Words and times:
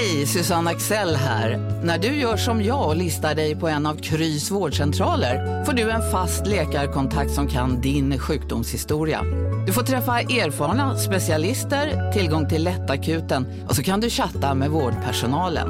Hej, 0.00 0.26
Susanne 0.26 0.70
Axel 0.70 1.16
här. 1.16 1.58
När 1.84 1.98
du 1.98 2.08
gör 2.08 2.36
som 2.36 2.62
jag 2.62 2.88
och 2.88 2.96
listar 2.96 3.34
dig 3.34 3.56
på 3.56 3.68
en 3.68 3.86
av 3.86 3.96
Krys 3.96 4.50
vårdcentraler 4.50 5.64
får 5.64 5.72
du 5.72 5.90
en 5.90 6.10
fast 6.10 6.46
läkarkontakt 6.46 7.30
som 7.30 7.48
kan 7.48 7.80
din 7.80 8.18
sjukdomshistoria. 8.18 9.22
Du 9.66 9.72
får 9.72 9.82
träffa 9.82 10.20
erfarna 10.20 10.96
specialister, 10.96 12.12
tillgång 12.12 12.48
till 12.48 12.64
lättakuten 12.64 13.46
och 13.68 13.76
så 13.76 13.82
kan 13.82 14.00
du 14.00 14.10
chatta 14.10 14.54
med 14.54 14.70
vårdpersonalen. 14.70 15.68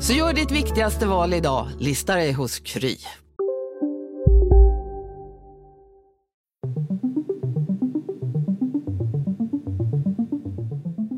Så 0.00 0.12
gör 0.12 0.32
ditt 0.32 0.50
viktigaste 0.50 1.06
val 1.06 1.34
idag, 1.34 1.68
lista 1.78 2.14
dig 2.14 2.32
hos 2.32 2.58
Kry. 2.58 2.96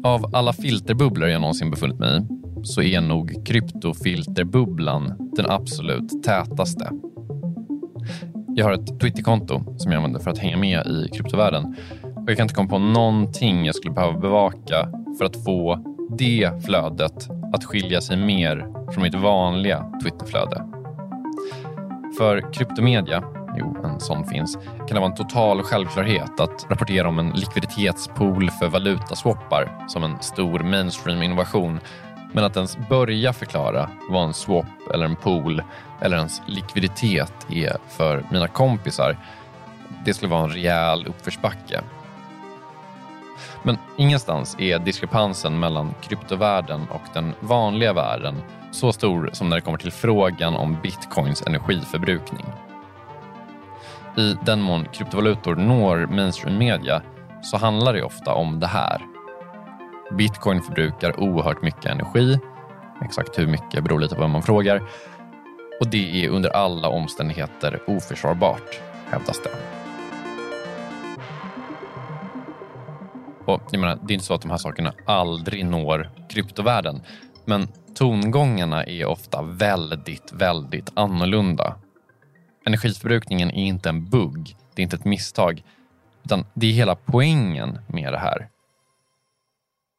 Av 0.04 0.34
alla 0.34 0.52
filterbubblor 0.52 1.28
jag 1.28 1.40
någonsin 1.40 1.70
befunnit 1.70 1.98
mig 1.98 2.18
i 2.18 2.43
så 2.64 2.82
är 2.82 3.00
nog 3.00 3.46
kryptofilterbubblan 3.46 5.30
den 5.36 5.50
absolut 5.50 6.22
tätaste. 6.22 6.90
Jag 8.56 8.64
har 8.64 8.72
ett 8.72 9.00
Twitterkonto 9.00 9.78
som 9.78 9.92
jag 9.92 9.96
använder 9.98 10.20
för 10.20 10.30
att 10.30 10.38
hänga 10.38 10.56
med 10.56 10.86
i 10.86 11.08
kryptovärlden 11.12 11.76
och 12.02 12.30
jag 12.30 12.36
kan 12.36 12.44
inte 12.44 12.54
komma 12.54 12.68
på 12.68 12.78
någonting 12.78 13.66
jag 13.66 13.74
skulle 13.74 13.94
behöva 13.94 14.18
bevaka 14.18 14.88
för 15.18 15.24
att 15.24 15.44
få 15.44 15.84
det 16.18 16.64
flödet 16.64 17.28
att 17.54 17.64
skilja 17.64 18.00
sig 18.00 18.16
mer 18.16 18.66
från 18.92 19.02
mitt 19.02 19.14
vanliga 19.14 19.92
Twitterflöde. 20.02 20.64
För 22.18 22.52
kryptomedia, 22.52 23.24
jo 23.58 23.76
en 23.84 24.00
sån 24.00 24.24
finns, 24.24 24.58
kan 24.78 24.86
det 24.86 25.00
vara 25.00 25.10
en 25.10 25.14
total 25.14 25.62
självklarhet 25.62 26.40
att 26.40 26.66
rapportera 26.70 27.08
om 27.08 27.18
en 27.18 27.30
likviditetspool 27.30 28.50
för 28.50 28.68
valutaswappar 28.68 29.84
som 29.88 30.04
en 30.04 30.18
stor 30.20 30.60
mainstream-innovation. 30.60 31.80
Men 32.34 32.44
att 32.44 32.56
ens 32.56 32.78
börja 32.88 33.32
förklara 33.32 33.90
vad 34.08 34.24
en 34.24 34.34
swap 34.34 34.90
eller 34.94 35.04
en 35.04 35.16
pool 35.16 35.62
eller 36.00 36.16
ens 36.16 36.42
likviditet 36.46 37.46
är 37.48 37.76
för 37.88 38.24
mina 38.30 38.48
kompisar, 38.48 39.16
det 40.04 40.14
skulle 40.14 40.30
vara 40.30 40.44
en 40.44 40.50
rejäl 40.50 41.06
uppförsbacke. 41.06 41.80
Men 43.62 43.78
ingenstans 43.96 44.56
är 44.58 44.78
diskrepansen 44.78 45.58
mellan 45.58 45.94
kryptovärlden 46.02 46.86
och 46.90 47.02
den 47.12 47.32
vanliga 47.40 47.92
världen 47.92 48.42
så 48.70 48.92
stor 48.92 49.30
som 49.32 49.48
när 49.48 49.56
det 49.56 49.62
kommer 49.62 49.78
till 49.78 49.92
frågan 49.92 50.56
om 50.56 50.76
bitcoins 50.82 51.42
energiförbrukning. 51.46 52.46
I 54.16 54.36
den 54.42 54.60
mån 54.60 54.84
kryptovalutor 54.92 55.54
når 55.54 56.06
mainstream 56.06 56.58
media 56.58 57.02
så 57.42 57.56
handlar 57.56 57.92
det 57.92 58.02
ofta 58.02 58.34
om 58.34 58.60
det 58.60 58.66
här. 58.66 59.13
Bitcoin 60.10 60.62
förbrukar 60.62 61.20
oerhört 61.20 61.62
mycket 61.62 61.84
energi. 61.84 62.38
Exakt 63.04 63.38
hur 63.38 63.46
mycket 63.46 63.84
beror 63.84 64.00
lite 64.00 64.14
på 64.14 64.20
vem 64.20 64.30
man 64.30 64.42
frågar. 64.42 64.82
Och 65.80 65.88
det 65.88 66.24
är 66.24 66.28
under 66.28 66.50
alla 66.50 66.88
omständigheter 66.88 67.82
oförsvarbart, 67.86 68.80
hävdas 69.06 69.40
det. 69.42 69.50
Och 73.44 73.62
jag 73.70 73.80
menar, 73.80 73.98
det 74.02 74.12
är 74.12 74.14
inte 74.14 74.26
så 74.26 74.34
att 74.34 74.42
de 74.42 74.50
här 74.50 74.58
sakerna 74.58 74.92
aldrig 75.06 75.64
når 75.64 76.10
kryptovärlden. 76.28 77.02
Men 77.44 77.68
tongångarna 77.94 78.84
är 78.84 79.06
ofta 79.06 79.42
väldigt, 79.42 80.32
väldigt 80.32 80.90
annorlunda. 80.94 81.76
Energiförbrukningen 82.66 83.50
är 83.50 83.64
inte 83.64 83.88
en 83.88 84.10
bugg, 84.10 84.56
det 84.74 84.82
är 84.82 84.84
inte 84.84 84.96
ett 84.96 85.04
misstag. 85.04 85.62
Utan 86.24 86.44
det 86.54 86.66
är 86.66 86.72
hela 86.72 86.94
poängen 86.94 87.78
med 87.88 88.12
det 88.12 88.18
här. 88.18 88.48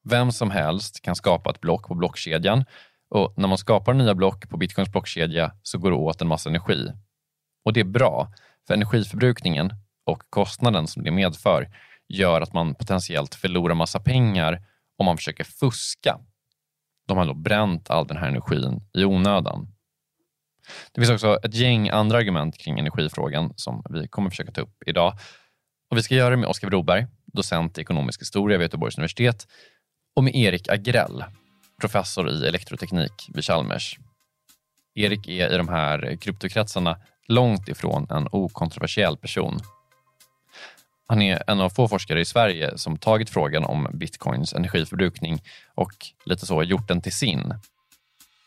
Vem 0.10 0.32
som 0.32 0.52
helst 0.52 1.02
kan 1.02 1.16
skapa 1.16 1.50
ett 1.50 1.62
block 1.62 1.88
på 1.88 1.96
blockkedjan 1.96 2.66
och 3.10 3.34
när 3.38 3.48
man 3.48 3.58
skapar 3.58 3.94
nya 3.94 4.16
block 4.16 4.50
på 4.50 4.58
bitcoins 4.58 4.92
blockkedja 4.92 5.52
så 5.64 5.78
går 5.78 5.92
det 5.92 5.98
åt 5.98 6.22
en 6.22 6.28
massa 6.28 6.50
energi. 6.50 6.92
Och 7.66 7.74
det 7.74 7.80
är 7.80 7.84
bra, 7.86 8.34
för 8.68 8.74
energiförbrukningen 8.74 9.74
och 10.06 10.24
kostnaden 10.30 10.88
som 10.88 11.04
det 11.04 11.12
medför 11.12 11.70
gör 12.08 12.42
att 12.42 12.54
man 12.54 12.76
potentiellt 12.76 13.36
förlorar 13.36 13.76
massa 13.76 14.00
pengar 14.00 14.64
om 14.98 15.06
man 15.06 15.18
försöker 15.18 15.44
fuska. 15.44 16.20
De 17.08 17.18
har 17.18 17.26
då 17.26 17.34
bränt 17.34 17.90
all 17.90 18.08
den 18.08 18.18
här 18.18 18.28
energin 18.28 18.82
i 18.94 19.06
onödan. 19.06 19.68
Det 20.92 21.02
finns 21.02 21.12
också 21.12 21.40
ett 21.44 21.56
gäng 21.56 21.90
andra 21.90 22.18
argument 22.18 22.58
kring 22.58 22.80
energifrågan 22.80 23.54
som 23.56 23.84
vi 23.90 24.08
kommer 24.08 24.30
försöka 24.30 24.52
ta 24.52 24.62
upp 24.62 24.84
idag. 24.86 25.14
Och 25.90 25.98
vi 25.98 26.04
ska 26.04 26.16
göra 26.16 26.30
det 26.30 26.38
med 26.38 26.50
Oskar 26.50 26.70
Broberg, 26.70 27.08
docent 27.26 27.78
i 27.78 27.82
ekonomisk 27.82 28.22
historia 28.22 28.58
vid 28.58 28.66
Göteborgs 28.66 28.98
universitet 28.98 29.48
och 30.16 30.24
med 30.24 30.36
Erik 30.36 30.70
Agrell, 30.70 31.24
professor 31.82 32.30
i 32.30 32.48
elektroteknik 32.48 33.30
vid 33.34 33.46
Chalmers. 33.46 34.00
Erik 34.96 35.28
är 35.28 35.54
i 35.54 35.58
de 35.58 35.70
här 35.70 36.18
kryptokretsarna 36.22 36.98
långt 37.28 37.70
ifrån 37.70 38.08
en 38.10 38.28
okontroversiell 38.32 39.18
person. 39.18 39.60
Han 41.08 41.22
är 41.22 41.44
en 41.48 41.60
av 41.60 41.70
få 41.70 41.88
forskare 41.88 42.22
i 42.22 42.26
Sverige 42.26 42.78
som 42.78 42.98
tagit 42.98 43.30
frågan 43.30 43.64
om 43.64 43.88
bitcoins 43.94 44.54
energiförbrukning 44.54 45.42
och 45.76 45.94
lite 46.26 46.46
så 46.46 46.64
gjort 46.64 46.88
den 46.88 47.02
till 47.02 47.14
sin. 47.14 47.54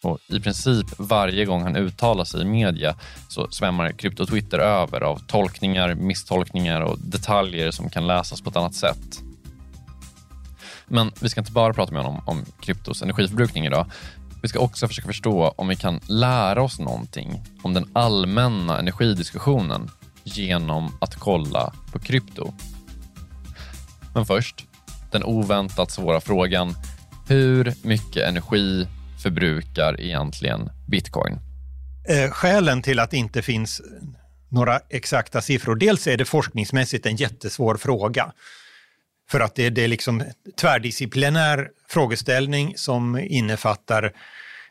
Och 0.03 0.19
I 0.29 0.41
princip 0.41 0.87
varje 0.99 1.45
gång 1.45 1.63
han 1.63 1.77
uttalar 1.77 2.25
sig 2.25 2.41
i 2.41 2.45
media 2.45 2.97
så 3.29 3.49
svämmar 3.51 3.93
krypto-Twitter 3.93 4.59
över 4.59 5.01
av 5.01 5.19
tolkningar, 5.19 5.95
misstolkningar 5.95 6.81
och 6.81 6.99
detaljer 6.99 7.71
som 7.71 7.91
kan 7.91 8.07
läsas 8.07 8.41
på 8.41 8.51
ett 8.51 8.57
annat 8.57 8.75
sätt. 8.75 9.28
Men 10.89 11.13
vi 11.21 11.29
ska 11.29 11.41
inte 11.41 11.53
bara 11.53 11.75
prata 11.75 11.93
med 11.93 12.03
honom 12.03 12.23
om 12.27 12.45
kryptos 12.61 13.03
energiförbrukning 13.03 13.67
idag. 13.67 13.91
Vi 14.43 14.49
ska 14.49 14.59
också 14.59 14.89
försöka 14.89 15.09
förstå 15.09 15.55
om 15.57 15.69
vi 15.69 15.77
kan 15.77 16.01
lära 16.09 16.63
oss 16.63 16.79
någonting 16.79 17.43
om 17.63 17.75
den 17.75 17.91
allmänna 17.93 18.79
energidiskussionen 18.79 19.91
genom 20.25 20.93
att 21.01 21.17
kolla 21.17 21.73
på 21.93 21.99
krypto. 21.99 22.53
Men 24.15 24.27
först, 24.27 24.67
den 25.11 25.25
oväntat 25.25 25.91
svåra 25.91 26.21
frågan. 26.21 26.75
Hur 27.29 27.75
mycket 27.83 28.29
energi 28.29 28.87
förbrukar 29.23 30.01
egentligen 30.01 30.71
bitcoin? 30.89 31.39
Eh, 32.09 32.31
skälen 32.31 32.83
till 32.83 32.99
att 32.99 33.11
det 33.11 33.17
inte 33.17 33.43
finns 33.43 33.83
några 34.49 34.81
exakta 34.91 35.41
siffror, 35.41 35.77
dels 35.77 36.07
är 36.07 36.17
det 36.17 36.25
forskningsmässigt 36.25 37.07
en 37.07 37.17
jättesvår 37.17 37.77
fråga. 37.77 38.33
För 39.31 39.41
att 39.41 39.55
det, 39.55 39.71
det 39.71 39.85
är 39.85 39.89
liksom 39.89 40.23
tvärdisciplinär 40.61 41.71
frågeställning 41.89 42.73
som 42.77 43.19
innefattar 43.19 44.13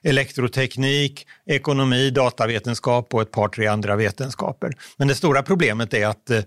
elektroteknik, 0.03 1.27
ekonomi, 1.45 2.09
datavetenskap 2.09 3.13
och 3.13 3.21
ett 3.21 3.31
par, 3.31 3.47
tre 3.47 3.67
andra 3.67 3.95
vetenskaper. 3.95 4.73
Men 4.97 5.07
det 5.07 5.15
stora 5.15 5.43
problemet 5.43 5.93
är 5.93 6.07
att 6.07 6.29
eh, 6.29 6.41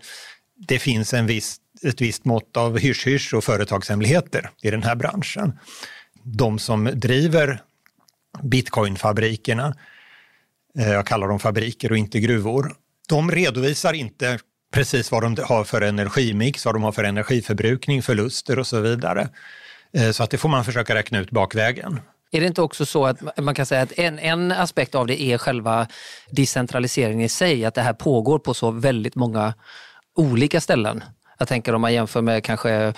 det 0.69 0.78
finns 0.78 1.15
en 1.15 1.26
viss, 1.26 1.56
ett 1.82 2.00
visst 2.00 2.25
mått 2.25 2.56
av 2.56 2.78
hysch-hysch 2.78 3.34
och 3.34 3.44
företagshemligheter 3.44 4.50
i 4.62 4.70
den 4.70 4.82
här 4.82 4.94
branschen. 4.94 5.59
De 6.22 6.59
som 6.59 6.91
driver 6.94 7.62
bitcoinfabrikerna, 8.43 9.76
eh, 10.78 10.93
jag 10.93 11.06
kallar 11.06 11.28
dem 11.28 11.38
fabriker 11.38 11.93
och 11.93 11.99
inte 11.99 12.20
gruvor, 12.20 12.75
de 13.09 13.31
redovisar 13.31 13.93
inte 13.93 14.38
precis 14.70 15.12
vad 15.12 15.22
de 15.22 15.36
har 15.42 15.64
för 15.64 15.81
energimix, 15.81 16.64
vad 16.64 16.75
de 16.75 16.82
har 16.82 16.92
för 16.92 17.04
energiförbrukning, 17.04 18.03
förluster 18.03 18.58
och 18.58 18.67
så 18.67 18.81
vidare. 18.81 19.28
Eh, 19.93 20.11
så 20.11 20.22
att 20.22 20.31
det 20.31 20.38
får 20.38 20.49
man 20.49 20.64
försöka 20.64 20.94
räkna 20.94 21.19
ut 21.19 21.31
bakvägen. 21.31 22.00
Är 22.32 22.40
det 22.40 22.46
inte 22.46 22.62
också 22.62 22.87
så 22.87 23.06
att 23.06 23.38
man 23.38 23.55
kan 23.55 23.67
säga 23.67 23.82
att 23.82 23.93
en, 23.93 24.19
en 24.19 24.52
aspekt 24.52 24.94
av 24.94 25.06
det 25.06 25.22
är 25.22 25.38
själva 25.38 25.87
decentraliseringen 26.31 27.20
i 27.20 27.28
sig, 27.28 27.64
att 27.64 27.75
det 27.75 27.82
här 27.82 27.93
pågår 27.93 28.38
på 28.38 28.55
så 28.55 28.70
väldigt 28.70 29.14
många 29.14 29.55
olika 30.17 30.61
ställen? 30.61 31.05
Jag 31.40 31.48
tänker 31.48 31.75
om 31.75 31.81
man 31.81 31.92
jämför 31.94 32.22
med 32.22 32.44
kanske 32.44 32.92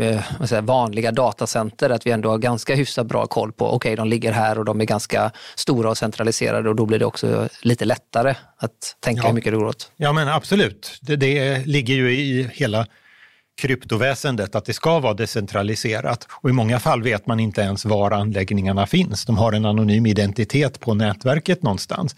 eh, 0.00 0.46
säga, 0.46 0.60
vanliga 0.60 1.12
datacenter, 1.12 1.90
att 1.90 2.06
vi 2.06 2.10
ändå 2.10 2.30
har 2.30 2.38
ganska 2.38 2.74
hyfsat 2.74 3.06
bra 3.06 3.26
koll 3.26 3.52
på, 3.52 3.66
okej 3.66 3.76
okay, 3.76 3.96
de 3.96 4.08
ligger 4.08 4.32
här 4.32 4.58
och 4.58 4.64
de 4.64 4.80
är 4.80 4.84
ganska 4.84 5.30
stora 5.54 5.90
och 5.90 5.98
centraliserade 5.98 6.68
och 6.68 6.76
då 6.76 6.86
blir 6.86 6.98
det 6.98 7.04
också 7.04 7.48
lite 7.62 7.84
lättare 7.84 8.34
att 8.56 8.96
tänka 9.00 9.22
ja. 9.22 9.26
hur 9.26 9.34
mycket 9.34 9.52
det 9.52 9.56
går 9.56 9.66
åt. 9.66 9.92
Ja 9.96 10.12
men 10.12 10.28
absolut, 10.28 10.98
det, 11.02 11.16
det 11.16 11.66
ligger 11.66 11.94
ju 11.94 12.12
i 12.12 12.48
hela 12.52 12.86
kryptoväsendet 13.60 14.54
att 14.54 14.64
det 14.64 14.72
ska 14.72 14.98
vara 14.98 15.14
decentraliserat 15.14 16.28
och 16.30 16.50
i 16.50 16.52
många 16.52 16.80
fall 16.80 17.02
vet 17.02 17.26
man 17.26 17.40
inte 17.40 17.60
ens 17.60 17.84
var 17.84 18.10
anläggningarna 18.10 18.86
finns. 18.86 19.24
De 19.24 19.36
har 19.36 19.52
en 19.52 19.64
anonym 19.64 20.06
identitet 20.06 20.80
på 20.80 20.94
nätverket 20.94 21.62
någonstans. 21.62 22.16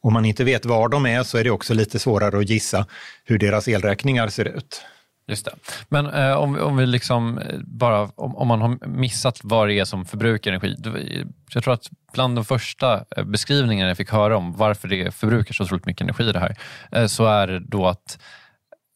Om 0.00 0.12
man 0.12 0.24
inte 0.24 0.44
vet 0.44 0.66
var 0.66 0.88
de 0.88 1.06
är 1.06 1.22
så 1.22 1.38
är 1.38 1.44
det 1.44 1.50
också 1.50 1.74
lite 1.74 1.98
svårare 1.98 2.38
att 2.38 2.48
gissa 2.48 2.86
hur 3.24 3.38
deras 3.38 3.68
elräkningar 3.68 4.28
ser 4.28 4.44
ut. 4.44 4.82
Just 5.28 5.44
det. 5.44 5.52
Men 5.88 6.06
eh, 6.06 6.32
om, 6.32 6.58
om 6.58 6.76
vi 6.76 6.86
liksom 6.86 7.38
eh, 7.38 7.58
bara, 7.64 8.02
om, 8.14 8.36
om, 8.36 8.48
man 8.48 8.60
har 8.60 8.86
missat 8.86 9.40
vad 9.42 9.68
det 9.68 9.78
är 9.78 9.84
som 9.84 10.04
förbrukar 10.04 10.50
energi. 10.50 10.76
Eh, 10.84 11.26
jag 11.54 11.64
tror 11.64 11.74
att 11.74 11.90
bland 12.12 12.36
de 12.36 12.44
första 12.44 13.04
eh, 13.16 13.24
beskrivningarna 13.24 13.90
jag 13.90 13.96
fick 13.96 14.10
höra 14.10 14.36
om 14.36 14.52
varför 14.52 14.88
det 14.88 15.14
förbrukar 15.14 15.54
så 15.54 15.64
otroligt 15.64 15.86
mycket 15.86 16.02
energi 16.02 16.32
det 16.32 16.38
här, 16.38 16.56
eh, 16.92 17.06
så 17.06 17.26
är 17.26 17.46
det 17.46 17.58
då 17.58 17.86
att 17.86 18.18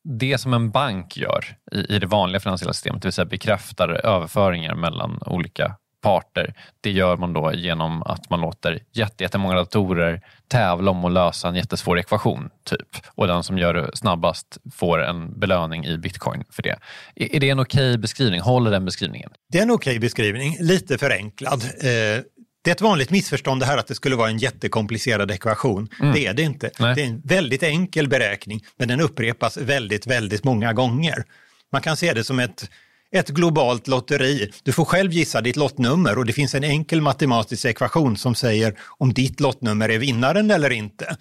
det 0.04 0.38
som 0.38 0.54
en 0.54 0.70
bank 0.70 1.16
gör 1.16 1.44
i, 1.72 1.94
i 1.94 1.98
det 1.98 2.06
vanliga 2.06 2.40
finansiella 2.40 2.72
systemet, 2.72 3.02
det 3.02 3.06
vill 3.06 3.12
säga 3.12 3.24
bekräftar 3.24 3.88
överföringar 3.88 4.74
mellan 4.74 5.22
olika 5.26 5.76
parter. 6.02 6.54
Det 6.80 6.90
gör 6.90 7.16
man 7.16 7.32
då 7.32 7.52
genom 7.54 8.02
att 8.02 8.30
man 8.30 8.40
låter 8.40 8.82
jättemånga 8.92 9.54
datorer 9.54 10.20
tävla 10.48 10.90
om 10.90 11.04
att 11.04 11.12
lösa 11.12 11.48
en 11.48 11.54
jättesvår 11.54 11.98
ekvation. 11.98 12.50
typ. 12.64 12.88
Och 13.14 13.26
den 13.26 13.42
som 13.42 13.58
gör 13.58 13.74
det 13.74 13.90
snabbast 13.94 14.58
får 14.74 15.02
en 15.02 15.40
belöning 15.40 15.86
i 15.86 15.98
bitcoin 15.98 16.44
för 16.50 16.62
det. 16.62 16.78
Är 17.14 17.40
det 17.40 17.50
en 17.50 17.60
okej 17.60 17.90
okay 17.90 17.98
beskrivning? 17.98 18.40
Håller 18.40 18.70
den 18.70 18.84
beskrivningen? 18.84 19.30
Det 19.52 19.58
är 19.58 19.62
en 19.62 19.70
okej 19.70 19.90
okay 19.90 19.98
beskrivning, 19.98 20.56
lite 20.60 20.98
förenklad. 20.98 21.62
Eh, 21.62 22.22
det 22.64 22.70
är 22.70 22.74
ett 22.74 22.80
vanligt 22.80 23.10
missförstånd 23.10 23.60
det 23.60 23.66
här 23.66 23.78
att 23.78 23.86
det 23.86 23.94
skulle 23.94 24.16
vara 24.16 24.28
en 24.28 24.38
jättekomplicerad 24.38 25.30
ekvation. 25.30 25.88
Mm. 26.00 26.12
Det 26.14 26.26
är 26.26 26.34
det 26.34 26.42
inte. 26.42 26.70
Nej. 26.78 26.94
Det 26.94 27.02
är 27.02 27.06
en 27.06 27.20
väldigt 27.24 27.62
enkel 27.62 28.08
beräkning, 28.08 28.64
men 28.76 28.88
den 28.88 29.00
upprepas 29.00 29.56
väldigt, 29.56 30.06
väldigt 30.06 30.44
många 30.44 30.72
gånger. 30.72 31.24
Man 31.72 31.82
kan 31.82 31.96
se 31.96 32.12
det 32.12 32.24
som 32.24 32.38
ett, 32.38 32.70
ett 33.12 33.28
globalt 33.28 33.88
lotteri. 33.88 34.52
Du 34.62 34.72
får 34.72 34.84
själv 34.84 35.12
gissa 35.12 35.40
ditt 35.40 35.56
lottnummer 35.56 36.18
och 36.18 36.26
det 36.26 36.32
finns 36.32 36.54
en 36.54 36.64
enkel 36.64 37.00
matematisk 37.00 37.64
ekvation 37.64 38.16
som 38.16 38.34
säger 38.34 38.78
om 38.98 39.12
ditt 39.12 39.40
lottnummer 39.40 39.88
är 39.88 39.98
vinnaren 39.98 40.50
eller 40.50 40.70
inte. 40.70 41.16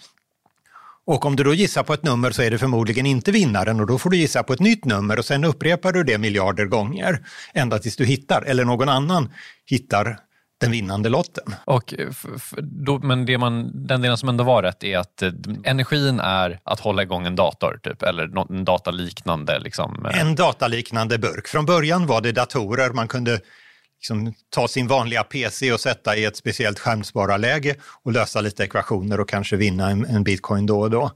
Och 1.06 1.26
om 1.26 1.36
du 1.36 1.44
då 1.44 1.54
gissar 1.54 1.84
på 1.84 1.94
ett 1.94 2.04
nummer 2.04 2.32
så 2.32 2.42
är 2.42 2.52
det 2.52 2.58
förmodligen 2.58 3.06
inte 3.06 3.32
vinnaren 3.32 3.80
och 3.80 3.88
då 3.88 3.98
får 3.98 4.10
du 4.10 4.18
gissa 4.18 4.44
på 4.44 4.54
ett 4.54 4.60
nytt 4.60 4.86
nummer 4.86 5.20
och 5.20 5.26
sen 5.26 5.44
upprepar 5.44 5.92
du 5.92 6.04
det 6.04 6.18
miljarder 6.18 6.66
gånger 6.66 7.26
ända 7.54 7.80
tills 7.80 7.96
du 7.96 8.06
hittar, 8.06 8.42
eller 8.42 8.66
någon 8.66 8.90
annan 8.90 9.30
hittar 9.66 10.20
den 10.62 10.72
vinnande 10.72 11.10
lotten. 11.10 11.56
Och 11.66 11.94
då, 12.62 13.00
men 13.00 13.26
det 13.26 13.38
man, 13.38 13.72
den 13.88 14.02
delen 14.02 14.18
som 14.18 14.30
ändå 14.30 14.44
var 14.44 14.64
rätt 14.64 14.84
är 14.84 14.98
att 14.98 15.22
eh, 15.22 15.32
energin 15.64 16.20
är 16.20 16.60
att 16.64 16.80
hålla 16.80 17.04
igång 17.04 17.28
en 17.28 17.36
dator, 17.36 17.80
typ, 17.84 18.04
eller 18.04 18.54
en 18.54 18.66
dataliknande. 18.66 19.60
Liksom. 19.60 20.06
Eh. 20.06 20.22
En 20.22 20.36
dataliknande 20.36 21.18
burk. 21.18 21.48
Från 21.48 21.66
början 21.66 22.08
var 22.08 22.22
det 22.22 22.32
datorer, 22.32 22.90
man 22.90 23.08
kunde 23.08 23.40
liksom 23.98 24.34
ta 24.50 24.68
sin 24.68 24.88
vanliga 24.88 25.24
PC 25.24 25.74
och 25.74 25.80
sätta 25.80 26.16
i 26.16 26.26
ett 26.26 26.38
speciellt 26.38 26.80
skärmspararläge 26.80 27.76
och 28.04 28.12
lösa 28.12 28.42
lite 28.42 28.64
ekvationer 28.64 29.20
och 29.20 29.30
kanske 29.30 29.56
vinna 29.56 29.90
en, 29.90 30.06
en 30.06 30.24
bitcoin 30.24 30.66
då 30.66 30.80
och 30.80 30.92
då. 30.92 31.12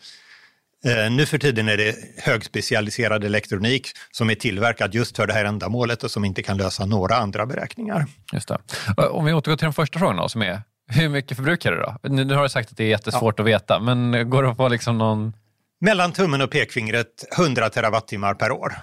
Eh, 0.86 1.12
nu 1.12 1.26
för 1.26 1.38
tiden 1.38 1.70
är 1.70 1.78
det 1.78 1.96
högspecialiserad 2.18 3.24
elektronik 3.24 3.88
som 4.12 4.30
är 4.30 4.36
tillverkad 4.36 4.94
just 4.94 5.16
för 5.16 5.28
det 5.28 5.34
här 5.34 5.46
ändamålet 5.46 6.04
och 6.04 6.12
som 6.12 6.26
inte 6.26 6.44
kan 6.44 6.58
lösa 6.58 6.86
några 6.86 7.16
andra 7.16 7.46
beräkningar. 7.46 8.06
Just 8.34 8.48
det. 8.48 8.58
Om 8.98 9.26
vi 9.26 9.34
återgår 9.34 9.58
till 9.58 9.66
den 9.66 9.74
första 9.74 10.00
frågan 10.00 10.16
då, 10.16 10.30
som 10.30 10.42
är 10.42 10.62
hur 10.88 11.10
mycket 11.10 11.38
förbrukar 11.38 11.72
du 11.72 11.78
då? 11.78 11.98
Nu, 12.10 12.34
har 12.36 12.44
du 12.44 12.50
sagt 12.50 12.72
att 12.72 12.78
det 12.78 12.84
är 12.84 12.88
jättesvårt 12.88 13.36
ja. 13.38 13.44
att 13.44 13.48
veta, 13.48 13.80
men 13.80 14.30
går 14.30 14.44
det 14.44 14.50
att 14.50 14.58
få 14.58 14.68
liksom 14.68 14.98
någon... 14.98 15.34
Mellan 15.82 16.12
tummen 16.12 16.42
och 16.42 16.52
pekfingret 16.52 17.26
100 17.38 17.70
terawattimmar 17.70 18.34
per 18.34 18.52
år. 18.52 18.74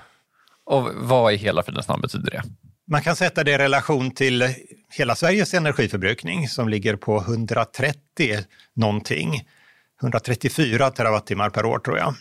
Och 0.64 0.88
vad 0.94 1.32
i 1.32 1.36
hela 1.36 1.62
fridens 1.62 1.88
namn 1.88 2.02
betyder 2.02 2.30
det? 2.30 2.42
Man 2.90 3.02
kan 3.02 3.16
sätta 3.16 3.44
det 3.44 3.50
i 3.50 3.58
relation 3.58 4.10
till 4.10 4.48
hela 4.98 5.14
Sveriges 5.14 5.54
energiförbrukning 5.54 6.48
som 6.48 6.68
ligger 6.68 6.96
på 6.96 7.20
130 7.20 7.96
någonting. 8.76 9.42
134 10.02 10.90
terawattimmar 10.90 11.50
per 11.50 11.64
år 11.64 11.78
tror 11.78 11.98
jag. 11.98 12.14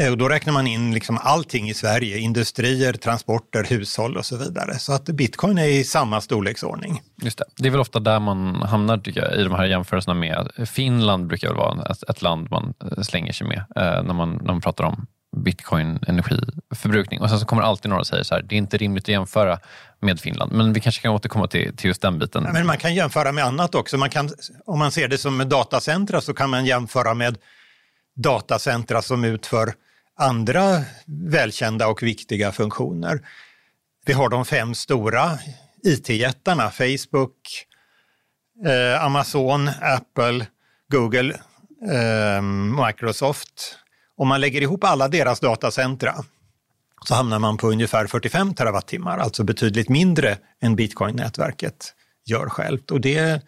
Eh, 0.00 0.10
och 0.10 0.18
då 0.18 0.28
räknar 0.28 0.52
man 0.52 0.66
in 0.66 0.94
liksom 0.94 1.18
allting 1.22 1.68
i 1.68 1.74
Sverige, 1.74 2.18
industrier, 2.18 2.92
transporter, 2.92 3.64
hushåll 3.64 4.16
och 4.16 4.24
så 4.26 4.36
vidare. 4.36 4.78
Så 4.78 4.92
att 4.92 5.04
bitcoin 5.04 5.58
är 5.58 5.64
i 5.64 5.84
samma 5.84 6.20
storleksordning. 6.20 7.00
Just 7.22 7.38
det. 7.38 7.44
det 7.56 7.68
är 7.68 7.70
väl 7.70 7.80
ofta 7.80 8.00
där 8.00 8.20
man 8.20 8.54
hamnar 8.54 8.98
tycker 8.98 9.20
jag, 9.20 9.40
i 9.40 9.44
de 9.44 9.54
här 9.54 9.64
jämförelserna 9.64 10.14
med 10.14 10.50
Finland 10.66 11.26
brukar 11.26 11.48
väl 11.48 11.56
vara 11.56 11.90
ett, 11.90 12.10
ett 12.10 12.22
land 12.22 12.50
man 12.50 12.74
eh, 12.84 13.02
slänger 13.02 13.32
sig 13.32 13.46
med 13.46 13.58
eh, 13.58 14.02
när, 14.02 14.14
man, 14.14 14.30
när 14.30 14.52
man 14.52 14.60
pratar 14.60 14.84
om 14.84 15.06
bitcoin 15.36 15.98
energiförbrukning. 16.06 17.20
Och 17.20 17.30
sen 17.30 17.40
så 17.40 17.46
kommer 17.46 17.62
alltid 17.62 17.88
några 17.88 18.00
och 18.00 18.06
säger 18.06 18.22
så 18.22 18.34
här, 18.34 18.42
det 18.42 18.54
är 18.54 18.56
inte 18.56 18.76
rimligt 18.76 19.04
att 19.04 19.08
jämföra 19.08 19.58
med 20.00 20.20
Finland. 20.20 20.52
Men 20.52 20.72
vi 20.72 20.80
kanske 20.80 21.02
kan 21.02 21.12
återkomma 21.12 21.46
till, 21.46 21.76
till 21.76 21.88
just 21.88 22.02
den 22.02 22.18
biten. 22.18 22.42
Men 22.52 22.66
man 22.66 22.78
kan 22.78 22.94
jämföra 22.94 23.32
med 23.32 23.44
annat 23.44 23.74
också. 23.74 23.98
Man 23.98 24.10
kan, 24.10 24.30
om 24.66 24.78
man 24.78 24.92
ser 24.92 25.08
det 25.08 25.18
som 25.18 25.48
datacentra 25.48 26.20
så 26.20 26.34
kan 26.34 26.50
man 26.50 26.66
jämföra 26.66 27.14
med 27.14 27.38
datacentra 28.16 29.02
som 29.02 29.24
utför 29.24 29.72
andra 30.18 30.82
välkända 31.06 31.88
och 31.88 32.02
viktiga 32.02 32.52
funktioner. 32.52 33.20
Vi 34.06 34.12
har 34.12 34.28
de 34.28 34.44
fem 34.44 34.74
stora 34.74 35.38
IT-jättarna, 35.84 36.70
Facebook, 36.70 37.66
eh, 38.66 39.04
Amazon, 39.04 39.70
Apple, 39.80 40.46
Google, 40.92 41.34
eh, 41.92 42.42
Microsoft, 42.86 43.78
om 44.18 44.28
man 44.28 44.40
lägger 44.40 44.62
ihop 44.62 44.84
alla 44.84 45.08
deras 45.08 45.40
datacentra 45.40 46.14
så 47.04 47.14
hamnar 47.14 47.38
man 47.38 47.56
på 47.56 47.68
ungefär 47.70 48.06
45 48.06 48.54
terawattimmar, 48.54 49.18
alltså 49.18 49.44
betydligt 49.44 49.88
mindre 49.88 50.36
än 50.60 50.76
bitcoin-nätverket 50.76 51.94
gör 52.26 52.48
självt. 52.48 52.90
Och 52.90 53.00
det, 53.00 53.42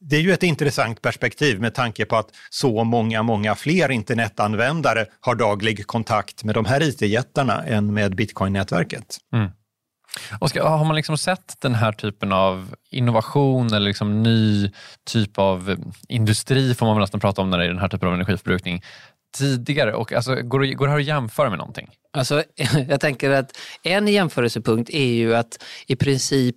det 0.00 0.16
är 0.16 0.20
ju 0.20 0.32
ett 0.32 0.42
intressant 0.42 1.02
perspektiv 1.02 1.60
med 1.60 1.74
tanke 1.74 2.04
på 2.04 2.16
att 2.16 2.28
så 2.50 2.84
många, 2.84 3.22
många 3.22 3.54
fler 3.54 3.90
internetanvändare 3.90 5.06
har 5.20 5.34
daglig 5.34 5.86
kontakt 5.86 6.44
med 6.44 6.54
de 6.54 6.64
här 6.64 6.82
IT-jättarna 6.82 7.64
än 7.64 7.94
med 7.94 8.14
bitcoin-nätverket. 8.14 9.18
Mm. 9.32 9.50
Oskar, 10.40 10.62
har 10.64 10.84
man 10.84 10.96
liksom 10.96 11.18
sett 11.18 11.56
den 11.60 11.74
här 11.74 11.92
typen 11.92 12.32
av 12.32 12.74
innovation 12.90 13.66
eller 13.66 13.86
liksom 13.86 14.22
ny 14.22 14.70
typ 15.04 15.38
av 15.38 15.76
industri, 16.08 16.74
får 16.74 16.86
man 16.86 16.94
väl 16.94 17.00
nästan 17.00 17.20
prata 17.20 17.42
om 17.42 17.50
när 17.50 17.58
det 17.58 17.64
är 17.64 17.68
den 17.68 17.78
här 17.78 17.88
typen 17.88 18.08
av 18.08 18.14
energiförbrukning, 18.14 18.82
tidigare? 19.38 19.94
Och 19.94 20.12
alltså, 20.12 20.34
går, 20.34 20.60
det, 20.60 20.74
går 20.74 20.86
det 20.86 20.92
här 20.92 20.98
att 20.98 21.06
jämföra 21.06 21.50
med 21.50 21.58
någonting? 21.58 21.88
Alltså, 22.12 22.42
jag 22.88 23.00
tänker 23.00 23.30
att 23.30 23.58
en 23.82 24.08
jämförelsepunkt 24.08 24.90
är 24.90 25.14
ju 25.14 25.36
att 25.36 25.62
i 25.86 25.96
princip 25.96 26.56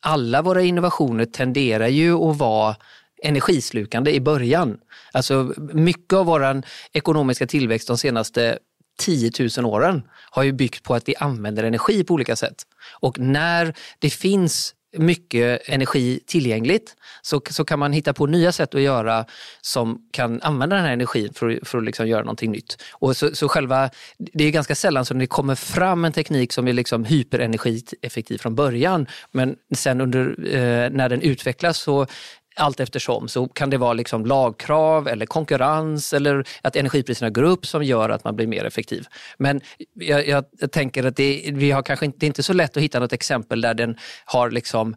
alla 0.00 0.42
våra 0.42 0.62
innovationer 0.62 1.24
tenderar 1.24 1.88
ju 1.88 2.14
att 2.14 2.36
vara 2.36 2.76
energislukande 3.22 4.14
i 4.14 4.20
början. 4.20 4.78
Alltså 5.12 5.54
mycket 5.58 6.12
av 6.12 6.26
vår 6.26 6.62
ekonomiska 6.92 7.46
tillväxt 7.46 7.88
de 7.88 7.98
senaste 7.98 8.58
10 8.98 9.30
000 9.58 9.66
åren 9.66 10.02
har 10.30 10.42
ju 10.42 10.52
byggt 10.52 10.82
på 10.82 10.94
att 10.94 11.08
vi 11.08 11.16
använder 11.16 11.64
energi 11.64 12.04
på 12.04 12.14
olika 12.14 12.36
sätt. 12.36 12.62
Och 13.00 13.18
när 13.18 13.74
det 13.98 14.10
finns 14.10 14.74
mycket 14.98 15.68
energi 15.68 16.20
tillgängligt 16.26 16.96
så, 17.22 17.40
så 17.50 17.64
kan 17.64 17.78
man 17.78 17.92
hitta 17.92 18.12
på 18.12 18.26
nya 18.26 18.52
sätt 18.52 18.74
att 18.74 18.80
göra 18.80 19.24
som 19.60 19.98
kan 20.12 20.42
använda 20.42 20.76
den 20.76 20.84
här 20.84 20.92
energin 20.92 21.32
för, 21.34 21.60
för 21.62 21.78
att 21.78 21.84
liksom 21.84 22.08
göra 22.08 22.22
någonting 22.22 22.52
nytt. 22.52 22.82
Och 22.92 23.16
så, 23.16 23.34
så 23.34 23.48
själva, 23.48 23.90
det 24.18 24.44
är 24.44 24.50
ganska 24.50 24.74
sällan 24.74 25.04
som 25.04 25.18
det 25.18 25.26
kommer 25.26 25.54
fram 25.54 26.04
en 26.04 26.12
teknik 26.12 26.52
som 26.52 26.68
är 26.68 26.72
liksom 26.72 27.04
hyperenergieffektiv 27.04 28.38
från 28.38 28.54
början 28.54 29.06
men 29.32 29.56
sen 29.74 30.00
under, 30.00 30.54
eh, 30.54 30.90
när 30.90 31.08
den 31.08 31.20
utvecklas 31.20 31.78
så 31.78 32.06
allt 32.56 32.80
eftersom 32.80 33.28
så 33.28 33.48
kan 33.48 33.70
det 33.70 33.78
vara 33.78 33.92
liksom 33.92 34.26
lagkrav 34.26 35.08
eller 35.08 35.26
konkurrens 35.26 36.12
eller 36.12 36.44
att 36.62 36.76
energipriserna 36.76 37.30
går 37.30 37.42
upp 37.42 37.66
som 37.66 37.84
gör 37.84 38.10
att 38.10 38.24
man 38.24 38.36
blir 38.36 38.46
mer 38.46 38.64
effektiv. 38.64 39.04
Men 39.38 39.60
jag, 39.94 40.28
jag 40.28 40.44
tänker 40.72 41.04
att 41.04 41.16
det, 41.16 41.50
vi 41.52 41.70
har 41.70 41.82
kanske 41.82 42.06
inte, 42.06 42.18
det 42.18 42.26
är 42.26 42.28
inte 42.28 42.42
så 42.42 42.52
lätt 42.52 42.76
att 42.76 42.82
hitta 42.82 43.00
något 43.00 43.12
exempel 43.12 43.60
där 43.60 43.74
den 43.74 43.96
har 44.24 44.50
liksom 44.50 44.96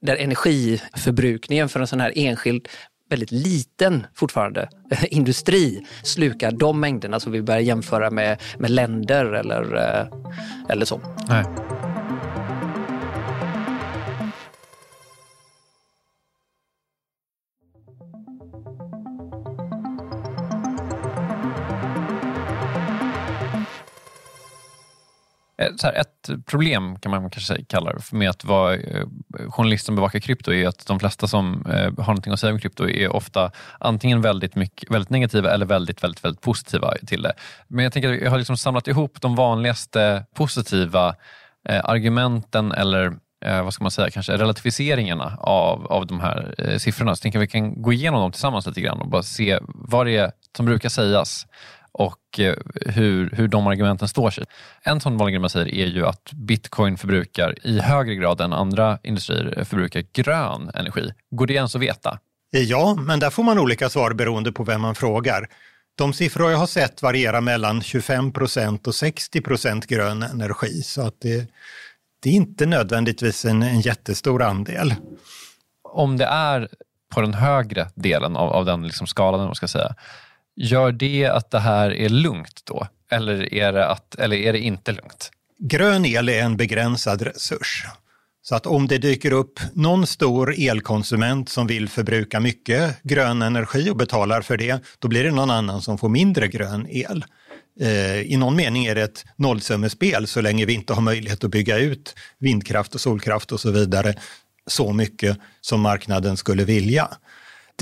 där 0.00 0.16
energiförbrukningen 0.16 1.68
för 1.68 1.80
en 1.80 1.86
sån 1.86 2.00
här 2.00 2.12
enskild 2.16 2.68
väldigt 3.10 3.30
liten 3.30 4.06
fortfarande 4.14 4.68
industri 5.08 5.86
slukar 6.02 6.50
de 6.50 6.80
mängderna 6.80 7.20
som 7.20 7.32
vi 7.32 7.42
börjar 7.42 7.60
jämföra 7.60 8.10
med, 8.10 8.42
med 8.58 8.70
länder 8.70 9.24
eller, 9.24 9.76
eh, 9.76 10.06
eller 10.68 10.84
så. 10.84 11.00
Nej. 11.28 11.44
Eh, 25.62 25.72
här, 25.82 25.92
ett 25.92 26.46
problem 26.46 26.98
kan 26.98 27.10
man 27.10 27.30
kanske 27.30 27.64
kalla 27.64 27.92
det 27.92 28.12
med 28.12 28.30
att 28.30 28.44
vara 28.44 28.74
eh, 28.74 29.06
journalist 29.48 29.86
som 29.86 29.94
bevakar 29.94 30.18
krypto 30.18 30.52
är 30.52 30.68
att 30.68 30.86
de 30.86 31.00
flesta 31.00 31.26
som 31.26 31.66
eh, 31.66 32.04
har 32.04 32.06
någonting 32.06 32.32
att 32.32 32.40
säga 32.40 32.52
om 32.52 32.58
krypto 32.58 32.88
är 32.88 33.12
ofta 33.16 33.50
antingen 33.80 34.20
väldigt, 34.20 34.54
mycket, 34.54 34.90
väldigt 34.90 35.10
negativa 35.10 35.50
eller 35.50 35.66
väldigt, 35.66 36.04
väldigt, 36.04 36.24
väldigt 36.24 36.40
positiva 36.40 36.94
till 37.06 37.22
det. 37.22 37.32
Men 37.68 37.84
jag 37.84 37.92
tänker 37.92 38.12
att 38.12 38.20
jag 38.20 38.30
har 38.30 38.38
liksom 38.38 38.56
samlat 38.56 38.88
ihop 38.88 39.20
de 39.20 39.34
vanligaste 39.34 40.24
positiva 40.34 41.14
argumenten 41.84 42.72
eller 42.72 43.12
vad 43.62 43.74
ska 43.74 43.84
man 43.84 43.90
säga, 43.90 44.10
kanske 44.10 44.32
relativiseringarna 44.32 45.36
av, 45.40 45.86
av 45.86 46.06
de 46.06 46.20
här 46.20 46.54
siffrorna. 46.78 47.16
Så 47.16 47.18
jag 47.18 47.22
tänker 47.22 47.38
att 47.38 47.42
vi 47.42 47.46
kan 47.46 47.82
gå 47.82 47.92
igenom 47.92 48.20
dem 48.20 48.32
tillsammans 48.32 48.66
lite 48.66 48.80
grann 48.80 49.00
och 49.00 49.08
bara 49.08 49.22
se 49.22 49.58
vad 49.62 50.06
det 50.06 50.16
är 50.16 50.32
som 50.56 50.66
brukar 50.66 50.88
sägas 50.88 51.46
och 51.92 52.38
eh, 52.38 52.54
hur, 52.86 53.30
hur 53.30 53.48
de 53.48 53.66
argumenten 53.66 54.08
står 54.08 54.30
sig. 54.30 54.44
En 54.82 55.00
sån 55.00 55.16
vanlig 55.16 55.32
grej 55.32 55.40
man 55.40 55.50
säger 55.50 55.74
är 55.74 55.86
ju 55.86 56.06
att 56.06 56.32
bitcoin 56.32 56.98
förbrukar 56.98 57.66
i 57.66 57.80
högre 57.80 58.14
grad 58.14 58.40
än 58.40 58.52
andra 58.52 58.98
industrier 59.02 59.64
förbrukar 59.64 60.04
grön 60.12 60.70
energi. 60.74 61.12
Går 61.30 61.46
det 61.46 61.54
ens 61.54 61.74
att 61.74 61.82
veta? 61.82 62.18
Ja, 62.50 62.94
men 62.94 63.20
där 63.20 63.30
får 63.30 63.42
man 63.42 63.58
olika 63.58 63.88
svar 63.88 64.12
beroende 64.12 64.52
på 64.52 64.64
vem 64.64 64.80
man 64.80 64.94
frågar. 64.94 65.48
De 65.94 66.12
siffror 66.12 66.50
jag 66.50 66.58
har 66.58 66.66
sett 66.66 67.02
varierar 67.02 67.40
mellan 67.40 67.82
25 67.82 68.32
procent 68.32 68.86
och 68.86 68.94
60 68.94 69.40
procent 69.40 69.86
grön 69.86 70.22
energi, 70.22 70.82
så 70.82 71.02
att 71.02 71.20
det, 71.20 71.50
det 72.22 72.28
är 72.28 72.32
inte 72.32 72.66
nödvändigtvis 72.66 73.44
en, 73.44 73.62
en 73.62 73.80
jättestor 73.80 74.42
andel. 74.42 74.94
Om 75.82 76.16
det 76.16 76.24
är 76.24 76.68
på 77.14 77.20
den 77.20 77.34
högre 77.34 77.88
delen 77.94 78.36
av, 78.36 78.52
av 78.52 78.64
den 78.64 78.82
liksom 78.82 79.06
skalan, 79.06 79.46
man 79.46 79.54
ska 79.54 79.68
säga, 79.68 79.94
gör 80.56 80.92
det 80.92 81.26
att 81.26 81.50
det 81.50 81.58
här 81.58 81.90
är 81.90 82.08
lugnt 82.08 82.60
då? 82.64 82.86
Eller 83.10 83.54
är 83.54 83.72
det, 83.72 83.88
att, 83.88 84.14
eller 84.14 84.36
är 84.36 84.52
det 84.52 84.58
inte 84.58 84.92
lugnt? 84.92 85.30
Grön 85.58 86.04
el 86.04 86.28
är 86.28 86.42
en 86.42 86.56
begränsad 86.56 87.22
resurs. 87.22 87.86
Så 88.44 88.54
att 88.54 88.66
om 88.66 88.88
det 88.88 88.98
dyker 88.98 89.32
upp 89.32 89.60
någon 89.72 90.06
stor 90.06 90.54
elkonsument 90.58 91.48
som 91.48 91.66
vill 91.66 91.88
förbruka 91.88 92.40
mycket 92.40 93.02
grön 93.02 93.42
energi 93.42 93.90
och 93.90 93.96
betalar 93.96 94.42
för 94.42 94.56
det, 94.56 94.84
då 94.98 95.08
blir 95.08 95.24
det 95.24 95.30
någon 95.30 95.50
annan 95.50 95.82
som 95.82 95.98
får 95.98 96.08
mindre 96.08 96.48
grön 96.48 96.86
el. 96.90 97.24
Eh, 97.80 98.20
I 98.20 98.36
någon 98.36 98.56
mening 98.56 98.84
är 98.84 98.94
det 98.94 99.02
ett 99.02 99.24
nollsummespel 99.36 100.26
så 100.26 100.40
länge 100.40 100.64
vi 100.66 100.72
inte 100.72 100.92
har 100.92 101.02
möjlighet 101.02 101.44
att 101.44 101.50
bygga 101.50 101.78
ut 101.78 102.14
vindkraft 102.38 102.94
och 102.94 103.00
solkraft 103.00 103.52
och 103.52 103.60
så 103.60 103.70
vidare 103.70 104.14
så 104.66 104.92
mycket 104.92 105.38
som 105.60 105.80
marknaden 105.80 106.36
skulle 106.36 106.64
vilja. 106.64 107.08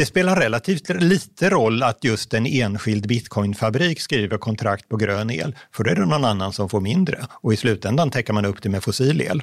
Det 0.00 0.06
spelar 0.06 0.36
relativt 0.36 0.88
lite 0.88 1.50
roll 1.50 1.82
att 1.82 2.04
just 2.04 2.34
en 2.34 2.46
enskild 2.46 3.08
bitcoinfabrik 3.08 4.00
skriver 4.00 4.38
kontrakt 4.38 4.88
på 4.88 4.96
grön 4.96 5.30
el, 5.30 5.56
för 5.72 5.84
då 5.84 5.90
är 5.90 5.94
det 5.94 6.06
någon 6.06 6.24
annan 6.24 6.52
som 6.52 6.68
får 6.68 6.80
mindre 6.80 7.18
och 7.30 7.52
i 7.52 7.56
slutändan 7.56 8.10
täcker 8.10 8.32
man 8.32 8.44
upp 8.44 8.62
det 8.62 8.68
med 8.68 8.82
fossil 8.82 9.20
el. 9.20 9.42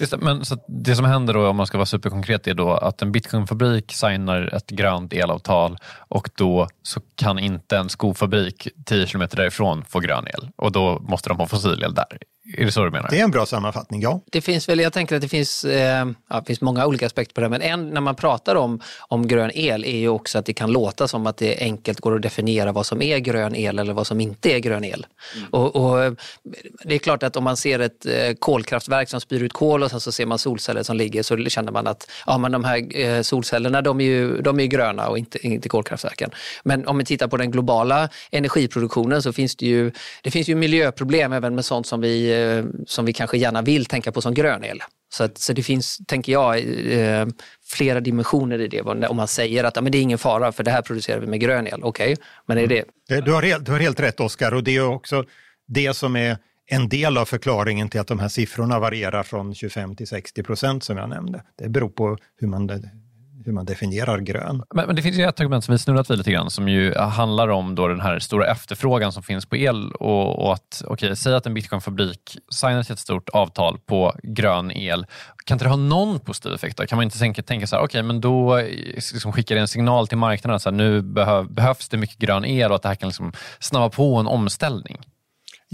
Just 0.00 0.12
det, 0.12 0.18
men 0.18 0.44
så 0.44 0.56
det 0.68 0.96
som 0.96 1.04
händer 1.04 1.34
då, 1.34 1.48
om 1.48 1.56
man 1.56 1.66
ska 1.66 1.78
vara 1.78 1.86
superkonkret, 1.86 2.46
är 2.46 2.54
då 2.54 2.72
att 2.72 3.02
en 3.02 3.12
bitcoinfabrik 3.12 3.92
signar 3.92 4.54
ett 4.54 4.70
grönt 4.70 5.12
elavtal 5.12 5.78
och 6.08 6.28
då 6.34 6.68
så 6.82 7.00
kan 7.14 7.38
inte 7.38 7.76
en 7.76 7.88
skofabrik 7.88 8.68
10 8.86 9.06
kilometer 9.06 9.36
därifrån 9.36 9.84
få 9.88 10.00
grön 10.00 10.26
el 10.26 10.48
och 10.56 10.72
då 10.72 10.98
måste 10.98 11.28
de 11.28 11.38
ha 11.38 11.46
fossil 11.46 11.82
el 11.82 11.94
där. 11.94 12.18
Är 12.44 12.64
det 12.64 12.72
så 12.72 12.84
du 12.84 12.90
menar? 12.90 13.08
Det 13.10 13.18
är 13.18 13.24
en 13.24 13.30
bra 13.30 13.46
sammanfattning, 13.46 14.00
ja. 14.00 14.20
Det 14.30 14.40
finns 14.40 14.68
väl, 14.68 14.80
jag 14.80 14.92
tänker 14.92 15.16
att 15.16 15.22
det 15.22 15.28
finns, 15.28 15.64
eh, 15.64 16.06
ja, 16.28 16.40
det 16.40 16.46
finns 16.46 16.60
många 16.60 16.86
olika 16.86 17.06
aspekter 17.06 17.34
på 17.34 17.40
det, 17.40 17.48
men 17.48 17.62
en 17.62 17.90
när 17.90 18.00
man 18.00 18.14
pratar 18.14 18.54
om, 18.54 18.80
om 19.08 19.28
grön 19.28 19.50
el 19.54 19.84
är 19.84 19.96
ju 19.96 20.08
också 20.08 20.38
att 20.38 20.46
det 20.46 20.52
kan 20.52 20.72
låta 20.72 21.08
som 21.08 21.26
att 21.26 21.36
det 21.36 21.58
enkelt 21.58 22.00
går 22.00 22.16
att 22.16 22.22
definiera 22.22 22.72
vad 22.72 22.86
som 22.86 23.02
är 23.02 23.18
grön 23.18 23.54
el 23.54 23.78
eller 23.78 23.92
vad 23.92 24.06
som 24.06 24.20
inte 24.20 24.52
är 24.54 24.58
grön 24.58 24.84
el. 24.84 25.06
Mm. 25.36 25.48
Och, 25.50 25.76
och, 25.76 26.16
Det 26.84 26.94
är 26.94 26.98
klart 26.98 27.22
att 27.22 27.36
om 27.36 27.44
man 27.44 27.56
ser 27.56 27.78
ett 27.78 28.06
eh, 28.06 28.34
kolkraftverk 28.38 29.08
som 29.08 29.20
spyr 29.20 29.42
ut 29.42 29.52
kol 29.52 29.82
och 29.82 29.90
sen 29.90 30.00
så 30.00 30.12
ser 30.12 30.26
man 30.26 30.38
solceller 30.38 30.82
som 30.82 30.96
ligger 30.96 31.22
så 31.22 31.44
känner 31.44 31.72
man 31.72 31.86
att 31.86 32.10
ja, 32.26 32.38
men 32.38 32.52
de 32.52 32.64
här 32.64 32.96
eh, 33.00 33.22
solcellerna 33.22 33.82
de 33.82 34.00
är 34.00 34.04
ju, 34.04 34.42
de 34.42 34.60
är 34.60 34.66
gröna 34.66 35.08
och 35.08 35.18
inte, 35.18 35.46
inte 35.46 35.68
kolkraftverken. 35.68 36.30
Men 36.64 36.86
om 36.86 36.98
vi 36.98 37.04
tittar 37.04 37.28
på 37.28 37.36
den 37.36 37.50
globala 37.50 38.08
energiproduktionen 38.30 39.22
så 39.22 39.32
finns 39.32 39.56
det 39.56 39.66
ju, 39.66 39.92
det 40.22 40.30
finns 40.30 40.48
ju 40.48 40.54
miljöproblem 40.54 41.32
även 41.32 41.54
med 41.54 41.64
sånt 41.64 41.86
som 41.86 42.00
vi 42.00 42.31
Eh, 42.32 42.64
som 42.86 43.04
vi 43.04 43.12
kanske 43.12 43.38
gärna 43.38 43.62
vill 43.62 43.86
tänka 43.86 44.12
på 44.12 44.20
som 44.20 44.34
grön 44.34 44.64
el. 44.64 44.80
Så, 45.14 45.24
att, 45.24 45.38
så 45.38 45.52
det 45.52 45.62
finns, 45.62 45.98
tänker 46.06 46.32
jag, 46.32 46.58
eh, 46.92 47.26
flera 47.64 48.00
dimensioner 48.00 48.60
i 48.60 48.68
det. 48.68 48.80
Om 48.82 49.16
man 49.16 49.28
säger 49.28 49.64
att 49.64 49.82
men 49.82 49.92
det 49.92 49.98
är 49.98 50.02
ingen 50.02 50.18
fara 50.18 50.52
för 50.52 50.64
det 50.64 50.70
här 50.70 50.82
producerar 50.82 51.20
vi 51.20 51.26
med 51.26 51.40
grön 51.40 51.66
el. 51.66 51.82
Okej, 51.82 52.12
okay, 52.12 52.24
men 52.46 52.58
är 52.58 52.66
det... 52.66 52.84
Mm. 53.10 53.18
Eh, 53.18 53.24
du 53.24 53.32
har, 53.32 53.42
helt, 53.42 53.66
du 53.66 53.72
har 53.72 53.78
helt 53.78 54.00
rätt 54.00 54.20
Oskar 54.20 54.54
och 54.54 54.64
det 54.64 54.76
är 54.76 54.86
också 54.86 55.24
det 55.68 55.94
som 55.94 56.16
är 56.16 56.36
en 56.66 56.88
del 56.88 57.18
av 57.18 57.24
förklaringen 57.24 57.88
till 57.88 58.00
att 58.00 58.06
de 58.06 58.18
här 58.18 58.28
siffrorna 58.28 58.78
varierar 58.78 59.22
från 59.22 59.54
25 59.54 59.96
till 59.96 60.06
60 60.06 60.42
procent 60.42 60.84
som 60.84 60.96
jag 60.96 61.08
nämnde. 61.08 61.42
Det 61.58 61.68
beror 61.68 61.88
på 61.88 62.18
hur 62.36 62.48
man 62.48 62.66
hur 63.44 63.52
man 63.52 63.64
definierar 63.64 64.18
grön. 64.18 64.62
Men, 64.74 64.86
men, 64.86 64.96
det 64.96 65.02
finns 65.02 65.18
ju 65.18 65.24
ett 65.24 65.40
argument 65.40 65.64
som 65.64 65.72
vi 65.72 65.78
snurrat 65.78 66.10
vid 66.10 66.18
lite 66.18 66.32
grann 66.32 66.50
som 66.50 66.68
ju 66.68 66.92
äh, 66.92 67.08
handlar 67.08 67.48
om 67.48 67.74
då 67.74 67.88
den 67.88 68.00
här 68.00 68.18
stora 68.18 68.46
efterfrågan 68.46 69.12
som 69.12 69.22
finns 69.22 69.46
på 69.46 69.56
el 69.56 69.92
och, 69.92 70.38
och 70.38 70.52
att, 70.52 70.82
okej, 70.86 71.16
säg 71.16 71.34
att 71.34 71.46
en 71.46 71.54
bitcoinfabrik 71.54 72.38
signar 72.50 72.92
ett 72.92 72.98
stort 72.98 73.28
avtal 73.28 73.78
på 73.78 74.14
grön 74.22 74.70
el. 74.70 75.06
Kan 75.44 75.54
inte 75.54 75.64
det 75.64 75.68
ha 75.68 75.76
någon 75.76 76.20
positiv 76.20 76.52
effekt? 76.52 76.76
Då? 76.76 76.86
Kan 76.86 76.96
man 76.96 77.04
inte 77.04 77.18
tänka, 77.18 77.42
tänka 77.42 77.66
så 77.66 77.76
här, 77.76 77.82
okej, 77.82 78.02
men 78.02 78.20
då 78.20 78.58
eh, 78.58 78.64
liksom 79.12 79.32
skickar 79.32 79.54
det 79.54 79.60
en 79.60 79.68
signal 79.68 80.08
till 80.08 80.18
marknaden 80.18 80.60
att 80.66 80.74
nu 80.74 81.02
behöv, 81.02 81.52
behövs 81.52 81.88
det 81.88 81.96
mycket 81.96 82.18
grön 82.18 82.44
el 82.44 82.70
och 82.70 82.76
att 82.76 82.82
det 82.82 82.88
här 82.88 82.96
kan 82.96 83.08
liksom 83.08 83.32
snabba 83.60 83.88
på 83.88 84.16
en 84.16 84.26
omställning? 84.26 84.98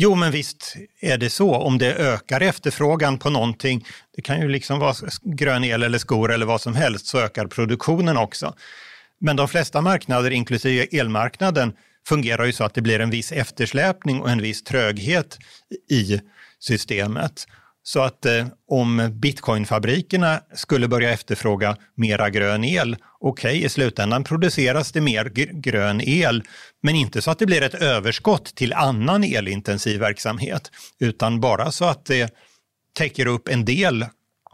Jo, 0.01 0.15
men 0.15 0.33
visst 0.33 0.77
är 1.01 1.19
det 1.19 1.31
så. 1.31 1.55
Om 1.55 1.79
det 1.79 1.95
ökar 1.95 2.41
efterfrågan 2.41 3.19
på 3.19 3.31
någonting, 3.31 3.87
det 4.17 4.23
kan 4.23 4.41
ju 4.41 4.49
liksom 4.49 4.79
vara 4.79 4.95
grön 5.23 5.65
el 5.65 5.83
eller 5.83 5.99
skor 5.99 6.33
eller 6.33 6.47
vad 6.47 6.61
som 6.61 6.75
helst, 6.75 7.07
så 7.07 7.19
ökar 7.19 7.47
produktionen 7.47 8.17
också. 8.17 8.55
Men 9.21 9.37
de 9.37 9.49
flesta 9.49 9.81
marknader, 9.81 10.31
inklusive 10.31 10.87
elmarknaden, 10.93 11.73
fungerar 12.09 12.45
ju 12.45 12.53
så 12.53 12.65
att 12.65 12.75
det 12.75 12.83
blir 12.83 13.01
en 13.01 13.11
viss 13.11 13.33
eftersläpning 13.33 14.21
och 14.21 14.31
en 14.31 14.43
viss 14.43 14.63
tröghet 14.65 15.39
i 15.91 16.21
systemet. 16.59 17.47
Så 17.83 18.01
att 18.01 18.27
eh, 18.27 18.47
om 18.69 19.11
bitcoinfabrikerna 19.13 20.41
skulle 20.55 20.89
börja 20.89 21.11
efterfråga 21.11 21.77
mera 21.95 22.31
grön 22.31 22.65
el, 22.65 22.97
okej, 23.21 23.51
okay, 23.51 23.65
i 23.65 23.69
slutändan 23.69 24.25
produceras 24.25 24.93
det 24.93 25.01
mer 25.01 25.25
grön 25.61 26.01
el, 26.01 26.43
men 26.83 26.95
inte 26.95 27.23
så 27.23 27.31
att 27.31 27.39
det 27.39 27.47
blir 27.47 27.63
ett 27.63 27.75
överskott 27.75 28.45
till 28.45 28.73
annan 28.73 29.25
elintensiv 29.25 30.01
verksamhet, 30.01 30.71
utan 31.01 31.41
bara 31.41 31.73
så 31.73 31.85
att 31.85 32.05
det 32.05 32.35
täcker 32.99 33.27
upp 33.27 33.49
en 33.49 33.65
del 33.65 34.07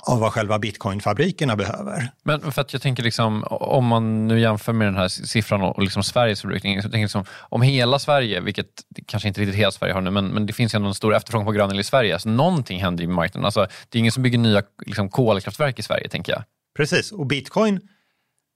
av 0.07 0.21
vad 0.21 0.33
själva 0.33 0.59
bitcoinfabrikerna 0.59 1.57
behöver. 1.57 2.09
Men 2.23 2.53
för 2.53 2.63
att 2.63 2.73
jag 2.73 2.83
tänker 2.83 3.03
liksom, 3.03 3.45
om 3.51 3.87
man 3.87 4.27
nu 4.29 4.41
jämför 4.41 4.73
med 4.73 4.87
den 4.87 4.97
här 4.97 5.09
siffran 5.09 5.63
och 5.63 5.83
liksom 5.83 6.03
Sveriges 6.03 6.41
förbrukning, 6.41 6.83
så 6.83 6.83
tänker 6.83 6.99
jag 6.99 7.05
liksom, 7.05 7.25
om 7.39 7.63
hela 7.63 7.99
Sverige, 7.99 8.41
vilket 8.41 8.67
kanske 9.07 9.29
inte 9.29 9.41
riktigt 9.41 9.57
hela 9.57 9.71
Sverige 9.71 9.95
har 9.95 10.01
nu, 10.01 10.11
men, 10.11 10.29
men 10.29 10.47
det 10.47 10.53
finns 10.53 10.75
ju 10.75 10.77
ändå 10.77 10.89
en 10.89 10.95
stor 10.95 11.15
efterfrågan 11.15 11.47
på 11.47 11.53
grön 11.53 11.71
el 11.71 11.81
i 11.81 11.85
Sverige, 11.85 12.19
så 12.19 12.29
någonting 12.29 12.81
händer 12.81 13.05
i 13.05 13.07
marknaden. 13.07 13.45
Alltså, 13.45 13.67
det 13.89 13.99
är 13.99 14.01
ingen 14.01 14.13
som 14.13 14.23
bygger 14.23 14.39
nya 14.39 14.63
liksom, 14.87 15.09
kolkraftverk 15.09 15.79
i 15.79 15.83
Sverige, 15.83 16.09
tänker 16.09 16.33
jag. 16.33 16.43
Precis, 16.77 17.13
och 17.13 17.27
bitcoin 17.27 17.81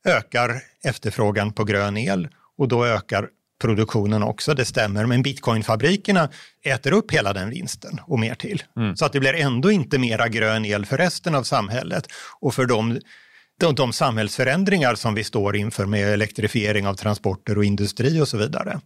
ökar 0.06 0.62
efterfrågan 0.84 1.52
på 1.52 1.64
grön 1.64 1.96
el 1.96 2.28
och 2.58 2.68
då 2.68 2.86
ökar 2.86 3.28
produktionen 3.58 4.22
också, 4.22 4.54
det 4.54 4.64
stämmer. 4.64 5.06
Men 5.06 5.22
bitcoinfabrikerna 5.22 6.28
äter 6.62 6.92
upp 6.92 7.12
hela 7.12 7.32
den 7.32 7.50
vinsten 7.50 8.00
och 8.06 8.18
mer 8.18 8.34
till. 8.34 8.62
Mm. 8.76 8.96
Så 8.96 9.04
att 9.04 9.12
det 9.12 9.20
blir 9.20 9.34
ändå 9.34 9.70
inte 9.70 9.98
mera 9.98 10.28
grön 10.28 10.64
el 10.64 10.86
för 10.86 10.96
resten 10.96 11.34
av 11.34 11.42
samhället. 11.42 12.06
Och 12.40 12.54
för 12.54 12.66
de, 12.66 13.00
de, 13.60 13.74
de 13.74 13.92
samhällsförändringar 13.92 14.94
som 14.94 15.14
vi 15.14 15.24
står 15.24 15.56
inför 15.56 15.86
med 15.86 16.12
elektrifiering 16.12 16.86
av 16.86 16.94
transporter 16.94 17.58
och 17.58 17.64
industri 17.64 18.20
och 18.20 18.28
så 18.28 18.38
vidare. 18.38 18.80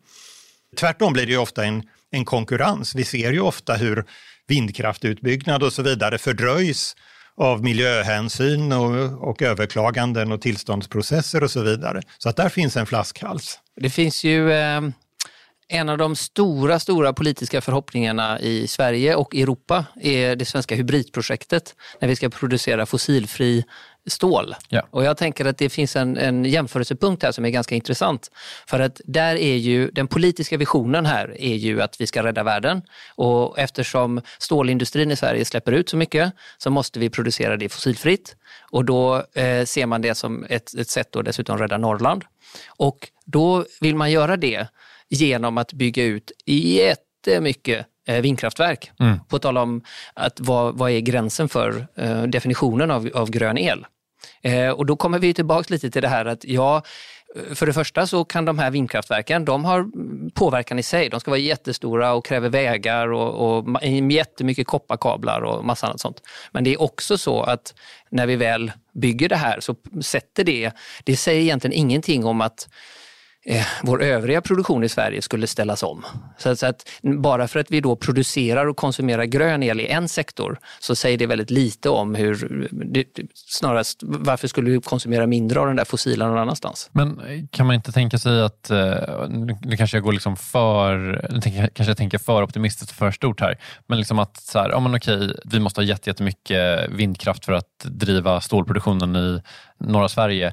Tvärtom 0.76 1.12
blir 1.12 1.26
det 1.26 1.33
ju 1.33 1.38
ofta 1.38 1.64
en, 1.64 1.83
en 2.11 2.25
konkurrens. 2.25 2.95
Vi 2.95 3.05
ser 3.05 3.33
ju 3.33 3.41
ofta 3.41 3.75
hur 3.75 4.05
vindkraftutbyggnad 4.49 5.62
och 5.62 5.73
så 5.73 5.83
vidare 5.83 6.19
fördröjs 6.19 6.97
av 7.37 7.62
miljöhänsyn 7.62 8.73
och, 8.73 9.29
och 9.29 9.43
överklaganden 9.43 10.33
och 10.33 10.41
tillståndsprocesser 10.41 11.43
och 11.43 11.51
så 11.51 11.62
vidare. 11.62 12.03
Så 12.19 12.29
att 12.29 12.37
där 12.37 12.49
finns 12.49 12.77
en 12.77 12.87
flaskhals. 12.87 13.59
Det 13.77 13.91
finns 13.91 14.25
ju 14.25 14.53
eh, 14.53 14.81
en 15.73 15.88
av 15.88 15.99
de 15.99 16.17
stora, 16.17 16.79
stora 16.79 17.12
politiska 17.12 17.61
förhoppningarna 17.61 18.41
i 18.41 18.67
Sverige 18.67 19.14
och 19.14 19.37
Europa 19.37 19.85
är 20.00 20.37
det 20.37 20.45
svenska 20.45 20.75
hybridprojektet 20.75 21.75
när 22.00 22.09
vi 22.09 22.17
ska 22.17 22.29
producera 22.29 22.87
fossilfri 22.87 23.64
stål. 24.07 24.55
Ja. 24.69 24.83
Och 24.91 25.05
jag 25.05 25.17
tänker 25.17 25.45
att 25.45 25.59
det 25.59 25.69
finns 25.69 25.97
en, 25.97 26.17
en 26.17 26.45
jämförelsepunkt 26.45 27.23
här 27.23 27.33
som 27.33 27.45
är 27.45 27.50
ganska 27.50 27.75
intressant. 27.75 28.31
För 28.67 28.81
att 28.81 29.00
där 29.05 29.37
är 29.37 29.57
ju, 29.57 29.91
den 29.91 30.09
politiska 30.09 30.57
visionen 30.57 31.07
här 31.07 31.37
är 31.41 31.55
ju 31.55 31.83
att 31.83 32.00
vi 32.00 32.07
ska 32.07 32.23
rädda 32.23 32.43
världen. 32.43 32.83
Och 33.14 33.59
eftersom 33.59 34.21
stålindustrin 34.38 35.11
i 35.11 35.17
Sverige 35.17 35.45
släpper 35.45 35.73
ut 35.73 35.88
så 35.88 35.97
mycket 35.97 36.33
så 36.59 36.71
måste 36.71 36.99
vi 36.99 37.11
producera 37.11 37.57
det 37.57 37.69
fossilfritt. 37.69 38.37
Och 38.71 38.85
då 38.85 39.17
eh, 39.35 39.64
ser 39.64 39.87
man 39.87 40.02
det 40.02 40.14
som 40.14 40.45
ett, 40.49 40.75
ett 40.75 40.88
sätt 40.88 41.17
att 41.17 41.25
dessutom 41.25 41.59
rädda 41.59 41.79
Norrland. 41.79 42.25
Och 42.69 43.09
då 43.25 43.64
vill 43.81 43.97
man 43.97 44.11
göra 44.11 44.37
det 44.37 44.67
genom 45.12 45.59
att 45.59 45.73
bygga 45.73 46.04
ut 46.04 46.33
jättemycket 46.47 47.87
eh, 48.07 48.21
vindkraftverk. 48.21 48.90
Mm. 49.00 49.19
På 49.28 49.38
tal 49.38 49.59
om 49.59 49.83
att 50.14 50.40
vad, 50.40 50.78
vad 50.78 50.90
är 50.90 51.00
gränsen 51.00 51.49
för 51.49 51.87
eh, 51.97 52.23
definitionen 52.23 52.90
av, 52.90 53.11
av 53.14 53.31
grön 53.31 53.59
el? 53.59 53.87
Eh, 54.42 54.71
och 54.71 54.87
då 54.87 54.97
kommer 54.97 55.19
vi 55.19 55.35
tillbaka 55.35 55.66
lite 55.75 55.90
till 55.90 56.02
det 56.02 56.09
här 56.09 56.25
att 56.25 56.45
ja, 56.45 56.83
för 57.54 57.66
det 57.66 57.73
första 57.73 58.07
så 58.07 58.25
kan 58.25 58.45
de 58.45 58.59
här 58.59 58.71
vindkraftverken, 58.71 59.45
de 59.45 59.64
har 59.64 59.87
påverkan 60.31 60.78
i 60.78 60.83
sig. 60.83 61.09
De 61.09 61.21
ska 61.21 61.31
vara 61.31 61.40
jättestora 61.40 62.12
och 62.12 62.25
kräver 62.25 62.49
vägar 62.49 63.12
och, 63.12 63.59
och 63.59 63.83
jättemycket 64.12 64.66
kopparkablar 64.66 65.40
och 65.40 65.64
massa 65.64 65.87
annat 65.87 66.00
sånt. 66.00 66.23
Men 66.52 66.64
det 66.64 66.75
är 66.75 66.83
också 66.83 67.19
så 67.19 67.42
att 67.42 67.75
när 68.11 68.26
vi 68.26 68.37
väl 68.37 68.73
bygger 68.95 69.28
det 69.28 69.37
här 69.37 69.61
så 69.61 69.76
sätter 70.02 70.45
det, 70.45 70.71
det 71.04 71.16
säger 71.16 71.40
egentligen 71.40 71.76
ingenting 71.76 72.25
om 72.25 72.40
att 72.40 72.69
eh, 73.44 73.66
vår 73.82 74.02
övriga 74.02 74.40
produktion 74.40 74.84
i 74.84 74.88
Sverige 74.88 75.22
skulle 75.22 75.46
ställas 75.46 75.82
om. 75.82 76.04
Så, 76.38 76.56
så, 76.56 76.66
att 76.66 76.88
bara 77.02 77.49
för 77.49 77.61
att 77.61 77.70
vi 77.70 77.80
då 77.80 77.96
producerar 77.96 78.66
och 78.66 78.76
konsumerar 78.76 79.25
grön 79.25 79.62
el 79.62 79.80
i 79.80 79.87
en 79.87 80.08
sektor 80.08 80.58
så 80.80 80.96
säger 80.96 81.18
det 81.18 81.26
väldigt 81.26 81.50
lite 81.50 81.88
om 81.88 82.14
hur, 82.14 82.68
det, 82.72 83.04
snarast 83.34 84.00
varför 84.02 84.49
skulle 84.49 84.70
vi 84.70 84.80
konsumera 84.80 85.26
mindre 85.26 85.61
av 85.61 85.66
den 85.66 85.76
där 85.76 85.84
fossila 85.84 86.28
någon 86.28 86.38
annanstans. 86.38 86.90
Men 86.92 87.20
kan 87.50 87.66
man 87.66 87.75
inte 87.75 87.92
tänka 87.92 88.18
sig 88.18 88.42
att, 88.42 88.70
eh, 88.70 89.28
nu 89.28 89.76
kanske 89.76 89.96
jag 89.96 90.04
går 90.04 90.12
liksom 90.12 90.37
för, 90.37 91.20
kanske 91.75 91.90
jag 91.90 91.96
tänker 91.96 92.18
för 92.18 92.42
optimistiskt 92.42 92.90
och 92.90 92.96
för 92.96 93.11
stort 93.11 93.40
här, 93.40 93.58
men 93.87 93.99
liksom 93.99 94.18
att 94.18 94.37
så 94.37 94.58
här, 94.58 94.70
ja 94.70 94.80
men 94.80 94.94
okej, 94.94 95.34
vi 95.44 95.61
måste 95.61 95.80
ha 95.80 95.87
jättemycket 95.87 96.90
vindkraft 96.90 97.44
för 97.44 97.52
att 97.52 97.84
driva 97.84 98.40
stålproduktionen 98.40 99.16
i 99.16 99.42
norra 99.78 100.08
Sverige 100.08 100.52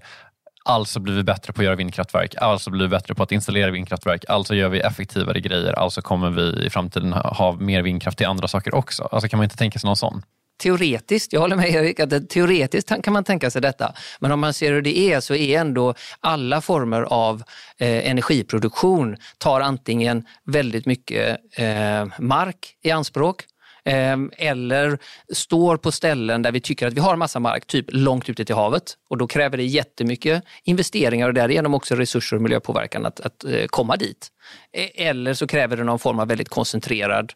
Alltså 0.66 1.00
blir 1.00 1.16
vi 1.16 1.24
bättre 1.24 1.54
på 1.54 1.62
att 1.62 1.66
göra 1.66 1.76
vindkraftverk, 1.76 2.36
alltså 2.38 2.70
blir 2.70 2.82
vi 2.82 2.88
bättre 2.88 3.16
på 3.16 3.24
att 3.24 3.32
installera 3.32 3.72
vindkraftverk, 3.72 4.26
alltså 4.28 4.56
gör 4.56 4.70
vi 4.70 4.80
effektivare 4.80 5.40
grejer, 5.40 5.74
alltså 5.74 6.02
kommer 6.02 6.30
vi 6.30 6.66
i 6.66 6.70
framtiden 6.70 7.14
ha 7.14 7.52
mer 7.60 7.82
vindkraft 7.82 8.18
till 8.18 8.28
andra 8.28 8.48
saker 8.48 8.76
också. 8.76 9.04
Alltså 9.12 9.30
kan 9.30 9.38
man 9.38 9.44
inte 9.44 9.58
tänka 9.58 9.80
sig 9.80 9.88
någon 9.88 9.96
sån? 9.96 10.22
Teoretiskt, 10.62 11.34
jag 11.34 11.42
håller 11.42 11.56
med 11.56 11.70
Erik, 11.70 12.00
att 12.00 12.30
teoretiskt 12.30 12.92
kan 13.04 13.14
man 13.14 13.24
tänka 13.24 13.52
sig 13.52 13.62
detta. 13.62 13.94
Men 14.20 14.32
om 14.32 14.40
man 14.40 14.54
ser 14.54 14.74
hur 14.74 14.82
det 14.82 14.98
är 14.98 15.20
så 15.20 15.36
är 15.36 15.60
ändå 15.60 15.94
alla 16.20 16.62
former 16.62 17.02
av 17.02 17.44
eh, 17.78 18.10
energiproduktion 18.10 19.18
tar 19.38 19.62
antingen 19.62 20.26
väldigt 20.46 20.86
mycket 20.86 21.38
eh, 21.58 22.06
mark 22.20 22.76
i 22.84 22.92
anspråk 22.92 23.44
Ehm, 23.86 24.32
eller 24.38 24.98
står 25.34 25.78
på 25.78 25.92
ställen 25.92 26.42
där 26.42 26.52
vi 26.52 26.62
tycker 26.62 26.88
att 26.88 26.94
vi 26.94 27.00
har 27.00 27.16
massa 27.16 27.40
mark, 27.40 27.68
typ 27.68 27.86
långt 27.90 28.30
ute 28.30 28.46
till 28.46 28.56
havet. 28.56 28.98
Och 29.10 29.18
då 29.18 29.28
kräver 29.28 29.58
det 29.58 29.64
jättemycket 29.64 30.44
investeringar 30.64 31.28
och 31.28 31.34
därigenom 31.34 31.74
också 31.74 31.96
resurser 31.96 32.36
och 32.36 32.42
miljöpåverkan 32.42 33.06
att, 33.06 33.20
att 33.20 33.44
eh, 33.44 33.66
komma 33.68 33.96
dit. 33.96 34.28
E-, 34.72 35.08
eller 35.08 35.34
så 35.34 35.48
kräver 35.48 35.78
det 35.78 35.84
någon 35.84 36.00
form 36.00 36.20
av 36.20 36.28
väldigt 36.28 36.50
koncentrerad 36.50 37.34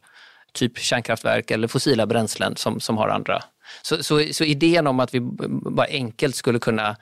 typ 0.54 0.78
kärnkraftverk 0.78 1.52
eller 1.52 1.68
fossila 1.68 2.06
bränslen 2.06 2.56
som, 2.56 2.80
som 2.80 2.98
har 2.98 3.08
andra. 3.08 3.44
Så, 3.82 4.04
så, 4.04 4.28
så 4.32 4.44
idén 4.44 4.88
om 4.88 5.00
att 5.00 5.14
vi 5.14 5.20
bara 5.50 5.88
enkelt 5.88 6.36
skulle 6.36 6.60
kunna 6.60 6.90
eh, 6.90 6.96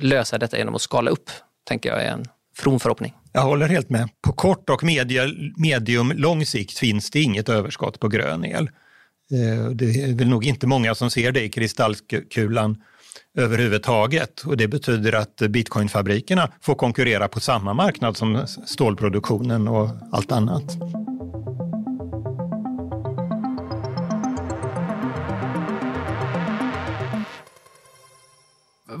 lösa 0.00 0.38
detta 0.38 0.58
genom 0.58 0.74
att 0.74 0.82
skala 0.82 1.10
upp, 1.10 1.30
tänker 1.64 1.88
jag 1.88 2.02
är 2.02 2.12
en 2.12 2.24
from 2.56 2.80
förhoppning. 2.80 3.14
Jag 3.32 3.42
håller 3.42 3.68
helt 3.68 3.90
med. 3.90 4.08
På 4.22 4.32
kort 4.32 4.70
och 4.70 4.84
medium 5.56 6.12
lång 6.12 6.46
sikt 6.46 6.78
finns 6.78 7.10
det 7.10 7.20
inget 7.20 7.48
överskott 7.48 8.00
på 8.00 8.08
grön 8.08 8.44
el. 8.44 8.70
Eh, 9.32 9.70
det 9.70 9.84
är 9.84 10.14
väl 10.14 10.28
nog 10.28 10.44
inte 10.44 10.66
många 10.66 10.94
som 10.94 11.10
ser 11.10 11.32
det 11.32 11.42
i 11.42 11.48
kristallkulan 11.48 12.82
överhuvudtaget 13.38 14.40
och 14.40 14.56
det 14.56 14.68
betyder 14.68 15.12
att 15.12 15.36
bitcoinfabrikerna 15.36 16.52
får 16.60 16.74
konkurrera 16.74 17.28
på 17.28 17.40
samma 17.40 17.74
marknad 17.74 18.16
som 18.16 18.46
stålproduktionen 18.46 19.68
och 19.68 19.88
allt 20.12 20.32
annat. 20.32 20.76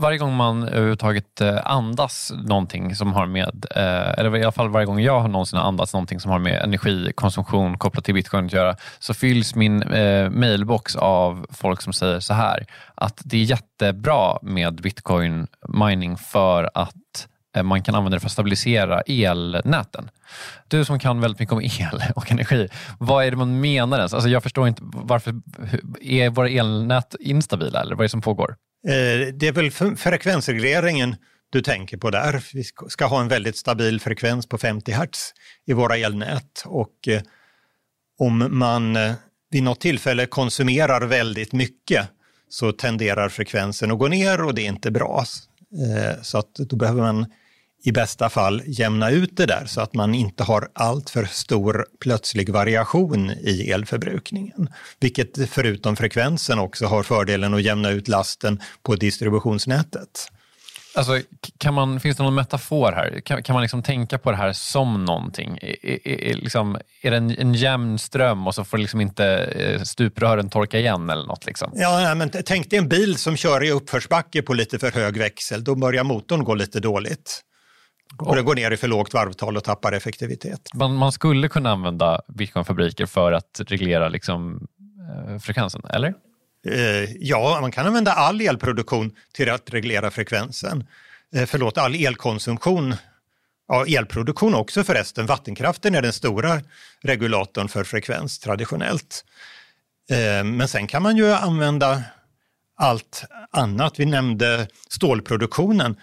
Varje 0.00 0.18
gång 0.18 0.36
man 0.36 0.68
överhuvudtaget 0.68 1.40
eh, 1.40 1.58
andas 1.64 2.32
någonting 2.44 2.96
som 2.96 3.12
har 3.12 3.26
med, 3.26 3.66
eh, 3.76 4.18
eller 4.18 4.36
i 4.36 4.42
alla 4.42 4.52
fall 4.52 4.68
varje 4.68 4.86
gång 4.86 5.00
jag 5.00 5.20
har 5.20 5.28
någonsin 5.28 5.58
andats 5.58 5.92
någonting 5.92 6.20
som 6.20 6.30
har 6.30 6.38
med 6.38 6.62
energikonsumtion 6.62 7.78
kopplat 7.78 8.04
till 8.04 8.14
bitcoin 8.14 8.46
att 8.46 8.52
göra, 8.52 8.76
så 8.98 9.14
fylls 9.14 9.54
min 9.54 9.82
eh, 9.82 10.30
mailbox 10.30 10.96
av 10.96 11.46
folk 11.50 11.82
som 11.82 11.92
säger 11.92 12.20
så 12.20 12.34
här, 12.34 12.66
att 12.94 13.20
det 13.24 13.36
är 13.36 13.44
jättebra 13.44 14.38
med 14.42 14.74
bitcoin 14.74 15.46
mining 15.68 16.16
för 16.16 16.70
att 16.74 17.28
eh, 17.56 17.62
man 17.62 17.82
kan 17.82 17.94
använda 17.94 18.16
det 18.16 18.20
för 18.20 18.28
att 18.28 18.32
stabilisera 18.32 19.00
elnäten. 19.00 20.10
Du 20.68 20.84
som 20.84 20.98
kan 20.98 21.20
väldigt 21.20 21.40
mycket 21.40 21.52
om 21.52 21.60
el 21.60 22.02
och 22.16 22.30
energi, 22.30 22.68
vad 22.98 23.24
är 23.24 23.30
det 23.30 23.36
man 23.36 23.60
menar 23.60 23.96
ens? 23.96 24.14
Alltså 24.14 24.28
jag 24.28 24.42
förstår 24.42 24.68
inte 24.68 24.82
varför, 24.84 25.34
är 26.00 26.30
våra 26.30 26.48
elnät 26.48 27.14
instabila 27.20 27.80
eller 27.80 27.94
vad 27.94 28.00
är 28.00 28.04
det 28.04 28.08
som 28.08 28.20
pågår? 28.20 28.56
Eh, 28.88 29.34
det 29.34 29.48
är 29.48 29.52
väl 29.52 29.96
frekvensregleringen 29.96 31.16
du 31.50 31.62
tänker 31.62 31.96
på 31.96 32.10
där. 32.10 32.44
Vi 32.54 32.64
ska 32.88 33.06
ha 33.06 33.20
en 33.20 33.28
väldigt 33.28 33.56
stabil 33.56 34.00
frekvens 34.00 34.46
på 34.46 34.58
50 34.58 34.92
Hz 34.92 35.32
i 35.66 35.72
våra 35.72 35.96
elnät 35.96 36.62
och 36.64 37.08
eh, 37.08 37.20
om 38.18 38.58
man 38.58 38.96
eh, 38.96 39.12
vid 39.50 39.62
något 39.62 39.80
tillfälle 39.80 40.26
konsumerar 40.26 41.00
väldigt 41.06 41.52
mycket 41.52 42.08
så 42.48 42.72
tenderar 42.72 43.28
frekvensen 43.28 43.90
att 43.90 43.98
gå 43.98 44.08
ner 44.08 44.42
och 44.42 44.54
det 44.54 44.62
är 44.62 44.68
inte 44.68 44.90
bra. 44.90 45.24
Så 46.22 46.38
att 46.38 46.54
då 46.54 46.76
behöver 46.76 47.02
man 47.02 47.26
i 47.82 47.92
bästa 47.92 48.28
fall 48.28 48.62
jämna 48.66 49.10
ut 49.10 49.36
det 49.36 49.46
där 49.46 49.66
så 49.66 49.80
att 49.80 49.94
man 49.94 50.14
inte 50.14 50.42
har 50.44 50.68
allt 50.72 51.10
för 51.10 51.24
stor 51.24 51.86
plötslig 52.00 52.50
variation 52.50 53.30
i 53.30 53.70
elförbrukningen. 53.70 54.68
Vilket 55.00 55.50
förutom 55.50 55.96
frekvensen 55.96 56.58
också 56.58 56.86
har 56.86 57.02
fördelen 57.02 57.54
att 57.54 57.62
jämna 57.62 57.90
ut 57.90 58.08
lasten 58.08 58.60
på 58.82 58.96
distributionsnätet. 58.96 60.30
Alltså, 60.94 61.20
kan 61.58 61.74
man, 61.74 62.00
finns 62.00 62.16
det 62.16 62.22
någon 62.22 62.34
metafor 62.34 62.92
här? 62.92 63.20
Kan, 63.20 63.42
kan 63.42 63.54
man 63.54 63.62
liksom 63.62 63.82
tänka 63.82 64.18
på 64.18 64.30
det 64.30 64.36
här 64.36 64.52
som 64.52 65.04
någonting? 65.04 65.58
Är, 65.62 65.86
är, 65.86 66.08
är, 66.08 66.34
liksom, 66.34 66.78
är 67.02 67.10
det 67.10 67.16
en, 67.16 67.30
en 67.30 67.54
jämn 67.54 67.98
ström 67.98 68.46
och 68.46 68.54
så 68.54 68.64
får 68.64 68.78
liksom 68.78 69.00
inte 69.00 69.26
eh, 69.26 69.82
stuprören 69.82 70.50
torka 70.50 70.78
igen 70.78 71.10
eller 71.10 71.26
något? 71.26 71.46
Liksom? 71.46 71.72
Ja, 71.74 72.14
men 72.14 72.30
tänk 72.44 72.70
dig 72.70 72.78
en 72.78 72.88
bil 72.88 73.16
som 73.16 73.36
kör 73.36 73.64
i 73.64 73.70
uppförsbacke 73.70 74.42
på 74.42 74.54
lite 74.54 74.78
för 74.78 74.90
hög 74.90 75.16
växel. 75.16 75.64
Då 75.64 75.74
börjar 75.74 76.04
motorn 76.04 76.44
gå 76.44 76.54
lite 76.54 76.80
dåligt. 76.80 77.42
Och 78.18 78.36
det 78.36 78.42
går 78.42 78.54
ner 78.54 78.70
i 78.70 78.76
för 78.76 78.88
lågt 78.88 79.14
varvtal 79.14 79.56
och 79.56 79.64
tappar 79.64 79.92
effektivitet. 79.92 80.60
Man, 80.74 80.94
man 80.94 81.12
skulle 81.12 81.48
kunna 81.48 81.70
använda 81.70 82.20
bitcoinfabriker 82.28 83.06
för 83.06 83.32
att 83.32 83.60
reglera 83.66 84.08
liksom, 84.08 84.66
eh, 85.28 85.38
frekvensen, 85.38 85.82
eller? 85.90 86.14
Eh, 86.66 87.16
ja, 87.20 87.58
man 87.60 87.72
kan 87.72 87.86
använda 87.86 88.12
all 88.12 88.40
elproduktion 88.40 89.12
till 89.32 89.50
att 89.50 89.70
reglera 89.70 90.10
frekvensen. 90.10 90.86
Eh, 91.34 91.46
förlåt, 91.46 91.78
all 91.78 91.94
elkonsumtion. 91.94 92.94
Ja, 93.68 93.86
elproduktion 93.86 94.54
också 94.54 94.84
förresten. 94.84 95.26
Vattenkraften 95.26 95.94
är 95.94 96.02
den 96.02 96.12
stora 96.12 96.60
regulatorn 97.00 97.68
för 97.68 97.84
frekvens 97.84 98.38
traditionellt. 98.38 99.24
Eh, 100.10 100.44
men 100.44 100.68
sen 100.68 100.86
kan 100.86 101.02
man 101.02 101.16
ju 101.16 101.32
använda 101.32 102.02
allt 102.76 103.24
annat. 103.50 104.00
Vi 104.00 104.06
nämnde 104.06 104.68
stålproduktionen. 104.88 105.96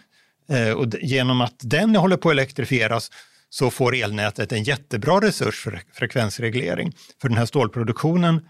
Eh, 0.49 0.71
och 0.71 0.93
genom 1.01 1.41
att 1.41 1.55
den 1.59 1.95
håller 1.95 2.17
på 2.17 2.29
att 2.29 2.33
elektrifieras 2.33 3.11
så 3.49 3.71
får 3.71 3.95
elnätet 3.95 4.51
en 4.51 4.63
jättebra 4.63 5.19
resurs 5.21 5.63
för 5.63 5.81
frekvensreglering. 5.93 6.93
För 7.21 7.29
den 7.29 7.37
här 7.37 7.45
stålproduktionen 7.45 8.45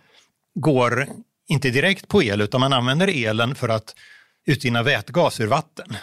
går 0.56 1.08
inte 1.48 1.70
direkt 1.70 2.08
på 2.08 2.24
el 2.24 2.42
utan 2.42 2.62
man 2.62 2.74
använder 2.74 3.08
elen 3.08 3.56
för 3.56 3.70
att 3.70 3.96
utvinna 4.46 4.84
vätgas 4.84 5.40
ur 5.40 5.48
vatten. 5.48 5.98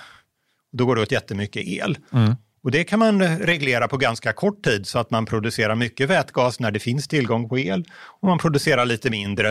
Då 0.72 0.86
går 0.86 0.96
det 0.96 1.02
åt 1.02 1.12
jättemycket 1.12 1.66
el. 1.66 1.98
Mm. 2.12 2.34
Och 2.62 2.70
det 2.70 2.84
kan 2.84 2.98
man 2.98 3.38
reglera 3.38 3.88
på 3.88 3.96
ganska 3.96 4.32
kort 4.32 4.64
tid 4.64 4.86
så 4.86 4.98
att 4.98 5.10
man 5.10 5.26
producerar 5.26 5.74
mycket 5.74 6.10
vätgas 6.10 6.60
när 6.60 6.70
det 6.70 6.80
finns 6.80 7.08
tillgång 7.08 7.48
på 7.48 7.58
el 7.58 7.84
och 8.20 8.28
man 8.28 8.38
producerar 8.38 8.84
lite 8.84 9.10
mindre 9.10 9.48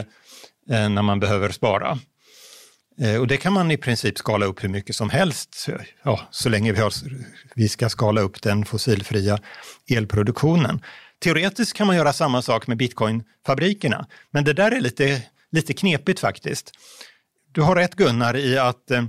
eh, 0.70 0.90
när 0.90 1.02
man 1.02 1.20
behöver 1.20 1.50
spara. 1.50 2.00
Eh, 3.02 3.20
och 3.20 3.28
det 3.28 3.38
kan 3.38 3.54
man 3.54 3.72
i 3.72 3.78
princip 3.78 4.18
skala 4.18 4.46
upp 4.46 4.64
hur 4.64 4.70
mycket 4.70 4.96
som 4.96 5.10
helst, 5.10 5.68
ja, 6.04 6.28
så 6.32 6.50
länge 6.50 6.72
vi, 6.72 6.80
har, 6.80 6.94
vi 7.56 7.70
ska 7.70 7.90
skala 7.90 8.22
upp 8.22 8.42
den 8.42 8.66
fossilfria 8.66 9.40
elproduktionen. 9.90 10.82
Teoretiskt 11.20 11.74
kan 11.74 11.88
man 11.88 11.96
göra 11.96 12.14
samma 12.14 12.42
sak 12.42 12.68
med 12.68 12.78
bitcoinfabrikerna, 12.78 14.08
men 14.32 14.44
det 14.44 14.54
där 14.54 14.72
är 14.72 14.82
lite, 14.82 15.22
lite 15.52 15.74
knepigt 15.74 16.20
faktiskt. 16.20 16.72
Du 17.52 17.62
har 17.62 17.76
rätt 17.76 17.96
Gunnar 17.96 18.38
i 18.38 18.58
att 18.58 18.92
eh, 18.92 19.04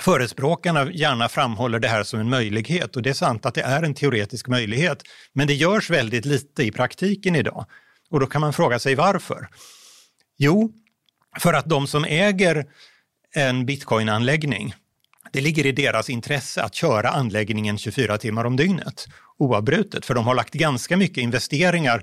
förespråkarna 0.00 0.92
gärna 0.92 1.28
framhåller 1.28 1.78
det 1.78 1.88
här 1.88 2.02
som 2.02 2.20
en 2.20 2.30
möjlighet 2.30 2.96
och 2.96 3.02
det 3.02 3.10
är 3.10 3.14
sant 3.14 3.46
att 3.46 3.54
det 3.54 3.62
är 3.62 3.82
en 3.82 3.94
teoretisk 3.94 4.48
möjlighet, 4.48 5.02
men 5.32 5.46
det 5.46 5.54
görs 5.54 5.90
väldigt 5.90 6.24
lite 6.24 6.62
i 6.62 6.72
praktiken 6.72 7.36
idag. 7.36 7.66
Och 8.10 8.20
då 8.20 8.26
kan 8.26 8.40
man 8.40 8.52
fråga 8.52 8.78
sig 8.78 8.94
varför? 8.94 9.48
Jo, 10.38 10.72
för 11.40 11.52
att 11.52 11.66
de 11.66 11.86
som 11.86 12.04
äger 12.04 12.66
en 13.36 13.66
bitcoinanläggning. 13.66 14.74
Det 15.32 15.40
ligger 15.40 15.66
i 15.66 15.72
deras 15.72 16.10
intresse 16.10 16.62
att 16.62 16.74
köra 16.74 17.08
anläggningen 17.08 17.78
24 17.78 18.18
timmar 18.18 18.44
om 18.44 18.56
dygnet 18.56 19.06
oavbrutet, 19.38 20.06
för 20.06 20.14
de 20.14 20.26
har 20.26 20.34
lagt 20.34 20.54
ganska 20.54 20.96
mycket 20.96 21.18
investeringar 21.18 22.02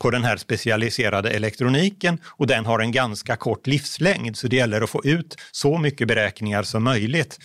på 0.00 0.10
den 0.10 0.24
här 0.24 0.36
specialiserade 0.36 1.30
elektroniken 1.30 2.18
och 2.26 2.46
den 2.46 2.66
har 2.66 2.80
en 2.80 2.92
ganska 2.92 3.36
kort 3.36 3.66
livslängd 3.66 4.36
så 4.36 4.48
det 4.48 4.56
gäller 4.56 4.80
att 4.80 4.90
få 4.90 5.04
ut 5.04 5.36
så 5.52 5.78
mycket 5.78 6.08
beräkningar 6.08 6.62
som 6.62 6.84
möjligt 6.84 7.38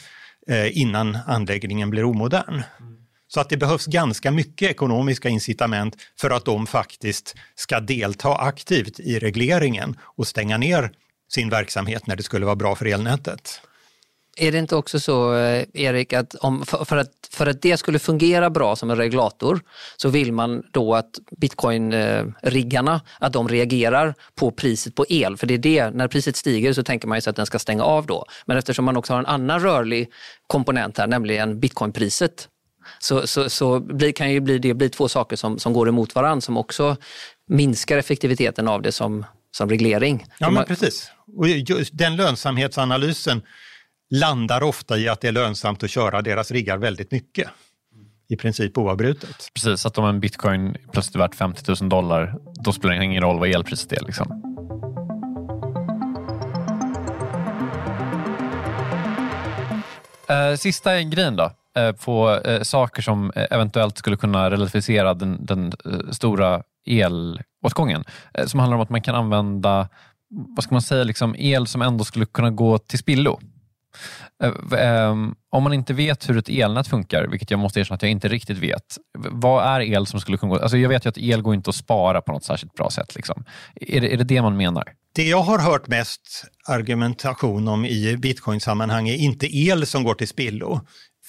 eh, 0.50 0.78
innan 0.78 1.18
anläggningen 1.26 1.90
blir 1.90 2.04
omodern. 2.04 2.64
Mm. 2.80 2.98
Så 3.28 3.40
att 3.40 3.50
det 3.50 3.58
behövs 3.58 3.86
ganska 3.86 4.32
mycket 4.32 4.72
ekonomiska 4.72 5.30
incitament 5.30 5.98
för 6.20 6.30
att 6.30 6.46
de 6.46 6.68
faktiskt 6.68 7.36
ska 7.56 7.80
delta 7.80 8.36
aktivt 8.36 9.00
i 9.00 9.20
regleringen 9.20 9.98
och 10.02 10.28
stänga 10.28 10.58
ner 10.58 10.92
sin 11.30 11.50
verksamhet 11.50 12.08
när 12.08 12.16
det 12.16 12.24
skulle 12.24 12.46
vara 12.46 12.56
bra 12.56 12.76
för 12.76 12.86
elnätet. 12.86 13.62
Är 14.40 14.52
det 14.52 14.58
inte 14.58 14.76
också 14.76 15.00
så, 15.00 15.36
eh, 15.36 15.66
Erik, 15.74 16.14
att 16.14 16.36
om, 16.36 16.66
för, 16.66 16.98
att, 16.98 17.12
för 17.32 17.48
att 17.48 17.62
det 17.62 17.78
skulle 17.78 18.00
fungera 18.00 18.50
bra 18.50 18.76
som 18.76 18.90
en 18.92 18.98
regulator 18.98 19.60
så 19.98 20.10
vill 20.10 20.34
man 20.34 20.64
då 20.72 20.96
att 20.96 21.20
bitcoin-riggarna 21.38 23.02
att 23.20 23.34
de 23.34 23.48
reagerar 23.48 24.14
på 24.36 24.52
priset 24.52 24.96
på 24.96 25.06
el. 25.10 25.38
För 25.38 25.48
det 25.48 25.54
är 25.54 25.58
det, 25.58 25.90
när 25.90 26.08
priset 26.08 26.36
stiger 26.36 26.74
så 26.74 26.84
tänker 26.84 27.08
man 27.08 27.18
ju 27.18 27.22
sig 27.22 27.30
att 27.30 27.36
den 27.36 27.46
ska 27.46 27.60
stänga 27.60 27.84
av 27.84 28.06
då. 28.06 28.26
Men 28.46 28.58
eftersom 28.58 28.86
man 28.86 28.98
också 28.98 29.14
har 29.14 29.20
en 29.20 29.26
annan 29.26 29.60
rörlig 29.60 30.10
komponent 30.48 30.98
här, 30.98 31.08
nämligen 31.08 31.60
bitcoinpriset, 31.60 32.48
så, 33.00 33.28
så, 33.28 33.50
så 33.50 33.80
blir, 33.80 34.12
kan 34.12 34.32
ju 34.32 34.40
bli, 34.40 34.58
det 34.58 34.74
bli 34.74 34.90
två 34.90 35.08
saker 35.08 35.36
som, 35.36 35.60
som 35.60 35.74
går 35.74 35.90
emot 35.90 36.16
varandra 36.16 36.42
som 36.42 36.58
också 36.58 36.98
minskar 37.48 37.98
effektiviteten 37.98 38.68
av 38.68 38.82
det 38.82 38.92
som, 38.92 39.26
som 39.52 39.70
reglering. 39.70 40.26
Ja, 40.40 40.50
men 40.50 40.66
precis. 40.66 41.12
Och 41.36 41.46
den 41.92 42.16
lönsamhetsanalysen 42.16 43.42
landar 44.10 44.64
ofta 44.64 44.98
i 44.98 45.10
att 45.10 45.22
det 45.22 45.28
är 45.28 45.32
lönsamt 45.32 45.84
att 45.84 45.90
köra 45.90 46.22
deras 46.22 46.52
riggar 46.52 46.78
väldigt 46.78 47.12
mycket. 47.12 47.50
I 48.30 48.36
princip 48.36 48.78
oavbrutet. 48.78 49.50
Precis, 49.54 49.86
att 49.86 49.98
om 49.98 50.06
en 50.06 50.20
bitcoin 50.20 50.78
plötsligt 50.92 51.16
är 51.16 51.20
värt 51.20 51.36
50 51.36 51.76
000 51.82 51.90
dollar, 51.90 52.36
då 52.64 52.74
spelar 52.74 52.96
det 52.96 53.04
ingen 53.04 53.24
roll 53.24 53.40
vad 53.40 53.50
elpriset 53.50 53.92
är. 53.92 54.06
Liksom. 54.06 54.44
Eh, 60.30 60.56
sista 60.56 61.02
grejen 61.02 61.36
då, 61.36 61.52
eh, 61.78 61.92
på 61.92 62.42
eh, 62.46 62.62
saker 62.62 63.02
som 63.02 63.32
eventuellt 63.36 63.98
skulle 63.98 64.18
kunna 64.18 64.52
relativisera 64.52 65.14
den, 65.14 65.46
den 65.46 65.74
stora 66.12 66.64
elåtgången. 66.86 68.04
Som 68.46 68.60
handlar 68.60 68.76
om 68.78 68.84
att 68.84 68.90
man 68.90 69.02
kan 69.02 69.16
använda 69.16 69.90
vad 70.30 70.64
ska 70.64 70.76
man 70.76 70.82
säga, 70.82 71.04
liksom 71.04 71.36
el 71.38 71.68
som 71.68 71.82
ändå 71.82 72.04
skulle 72.04 72.26
kunna 72.26 72.52
gå 72.52 72.78
till 72.78 73.00
spillo. 73.00 73.40
Ehm, 74.78 75.36
om 75.50 75.64
man 75.64 75.74
inte 75.74 75.94
vet 75.94 76.30
hur 76.30 76.38
ett 76.38 76.50
elnät 76.50 76.88
funkar, 76.88 77.28
vilket 77.28 77.52
jag 77.52 77.60
måste 77.60 77.80
erkänna 77.80 77.96
att 77.96 78.02
jag 78.02 78.12
inte 78.12 78.28
riktigt 78.28 78.58
vet. 78.58 78.98
Vad 79.18 79.66
är 79.66 79.82
el 79.82 80.06
som 80.06 80.20
skulle 80.20 80.38
kunna 80.38 80.54
gå... 80.54 80.60
Alltså 80.60 80.78
jag 80.78 80.90
vet 80.90 81.06
ju 81.06 81.10
att 81.10 81.18
el 81.18 81.42
går 81.42 81.54
inte 81.54 81.70
att 81.70 81.76
spara 81.76 82.22
på 82.22 82.32
något 82.32 82.44
särskilt 82.44 82.74
bra 82.74 82.90
sätt. 82.90 83.16
Liksom. 83.16 83.44
Är, 83.76 84.02
det, 84.02 84.14
är 84.14 84.18
det 84.18 84.24
det 84.24 84.42
man 84.42 84.58
menar? 84.58 84.84
Det 85.16 85.28
jag 85.28 85.42
har 85.42 85.60
hört 85.60 85.88
mest 85.88 86.46
argumentation 86.68 87.68
om 87.68 87.86
i 87.86 88.18
bitcoin-sammanhang 88.18 89.10
är 89.10 89.16
inte 89.16 89.58
el 89.58 89.86
som 89.86 90.04
går 90.04 90.14
till 90.14 90.28
spillo, 90.28 90.82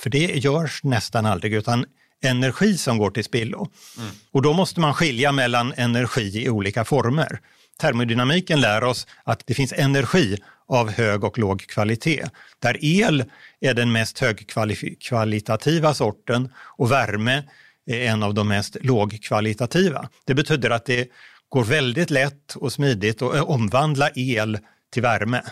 för 0.03 0.11
det 0.11 0.19
görs 0.19 0.85
nästan 0.85 1.27
aldrig, 1.27 1.55
utan 1.55 1.85
energi 2.25 2.79
som 2.79 2.99
går 2.99 3.11
till 3.11 3.25
spillo. 3.25 3.69
Mm. 3.99 4.11
Och 4.33 4.43
då 4.43 4.53
måste 4.53 4.81
man 4.81 4.95
skilja 4.95 5.33
mellan 5.33 5.73
energi 5.77 6.45
i 6.45 6.49
olika 6.49 6.85
former. 6.85 7.41
Termodynamiken 7.81 8.61
lär 8.61 8.85
oss 8.85 9.07
att 9.25 9.43
det 9.47 9.55
finns 9.55 9.73
energi 9.73 10.37
av 10.69 10.91
hög 10.91 11.25
och 11.25 11.39
låg 11.39 11.61
kvalitet, 11.61 12.25
där 12.59 12.77
el 12.81 13.25
är 13.61 13.75
den 13.75 13.93
mest 13.93 14.19
högkvalitativa 14.19 15.95
sorten 15.95 16.53
och 16.59 16.93
värme 16.93 17.43
är 17.87 18.09
en 18.09 18.23
av 18.23 18.35
de 18.35 18.49
mest 18.49 18.77
lågkvalitativa. 18.81 20.09
Det 20.25 20.35
betyder 20.35 20.71
att 20.71 20.85
det 20.85 21.09
går 21.49 21.65
väldigt 21.65 22.11
lätt 22.11 22.57
och 22.57 22.73
smidigt 22.73 23.23
att 23.23 23.43
omvandla 23.43 24.11
el 24.15 24.59
till 24.93 25.03
värme. 25.03 25.43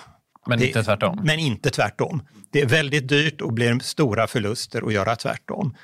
Men 0.46 0.62
inte 0.62 0.84
tvärtom? 0.84 1.20
Men 1.24 1.38
inte 1.38 1.70
tvärtom. 1.70 2.22
Det 2.50 2.60
är 2.60 2.66
väldigt 2.66 3.08
dyrt 3.08 3.40
och 3.40 3.52
blir 3.52 3.78
stora 3.78 4.26
förluster 4.26 4.86
att 4.86 4.92
göra 4.92 5.16
tvärtom. 5.16 5.76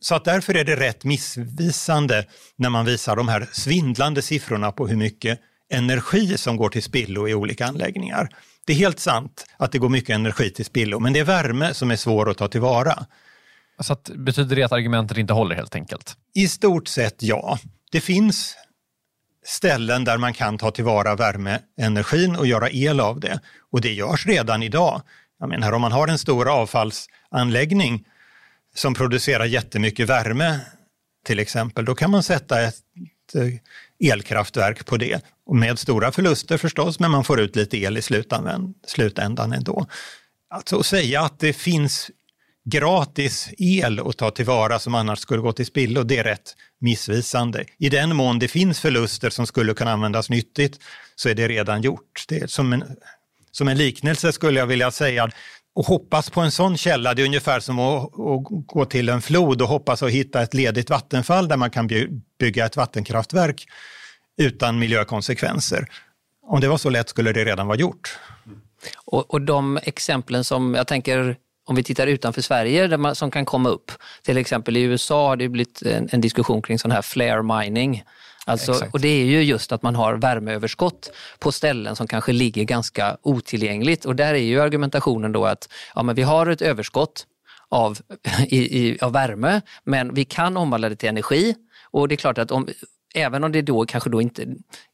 Så 0.00 0.14
att 0.14 0.24
därför 0.24 0.54
är 0.54 0.64
det 0.64 0.76
rätt 0.76 1.04
missvisande 1.04 2.24
när 2.56 2.70
man 2.70 2.84
visar 2.84 3.16
de 3.16 3.28
här 3.28 3.48
svindlande 3.52 4.22
siffrorna 4.22 4.72
på 4.72 4.88
hur 4.88 4.96
mycket 4.96 5.40
energi 5.70 6.38
som 6.38 6.56
går 6.56 6.68
till 6.68 6.82
spillo 6.82 7.28
i 7.28 7.34
olika 7.34 7.66
anläggningar. 7.66 8.28
Det 8.66 8.72
är 8.72 8.76
helt 8.76 9.00
sant 9.00 9.46
att 9.56 9.72
det 9.72 9.78
går 9.78 9.88
mycket 9.88 10.14
energi 10.14 10.50
till 10.50 10.64
spillo, 10.64 10.98
men 10.98 11.12
det 11.12 11.18
är 11.18 11.24
värme 11.24 11.74
som 11.74 11.90
är 11.90 11.96
svår 11.96 12.30
att 12.30 12.38
ta 12.38 12.48
tillvara. 12.48 13.06
Så 13.80 13.92
att, 13.92 14.10
betyder 14.14 14.56
det 14.56 14.62
att 14.62 14.72
argumentet 14.72 15.18
inte 15.18 15.32
håller 15.32 15.56
helt 15.56 15.74
enkelt? 15.74 16.16
I 16.34 16.48
stort 16.48 16.88
sett 16.88 17.22
ja. 17.22 17.58
Det 17.90 18.00
finns 18.00 18.56
ställen 19.46 20.04
där 20.04 20.18
man 20.18 20.32
kan 20.32 20.58
ta 20.58 20.70
tillvara 20.70 21.16
värmeenergin 21.16 22.36
och 22.36 22.46
göra 22.46 22.70
el 22.70 23.00
av 23.00 23.20
det. 23.20 23.40
Och 23.70 23.80
det 23.80 23.92
görs 23.92 24.26
redan 24.26 24.62
idag. 24.62 25.02
Jag 25.40 25.48
menar, 25.48 25.72
om 25.72 25.80
man 25.80 25.92
har 25.92 26.08
en 26.08 26.18
stor 26.18 26.48
avfallsanläggning 26.48 28.04
som 28.74 28.94
producerar 28.94 29.44
jättemycket 29.44 30.08
värme 30.08 30.60
till 31.24 31.38
exempel, 31.38 31.84
då 31.84 31.94
kan 31.94 32.10
man 32.10 32.22
sätta 32.22 32.60
ett 32.60 32.76
elkraftverk 34.04 34.86
på 34.86 34.96
det. 34.96 35.20
Och 35.46 35.56
med 35.56 35.78
stora 35.78 36.12
förluster 36.12 36.56
förstås, 36.56 37.00
men 37.00 37.10
man 37.10 37.24
får 37.24 37.40
ut 37.40 37.56
lite 37.56 37.78
el 37.78 37.98
i 37.98 38.02
slutändan 38.86 39.52
ändå. 39.52 39.86
Alltså 40.50 40.78
att 40.78 40.86
säga 40.86 41.22
att 41.22 41.38
det 41.38 41.52
finns 41.52 42.10
gratis 42.70 43.48
el 43.58 44.00
att 44.00 44.16
ta 44.16 44.30
tillvara 44.30 44.78
som 44.78 44.94
annars 44.94 45.18
skulle 45.18 45.42
gå 45.42 45.52
till 45.52 45.66
spillo, 45.66 46.02
det 46.02 46.18
är 46.18 46.24
rätt 46.24 46.56
missvisande. 46.80 47.64
I 47.78 47.88
den 47.88 48.16
mån 48.16 48.38
det 48.38 48.48
finns 48.48 48.80
förluster 48.80 49.30
som 49.30 49.46
skulle 49.46 49.74
kunna 49.74 49.92
användas 49.92 50.30
nyttigt 50.30 50.80
så 51.16 51.28
är 51.28 51.34
det 51.34 51.48
redan 51.48 51.82
gjort. 51.82 52.24
Det 52.28 52.38
är 52.38 52.46
som, 52.46 52.72
en, 52.72 52.84
som 53.50 53.68
en 53.68 53.78
liknelse 53.78 54.32
skulle 54.32 54.60
jag 54.60 54.66
vilja 54.66 54.90
säga, 54.90 55.30
och 55.78 55.86
hoppas 55.86 56.30
på 56.30 56.40
en 56.40 56.50
sån 56.50 56.76
källa, 56.76 57.14
det 57.14 57.22
är 57.22 57.26
ungefär 57.26 57.60
som 57.60 57.78
att, 57.78 58.04
att, 58.04 58.66
gå 58.66 58.84
till 58.84 59.08
en 59.08 59.22
flod 59.22 59.62
och 59.62 59.68
hoppas 59.68 60.02
att 60.02 60.10
hitta 60.10 60.42
ett 60.42 60.54
ledigt 60.54 60.90
vattenfall 60.90 61.48
där 61.48 61.56
man 61.56 61.70
kan 61.70 61.88
bygga 62.38 62.66
ett 62.66 62.76
vattenkraftverk 62.76 63.66
utan 64.38 64.78
miljökonsekvenser. 64.78 65.88
Om 66.46 66.60
det 66.60 66.68
var 66.68 66.78
så 66.78 66.90
lätt 66.90 67.08
skulle 67.08 67.32
det 67.32 67.44
redan 67.44 67.66
vara 67.66 67.76
gjort. 67.76 68.18
Och, 69.04 69.34
och 69.34 69.40
de 69.40 69.78
exemplen 69.82 70.44
som 70.44 70.74
jag 70.74 70.86
tänker 70.86 71.36
om 71.66 71.76
vi 71.76 71.82
tittar 71.82 72.06
utanför 72.06 72.40
Sverige 72.40 72.86
där 72.86 72.96
man, 72.96 73.14
som 73.14 73.30
kan 73.30 73.44
komma 73.44 73.68
upp. 73.68 73.92
Till 74.22 74.38
exempel 74.38 74.76
i 74.76 74.82
USA 74.82 75.28
har 75.28 75.36
det 75.36 75.48
blivit 75.48 75.82
en, 75.82 76.08
en 76.12 76.20
diskussion 76.20 76.62
kring 76.62 76.78
sån 76.78 76.90
här 76.90 77.02
flare 77.02 77.42
mining. 77.42 78.02
Alltså, 78.48 78.86
och 78.92 79.00
det 79.00 79.08
är 79.08 79.24
ju 79.24 79.42
just 79.42 79.72
att 79.72 79.82
man 79.82 79.94
har 79.94 80.14
värmeöverskott 80.14 81.12
på 81.38 81.52
ställen 81.52 81.96
som 81.96 82.06
kanske 82.06 82.32
ligger 82.32 82.64
ganska 82.64 83.16
otillgängligt. 83.22 84.04
Och 84.04 84.16
där 84.16 84.34
är 84.34 84.38
ju 84.38 84.60
argumentationen 84.60 85.32
då 85.32 85.46
att 85.46 85.68
ja, 85.94 86.02
men 86.02 86.14
vi 86.14 86.22
har 86.22 86.46
ett 86.46 86.62
överskott 86.62 87.26
av, 87.68 87.98
i, 88.46 88.86
i, 88.86 88.98
av 89.00 89.12
värme, 89.12 89.60
men 89.84 90.14
vi 90.14 90.24
kan 90.24 90.56
omvandla 90.56 90.88
det 90.88 90.96
till 90.96 91.08
energi. 91.08 91.54
Och 91.90 92.08
det 92.08 92.14
är 92.14 92.16
klart 92.16 92.38
att 92.38 92.50
om, 92.50 92.68
även 93.14 93.44
om 93.44 93.52
det 93.52 93.62
då 93.62 93.86
kanske 93.86 94.10
då 94.10 94.22
inte 94.22 94.46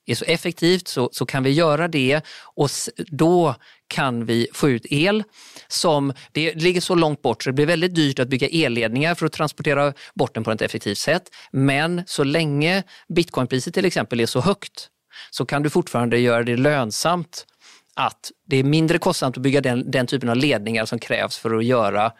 är 0.06 0.14
så 0.14 0.24
effektivt 0.24 0.88
så, 0.88 1.08
så 1.12 1.26
kan 1.26 1.42
vi 1.42 1.50
göra 1.50 1.88
det 1.88 2.20
och 2.54 2.70
då 2.96 3.54
kan 3.88 4.26
vi 4.26 4.48
få 4.52 4.70
ut 4.70 4.86
el 4.90 5.24
som, 5.68 6.12
det 6.32 6.54
ligger 6.54 6.80
så 6.80 6.94
långt 6.94 7.22
bort 7.22 7.42
så 7.42 7.50
det 7.50 7.54
blir 7.54 7.66
väldigt 7.66 7.94
dyrt 7.94 8.18
att 8.18 8.28
bygga 8.28 8.48
elledningar 8.48 9.14
för 9.14 9.26
att 9.26 9.32
transportera 9.32 9.92
bort 10.14 10.34
den 10.34 10.44
på 10.44 10.50
ett 10.50 10.62
effektivt 10.62 10.98
sätt. 10.98 11.22
Men 11.52 12.02
så 12.06 12.24
länge 12.24 12.82
bitcoinpriset 13.08 13.74
till 13.74 13.84
exempel 13.84 14.20
är 14.20 14.26
så 14.26 14.40
högt 14.40 14.88
så 15.30 15.46
kan 15.46 15.62
du 15.62 15.70
fortfarande 15.70 16.18
göra 16.18 16.42
det 16.42 16.56
lönsamt 16.56 17.46
att 17.94 18.30
det 18.46 18.56
är 18.56 18.64
mindre 18.64 18.98
kostsamt 18.98 19.36
att 19.36 19.42
bygga 19.42 19.60
den, 19.60 19.90
den 19.90 20.06
typen 20.06 20.28
av 20.28 20.36
ledningar 20.36 20.84
som 20.84 20.98
krävs 20.98 21.38
för 21.38 21.54
att 21.54 21.64
göra 21.64 22.12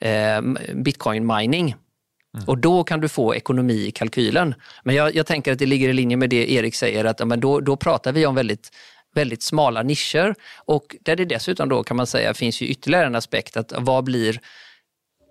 eh, 0.00 0.40
bitcoin 0.74 1.26
mining. 1.26 1.74
Mm. 2.34 2.48
Och 2.48 2.58
då 2.58 2.84
kan 2.84 3.00
du 3.00 3.08
få 3.08 3.34
ekonomi 3.34 3.86
i 3.86 3.90
kalkylen. 3.90 4.54
Men 4.84 4.94
jag, 4.94 5.14
jag, 5.14 5.26
tänker 5.26 5.52
att 5.52 5.58
det 5.58 5.66
ligger 5.66 5.88
i 5.88 5.92
linje 5.92 6.16
med 6.16 6.30
det 6.30 6.52
Erik 6.52 6.74
säger, 6.74 7.04
att 7.04 7.20
ja, 7.20 7.26
men 7.26 7.40
då, 7.40 7.60
då 7.60 7.76
pratar 7.76 8.12
vi 8.12 8.26
om 8.26 8.34
väldigt 8.34 8.70
väldigt 9.14 9.42
smala 9.42 9.82
nischer 9.82 10.34
och 10.64 10.96
där 11.00 11.16
det 11.16 11.24
dessutom 11.24 11.68
då 11.68 11.82
kan 11.82 11.96
man 11.96 12.06
säga 12.06 12.34
finns 12.34 12.60
ju 12.60 12.66
ytterligare 12.66 13.06
en 13.06 13.14
aspekt 13.14 13.56
att 13.56 13.72
vad 13.76 14.04
blir 14.04 14.40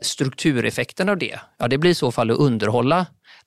struktureffekten 0.01 1.09
av 1.09 1.17
det? 1.17 1.39
Ja, 1.57 1.67
det 1.67 1.77
blir 1.77 1.91
i 1.91 1.95
så 1.95 2.11
fall 2.11 2.31
att 2.31 2.37
underhålla 2.37 3.05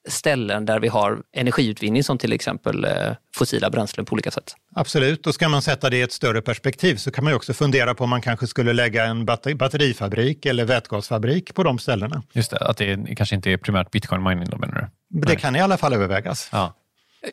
ställen 0.08 0.64
där 0.64 0.80
vi 0.80 0.88
har 0.88 1.22
energiutvinning 1.32 2.04
som 2.04 2.18
till 2.18 2.32
exempel 2.32 2.84
eh, 2.84 2.90
fossila 3.36 3.70
bränslen 3.70 4.06
på 4.06 4.12
olika 4.12 4.30
sätt. 4.30 4.54
Absolut, 4.74 5.26
och 5.26 5.34
ska 5.34 5.48
man 5.48 5.62
sätta 5.62 5.90
det 5.90 5.96
i 5.96 6.02
ett 6.02 6.12
större 6.12 6.42
perspektiv 6.42 6.96
så 6.96 7.10
kan 7.10 7.24
man 7.24 7.34
också 7.34 7.52
fundera 7.52 7.94
på 7.94 8.04
om 8.04 8.10
man 8.10 8.20
kanske 8.20 8.46
skulle 8.46 8.72
lägga 8.72 9.04
en 9.04 9.24
batterifabrik 9.24 10.46
eller 10.46 10.64
vätgasfabrik 10.64 11.54
på 11.54 11.62
de 11.62 11.78
ställena. 11.78 12.22
Just 12.32 12.50
det, 12.50 12.58
att 12.58 12.76
det 12.76 13.16
kanske 13.16 13.34
inte 13.34 13.50
är 13.50 13.56
primärt 13.56 13.90
bitcoin 13.90 14.22
mining 14.22 14.48
då 14.50 14.58
menar 14.58 14.90
du? 15.10 15.20
Det 15.20 15.36
kan 15.36 15.56
i 15.56 15.60
alla 15.60 15.76
fall 15.76 15.92
övervägas. 15.92 16.48
Ja. 16.52 16.74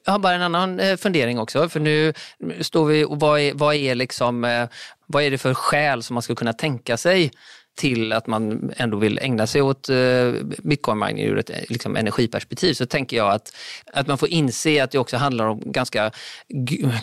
Jag 0.05 0.11
har 0.11 0.19
bara 0.19 0.33
en 0.33 0.41
annan 0.41 0.79
eh, 0.79 0.97
fundering 0.97 1.39
också, 1.39 1.69
för 1.69 1.79
nu 1.79 2.13
står 2.61 2.85
vi 2.85 3.05
och 3.05 3.19
vad 3.19 3.39
är, 3.39 3.53
vad 3.53 3.75
är, 3.75 3.95
liksom, 3.95 4.43
eh, 4.43 4.67
vad 5.07 5.23
är 5.23 5.31
det 5.31 5.37
för 5.37 5.53
skäl 5.53 6.03
som 6.03 6.13
man 6.13 6.23
skulle 6.23 6.35
kunna 6.35 6.53
tänka 6.53 6.97
sig 6.97 7.31
till 7.75 8.13
att 8.13 8.27
man 8.27 8.71
ändå 8.77 8.97
vill 8.97 9.19
ägna 9.21 9.47
sig 9.47 9.61
åt 9.61 9.89
eh, 9.89 10.31
bitcoin 10.63 10.99
mining 10.99 11.25
ur 11.25 11.37
ett 11.37 11.49
eh, 11.49 11.55
liksom, 11.69 11.95
energiperspektiv 11.95 12.73
så 12.73 12.85
tänker 12.85 13.17
jag 13.17 13.31
att, 13.31 13.55
att 13.93 14.07
man 14.07 14.17
får 14.17 14.29
inse 14.29 14.83
att 14.83 14.91
det 14.91 14.99
också 14.99 15.17
handlar 15.17 15.45
om 15.45 15.61
ganska 15.65 16.11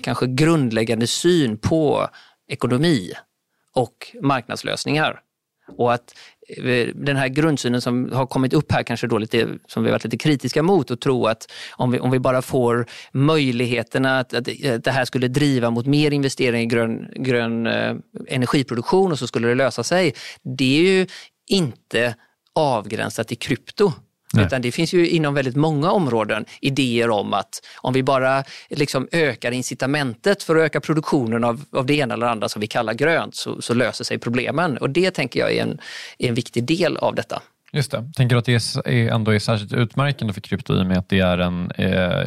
kanske 0.00 0.26
grundläggande 0.26 1.06
syn 1.06 1.58
på 1.58 2.08
ekonomi 2.48 3.12
och 3.74 4.16
marknadslösningar. 4.22 5.20
Och 5.76 5.94
att 5.94 6.14
eh, 6.48 6.88
den 6.94 7.16
här 7.16 7.28
grundsynen 7.28 7.80
som 7.80 8.12
har 8.12 8.26
kommit 8.26 8.52
upp 8.52 8.72
här, 8.72 8.82
kanske 8.82 9.06
då 9.06 9.18
lite, 9.18 9.48
som 9.66 9.82
vi 9.82 9.88
har 9.88 9.94
varit 9.94 10.04
lite 10.04 10.16
kritiska 10.16 10.62
mot, 10.62 10.90
och 10.90 11.00
tro 11.00 11.26
att 11.26 11.52
om 11.76 11.90
vi, 11.90 12.00
om 12.00 12.10
vi 12.10 12.18
bara 12.18 12.42
får 12.42 12.86
möjligheterna 13.12 14.18
att, 14.18 14.34
att, 14.34 14.44
det 14.84 14.90
här 14.90 15.04
skulle 15.04 15.28
driva 15.28 15.70
mot 15.70 15.86
mer 15.86 16.10
investering 16.10 16.62
i 16.62 16.66
grön, 16.66 17.08
grön 17.16 17.66
eh, 17.66 17.96
energiproduktion 18.28 19.12
och 19.12 19.18
så 19.18 19.26
skulle 19.26 19.48
det 19.48 19.54
lösa 19.54 19.82
sig. 19.82 20.14
Det 20.42 20.78
är 20.78 20.92
ju 20.92 21.06
inte 21.46 22.14
avgränsat 22.54 23.28
till 23.28 23.38
krypto. 23.38 23.92
Nej. 24.34 24.46
Utan 24.46 24.62
det 24.62 24.72
finns 24.72 24.92
ju 24.92 25.08
inom 25.08 25.34
väldigt 25.34 25.56
många 25.56 25.90
områden 25.90 26.44
idéer 26.60 27.10
om 27.10 27.34
att 27.34 27.62
om 27.76 27.92
vi 27.92 28.02
bara 28.02 28.44
liksom 28.70 29.08
ökar 29.12 29.52
incitamentet 29.52 30.42
för 30.42 30.56
att 30.56 30.62
öka 30.62 30.80
produktionen 30.80 31.44
av, 31.44 31.64
av 31.72 31.86
det 31.86 31.94
ena 31.94 32.14
eller 32.14 32.26
andra 32.26 32.48
som 32.48 32.60
vi 32.60 32.66
kallar 32.66 32.94
grönt 32.94 33.34
så, 33.34 33.62
så 33.62 33.74
löser 33.74 34.04
sig 34.04 34.18
problemen. 34.18 34.78
Och 34.78 34.90
det 34.90 35.10
tänker 35.10 35.40
jag 35.40 35.52
är 35.52 35.62
en, 35.62 35.78
är 36.18 36.28
en 36.28 36.34
viktig 36.34 36.64
del 36.64 36.96
av 36.96 37.14
detta. 37.14 37.42
Just 37.72 37.90
det. 37.90 38.12
Tänker 38.16 38.36
du 38.36 38.38
att 38.38 38.44
det 38.44 38.54
är, 38.84 39.12
ändå 39.12 39.30
är 39.30 39.38
särskilt 39.38 39.72
utmärkande 39.72 40.32
för 40.32 40.40
krypto 40.40 40.74
i 40.74 40.82
och 40.82 40.86
med 40.86 40.98
att 40.98 41.08
det 41.08 41.20
är 41.20 41.38
en 41.38 41.70
eh, 41.70 42.26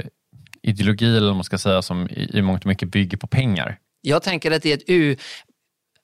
ideologi 0.61 1.17
eller 1.17 1.27
vad 1.27 1.35
man 1.35 1.43
ska 1.43 1.57
säga 1.57 1.81
som 1.81 2.09
i, 2.09 2.29
i 2.33 2.41
mångt 2.41 2.61
och 2.61 2.67
mycket 2.67 2.89
bygger 2.89 3.17
på 3.17 3.27
pengar? 3.27 3.77
Jag 4.01 4.23
tänker 4.23 4.51
att 4.51 4.61
det 4.63 4.71
är 4.71 4.77
ett 4.77 4.83
U. 4.87 5.15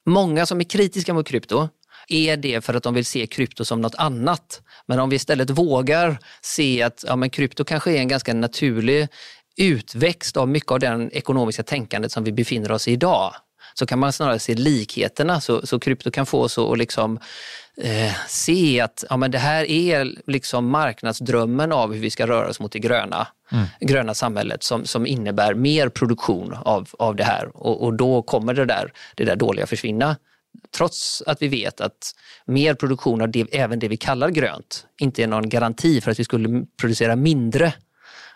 Många 0.05 0.45
som 0.45 0.60
är 0.60 0.63
kritiska 0.63 1.13
mot 1.13 1.27
krypto 1.27 1.69
är 2.08 2.38
det 2.38 2.65
för 2.65 2.74
att 2.74 2.84
de 2.84 2.93
vill 2.93 3.06
se 3.06 3.28
krypto 3.28 3.65
som 3.65 3.82
något 3.82 3.96
annat. 3.96 4.62
Men 4.86 5.00
om 5.00 5.10
vi 5.10 5.15
istället 5.15 5.50
vågar 5.50 6.17
se 6.41 6.82
att 6.82 7.04
ja, 7.08 7.15
men 7.15 7.30
krypto 7.30 7.63
kanske 7.63 7.91
är 7.91 7.98
en 7.98 8.08
ganska 8.08 8.34
naturlig 8.34 9.08
utväxt 9.58 10.38
av 10.38 10.48
mycket 10.48 10.72
av 10.72 10.80
det 10.80 11.10
ekonomiska 11.12 11.63
tänkandet 11.63 12.12
som 12.12 12.24
vi 12.24 12.32
befinner 12.32 12.72
oss 12.72 12.88
i 12.88 12.91
idag 12.91 13.34
så 13.74 13.86
kan 13.86 14.00
man 14.00 14.13
snarare 14.13 14.39
se 14.39 14.54
likheterna. 14.54 15.41
Så, 15.41 15.67
så 15.67 15.80
krypto 15.80 16.12
kan 16.12 16.26
få 16.26 16.41
oss 16.41 16.58
att 16.58 16.78
liksom, 16.78 17.20
eh, 17.82 18.12
se 18.28 18.82
att 18.82 19.04
ja, 19.10 19.17
men 19.17 19.32
det 19.32 19.38
här 19.38 19.63
är 19.63 20.15
liksom 20.28 20.70
marknadsdrömmen 20.70 21.72
av 21.72 21.93
hur 21.93 22.00
vi 22.00 22.10
ska 22.10 22.28
röra 22.28 22.50
oss 22.50 22.60
mot 22.60 22.72
det 22.72 22.80
gröna, 22.80 23.28
mm. 23.52 23.65
gröna 23.80 24.13
samhället 24.13 24.63
som, 24.63 24.86
som 24.86 25.08
innebär 25.08 25.54
mer 25.54 25.89
produktion 25.89 26.58
av, 26.62 26.89
av 27.00 27.15
det 27.15 27.24
här. 27.24 27.52
Och, 27.54 27.84
och 27.84 27.93
då 27.93 28.22
kommer 28.22 28.54
det 28.54 28.65
där, 28.65 28.93
det 29.15 29.26
där 29.26 29.36
dåliga 29.36 29.67
försvinna 29.67 30.15
trots 30.78 31.24
att 31.26 31.41
vi 31.41 31.48
vet 31.48 31.82
att 31.82 32.12
mer 32.46 32.74
produktion 32.74 33.22
av 33.22 33.32
det, 33.32 33.46
även 33.52 33.80
det 33.80 33.88
vi 33.88 33.98
kallar 33.98 34.30
grönt 34.30 34.86
inte 35.00 35.24
är 35.24 35.28
någon 35.28 35.50
garanti 35.50 36.02
för 36.02 36.12
att 36.12 36.20
vi 36.20 36.24
skulle 36.24 36.65
producera 36.82 37.15
mindre 37.15 37.74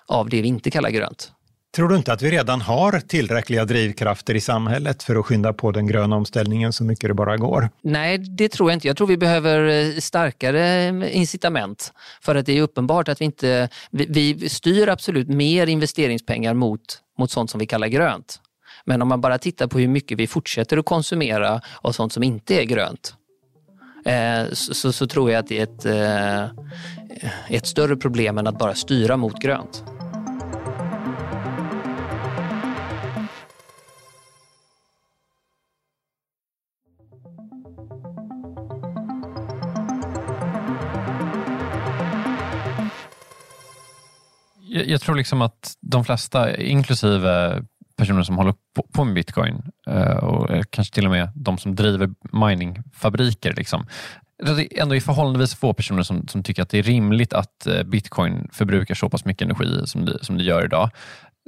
av 0.07 0.29
det 0.29 0.41
vi 0.41 0.47
inte 0.47 0.71
kallar 0.71 0.89
grönt. 0.89 1.31
Tror 1.75 1.89
du 1.89 1.95
inte 1.95 2.13
att 2.13 2.21
vi 2.21 2.31
redan 2.31 2.61
har 2.61 2.99
tillräckliga 2.99 3.65
drivkrafter 3.65 4.35
i 4.35 4.41
samhället 4.41 5.03
för 5.03 5.15
att 5.15 5.25
skynda 5.25 5.53
på 5.53 5.71
den 5.71 5.87
gröna 5.87 6.15
omställningen 6.15 6.73
så 6.73 6.83
mycket 6.83 7.07
det 7.07 7.13
bara 7.13 7.37
går? 7.37 7.69
Nej, 7.81 8.17
det 8.17 8.49
tror 8.49 8.69
jag 8.69 8.75
inte. 8.75 8.87
Jag 8.87 8.97
tror 8.97 9.07
vi 9.07 9.17
behöver 9.17 9.67
eh, 9.67 9.99
starkare 9.99 10.83
eh, 10.83 11.17
incitament 11.17 11.93
för 12.21 12.35
att 12.35 12.45
det 12.45 12.57
är 12.57 12.61
uppenbart 12.61 13.09
att 13.09 13.21
vi 13.21 13.25
inte... 13.25 13.69
Vi, 13.91 14.05
vi 14.05 14.49
styr 14.49 14.87
absolut 14.87 15.27
mer 15.27 15.67
investeringspengar 15.67 16.53
mot, 16.53 16.81
mot 17.17 17.31
sånt 17.31 17.49
som 17.49 17.59
vi 17.59 17.65
kallar 17.65 17.87
grönt. 17.87 18.39
Men 18.85 19.01
om 19.01 19.07
man 19.07 19.21
bara 19.21 19.37
tittar 19.37 19.67
på 19.67 19.79
hur 19.79 19.87
mycket 19.87 20.17
vi 20.17 20.27
fortsätter 20.27 20.77
att 20.77 20.85
konsumera 20.85 21.61
av 21.81 21.91
sånt 21.91 22.13
som 22.13 22.23
inte 22.23 22.61
är 22.61 22.63
grönt 22.63 23.15
eh, 24.05 24.51
så, 24.51 24.91
så, 24.93 25.07
tror 25.07 25.31
jag 25.31 25.39
att 25.39 25.47
det 25.47 25.59
är 25.59 25.63
ett, 25.63 25.85
eh, 25.85 27.55
ett 27.55 27.67
större 27.67 27.95
problem 27.95 28.37
än 28.37 28.47
att 28.47 28.57
bara 28.57 28.75
styra 28.75 29.17
mot 29.17 29.39
grönt. 29.39 29.83
jag 44.91 45.01
tror 45.01 45.15
liksom 45.15 45.41
att 45.41 45.73
de 45.81 46.05
flesta, 46.05 46.57
inklusive 46.57 47.63
personer 48.01 48.23
som 48.23 48.37
håller 48.37 48.53
på, 48.93 49.03
med 49.03 49.13
bitcoin 49.13 49.61
eh, 49.87 50.17
och 50.17 50.49
kanske 50.69 50.93
till 50.93 51.05
och 51.05 51.11
med 51.11 51.29
de 51.35 51.57
som 51.57 51.75
driver 51.75 52.09
miningfabriker. 52.31 53.53
Liksom. 53.53 53.85
Det 54.45 54.51
är 54.51 54.81
ändå 54.81 54.95
är 54.95 54.99
förhållandevis 54.99 55.55
få 55.55 55.73
personer 55.73 56.03
som, 56.03 56.27
som 56.27 56.43
tycker 56.43 56.61
att 56.61 56.69
det 56.69 56.79
är 56.79 56.83
rimligt 56.83 57.33
att 57.33 57.67
eh, 57.67 57.83
bitcoin 57.83 58.49
förbrukar 58.53 58.95
så 58.95 59.09
pass 59.09 59.25
mycket 59.25 59.45
energi 59.45 59.81
som 59.85 60.05
det, 60.05 60.23
som 60.25 60.37
det 60.37 60.43
gör 60.43 60.65
idag. 60.65 60.89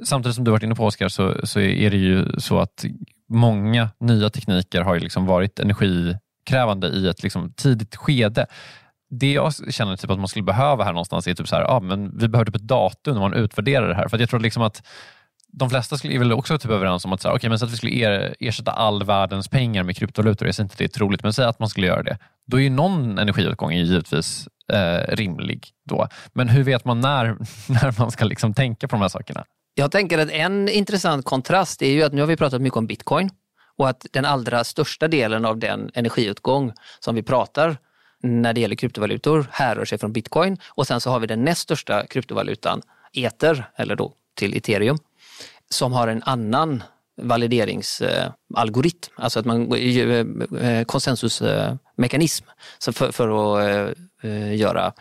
Samtidigt 0.04 0.34
som 0.34 0.44
du 0.44 0.50
varit 0.50 0.62
inne 0.62 0.74
på 0.74 0.86
Oskar 0.86 1.08
så, 1.08 1.46
så 1.46 1.60
är 1.60 1.90
det 1.90 1.96
ju 1.96 2.26
så 2.38 2.58
att 2.58 2.84
många 3.28 3.88
nya 4.00 4.30
tekniker 4.30 4.80
har 4.80 5.00
liksom 5.00 5.26
varit 5.26 5.58
energikrävande 5.58 6.88
i 6.88 7.08
ett 7.08 7.22
liksom 7.22 7.52
tidigt 7.56 7.96
skede 7.96 8.46
det 9.20 9.32
jag 9.32 9.52
känner 9.74 9.96
typ 9.96 10.10
att 10.10 10.18
man 10.18 10.28
skulle 10.28 10.42
behöva 10.42 10.84
här 10.84 10.92
någonstans 10.92 11.26
är 11.26 11.34
typ 11.34 11.48
så 11.48 11.56
här, 11.56 11.62
ja, 11.62 11.80
men 11.80 12.18
vi 12.18 12.28
behöver 12.28 12.44
typ 12.44 12.56
ett 12.56 12.68
datum 12.68 13.14
när 13.14 13.20
man 13.20 13.34
utvärderar 13.34 13.88
det 13.88 13.94
här. 13.94 14.08
För 14.08 14.18
jag 14.18 14.30
tror 14.30 14.40
liksom 14.40 14.62
att 14.62 14.82
de 15.56 15.70
flesta 15.70 15.96
skulle, 15.96 16.14
är 16.14 16.18
väl 16.18 16.32
också 16.32 16.58
typ 16.58 16.70
överens 16.70 17.04
om 17.04 17.12
att, 17.12 17.20
så 17.20 17.28
här, 17.28 17.34
okay, 17.34 17.50
men 17.50 17.58
så 17.58 17.64
att 17.64 17.72
vi 17.72 17.76
skulle 17.76 17.92
er, 17.92 18.34
ersätta 18.40 18.70
all 18.70 19.04
världens 19.04 19.48
pengar 19.48 19.82
med 19.82 19.96
kryptovalutor, 19.96 20.48
jag 20.48 20.54
säger 20.54 20.64
inte 20.64 20.74
det 20.78 20.84
är 20.84 20.88
troligt, 20.88 21.22
men 21.22 21.32
säg 21.32 21.44
att 21.44 21.58
man 21.58 21.68
skulle 21.68 21.86
göra 21.86 22.02
det. 22.02 22.18
Då 22.46 22.56
är 22.56 22.60
ju 22.60 22.70
någon 22.70 23.18
energiåtgång 23.18 23.72
givetvis 23.72 24.48
eh, 24.72 25.14
rimlig. 25.16 25.68
då. 25.84 26.08
Men 26.32 26.48
hur 26.48 26.62
vet 26.62 26.84
man 26.84 27.00
när, 27.00 27.26
när 27.68 28.00
man 28.00 28.10
ska 28.10 28.24
liksom 28.24 28.54
tänka 28.54 28.88
på 28.88 28.96
de 28.96 29.02
här 29.02 29.08
sakerna? 29.08 29.44
Jag 29.74 29.90
tänker 29.90 30.18
att 30.18 30.30
en 30.30 30.68
intressant 30.68 31.24
kontrast 31.24 31.82
är 31.82 31.90
ju 31.90 32.02
att 32.02 32.12
nu 32.12 32.20
har 32.20 32.26
vi 32.26 32.36
pratat 32.36 32.62
mycket 32.62 32.76
om 32.76 32.86
bitcoin 32.86 33.30
och 33.78 33.88
att 33.88 34.06
den 34.12 34.24
allra 34.24 34.64
största 34.64 35.08
delen 35.08 35.44
av 35.44 35.58
den 35.58 35.90
energiutgång 35.94 36.72
som 37.00 37.14
vi 37.14 37.22
pratar 37.22 37.76
när 38.22 38.52
det 38.52 38.60
gäller 38.60 38.76
kryptovalutor 38.76 39.46
härrör 39.50 39.84
sig 39.84 39.98
från 39.98 40.12
bitcoin 40.12 40.58
och 40.68 40.86
sen 40.86 41.00
så 41.00 41.10
har 41.10 41.20
vi 41.20 41.26
den 41.26 41.44
näst 41.44 41.60
största 41.60 42.06
kryptovalutan, 42.06 42.82
eter 43.12 43.70
eller 43.76 43.96
då 43.96 44.12
till 44.34 44.56
ethereum 44.56 44.98
som 45.74 45.92
har 45.92 46.08
en 46.08 46.22
annan 46.22 46.82
valideringsalgoritm, 47.22 49.12
alltså 49.16 49.38
att 49.40 49.46
man 49.46 49.72
eh, 49.72 50.26
eh, 50.60 50.84
konsensusmekanism. 50.84 52.46
För, 52.92 53.12
för 53.12 53.28
att 53.28 53.68
eh, 53.68 53.94
eh, 54.24 54.56
göra 54.56 54.92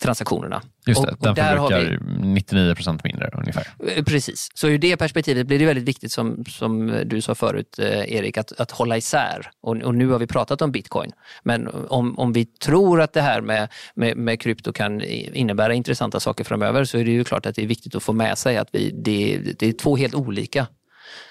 transaktionerna. 0.00 0.62
Just 0.86 1.02
det, 1.02 1.12
och, 1.12 1.18
den 1.20 1.36
förbrukar 1.36 1.80
vi... 1.80 2.26
99 2.26 2.74
procent 2.74 3.04
mindre 3.04 3.30
ungefär. 3.34 3.66
Eh, 3.96 4.04
precis, 4.04 4.48
så 4.54 4.68
ur 4.68 4.78
det 4.78 4.96
perspektivet 4.96 5.46
blir 5.46 5.58
det 5.58 5.66
väldigt 5.66 5.84
viktigt 5.84 6.12
som, 6.12 6.44
som 6.44 7.02
du 7.06 7.20
sa 7.20 7.34
förut 7.34 7.78
Erik, 7.78 8.38
att, 8.38 8.60
att 8.60 8.70
hålla 8.70 8.96
isär. 8.96 9.50
Och, 9.60 9.76
och 9.76 9.94
nu 9.94 10.08
har 10.08 10.18
vi 10.18 10.26
pratat 10.26 10.62
om 10.62 10.72
bitcoin, 10.72 11.12
men 11.42 11.68
om, 11.88 12.18
om 12.18 12.32
vi 12.32 12.44
tror 12.44 13.00
att 13.00 13.12
det 13.12 13.22
här 13.22 13.40
med, 13.40 13.68
med, 13.94 14.16
med 14.16 14.40
krypto 14.40 14.72
kan 14.72 15.02
innebära 15.02 15.74
intressanta 15.74 16.20
saker 16.20 16.44
framöver 16.44 16.84
så 16.84 16.98
är 16.98 17.04
det 17.04 17.10
ju 17.10 17.24
klart 17.24 17.46
att 17.46 17.54
det 17.54 17.62
är 17.62 17.66
viktigt 17.66 17.94
att 17.94 18.02
få 18.02 18.12
med 18.12 18.38
sig 18.38 18.56
att 18.56 18.68
vi, 18.72 18.90
det, 18.90 19.40
det 19.58 19.66
är 19.66 19.72
två 19.72 19.96
helt 19.96 20.14
olika 20.14 20.66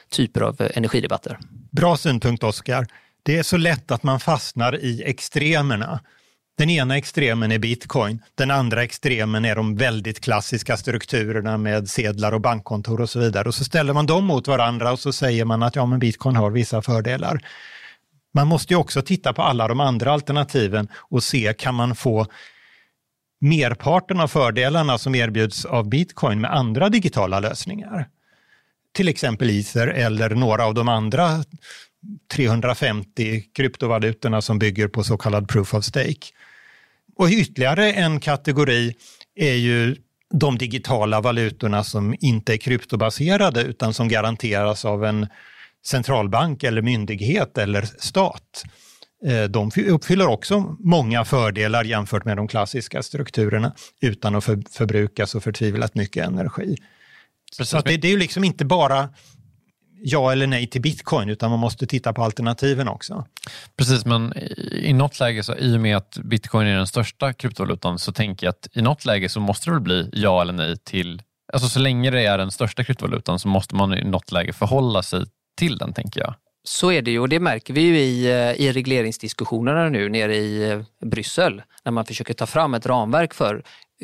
typer 0.09 0.41
av 0.41 0.61
energidebatter. 0.73 1.39
Bra 1.71 1.97
synpunkt 1.97 2.43
Oskar. 2.43 2.87
Det 3.23 3.37
är 3.37 3.43
så 3.43 3.57
lätt 3.57 3.91
att 3.91 4.03
man 4.03 4.19
fastnar 4.19 4.83
i 4.83 5.03
extremerna. 5.03 5.99
Den 6.59 6.69
ena 6.69 6.97
extremen 6.97 7.51
är 7.51 7.59
bitcoin, 7.59 8.21
den 8.35 8.51
andra 8.51 8.83
extremen 8.83 9.45
är 9.45 9.55
de 9.55 9.75
väldigt 9.75 10.19
klassiska 10.19 10.77
strukturerna 10.77 11.57
med 11.57 11.89
sedlar 11.89 12.31
och 12.31 12.41
bankkontor 12.41 13.01
och 13.01 13.09
så 13.09 13.19
vidare. 13.19 13.47
Och 13.47 13.55
så 13.55 13.63
ställer 13.63 13.93
man 13.93 14.05
dem 14.05 14.25
mot 14.25 14.47
varandra 14.47 14.91
och 14.91 14.99
så 14.99 15.13
säger 15.13 15.45
man 15.45 15.63
att 15.63 15.75
ja, 15.75 15.85
men 15.85 15.99
bitcoin 15.99 16.35
har 16.35 16.49
vissa 16.51 16.81
fördelar. 16.81 17.41
Man 18.33 18.47
måste 18.47 18.73
ju 18.73 18.77
också 18.77 19.01
titta 19.01 19.33
på 19.33 19.41
alla 19.41 19.67
de 19.67 19.79
andra 19.79 20.11
alternativen 20.11 20.87
och 20.95 21.23
se, 21.23 21.53
kan 21.57 21.75
man 21.75 21.95
få 21.95 22.25
merparten 23.41 24.19
av 24.19 24.27
fördelarna 24.27 24.97
som 24.97 25.15
erbjuds 25.15 25.65
av 25.65 25.89
bitcoin 25.89 26.41
med 26.41 26.53
andra 26.53 26.89
digitala 26.89 27.39
lösningar? 27.39 28.07
Till 28.93 29.07
exempel 29.07 29.49
Ether 29.49 29.87
eller 29.87 30.29
några 30.29 30.65
av 30.65 30.73
de 30.73 30.89
andra 30.89 31.43
350 32.33 33.43
kryptovalutorna 33.53 34.41
som 34.41 34.59
bygger 34.59 34.87
på 34.87 35.03
så 35.03 35.17
kallad 35.17 35.49
proof 35.49 35.73
of 35.73 35.85
stake. 35.85 36.38
Och 37.19 37.29
ytterligare 37.29 37.91
en 37.91 38.19
kategori 38.19 38.95
är 39.35 39.53
ju 39.53 39.95
de 40.33 40.57
digitala 40.57 41.21
valutorna 41.21 41.83
som 41.83 42.15
inte 42.19 42.53
är 42.53 42.57
kryptobaserade 42.57 43.61
utan 43.61 43.93
som 43.93 44.07
garanteras 44.07 44.85
av 44.85 45.05
en 45.05 45.27
centralbank 45.85 46.63
eller 46.63 46.81
myndighet 46.81 47.57
eller 47.57 47.81
stat. 47.81 48.63
Eh, 49.25 49.43
de 49.43 49.71
uppfyller 49.87 50.27
också 50.27 50.75
många 50.79 51.25
fördelar 51.25 51.83
jämfört 51.83 52.25
med 52.25 52.37
de 52.37 52.47
klassiska 52.47 53.03
strukturerna 53.03 53.73
utan 54.01 54.35
att 54.35 54.43
förbruka 54.69 55.27
så 55.27 55.39
förtvivlat 55.39 55.95
mycket 55.95 56.27
energi. 56.27 56.77
Precis. 57.57 57.69
Så 57.69 57.81
det, 57.81 57.97
det 57.97 58.07
är 58.07 58.11
ju 58.11 58.19
liksom 58.19 58.43
inte 58.43 58.65
bara 58.65 59.09
ja 60.01 60.31
eller 60.31 60.47
nej 60.47 60.67
till 60.67 60.81
bitcoin, 60.81 61.29
utan 61.29 61.49
man 61.49 61.59
måste 61.59 61.87
titta 61.87 62.13
på 62.13 62.23
alternativen 62.23 62.87
också. 62.87 63.25
Precis, 63.77 64.05
men 64.05 64.33
i 64.71 64.93
något 64.93 65.19
läge, 65.19 65.43
så, 65.43 65.55
i 65.55 65.77
och 65.77 65.81
med 65.81 65.97
att 65.97 66.17
bitcoin 66.23 66.67
är 66.67 66.77
den 66.77 66.87
största 66.87 67.33
kryptovalutan, 67.33 67.99
så 67.99 68.11
tänker 68.11 68.47
jag 68.47 68.51
att 68.51 68.67
i 68.73 68.81
något 68.81 69.05
läge 69.05 69.29
så 69.29 69.39
måste 69.39 69.69
det 69.69 69.73
väl 69.73 69.81
bli 69.81 70.09
ja 70.13 70.41
eller 70.41 70.53
nej 70.53 70.77
till, 70.77 71.21
alltså 71.53 71.69
så 71.69 71.79
länge 71.79 72.11
det 72.11 72.25
är 72.25 72.37
den 72.37 72.51
största 72.51 72.83
kryptovalutan 72.83 73.39
så 73.39 73.47
måste 73.47 73.75
man 73.75 73.93
i 73.93 74.03
något 74.03 74.31
läge 74.31 74.53
förhålla 74.53 75.03
sig 75.03 75.25
till 75.57 75.77
den, 75.77 75.93
tänker 75.93 76.19
jag. 76.19 76.33
Så 76.63 76.91
är 76.91 77.01
det 77.01 77.11
ju 77.11 77.19
och 77.19 77.29
det 77.29 77.39
märker 77.39 77.73
vi 77.73 77.81
ju 77.81 77.99
i, 77.99 78.25
eh, 78.25 78.61
i 78.61 78.71
regleringsdiskussionerna 78.71 79.89
nu 79.89 80.09
nere 80.09 80.35
i 80.35 80.71
eh, 80.71 80.81
Bryssel 81.05 81.61
när 81.83 81.91
man 81.91 82.05
försöker 82.05 82.33
ta 82.33 82.45
fram 82.45 82.73
ett 82.73 82.85
ramverk 82.85 83.33
för 83.33 83.63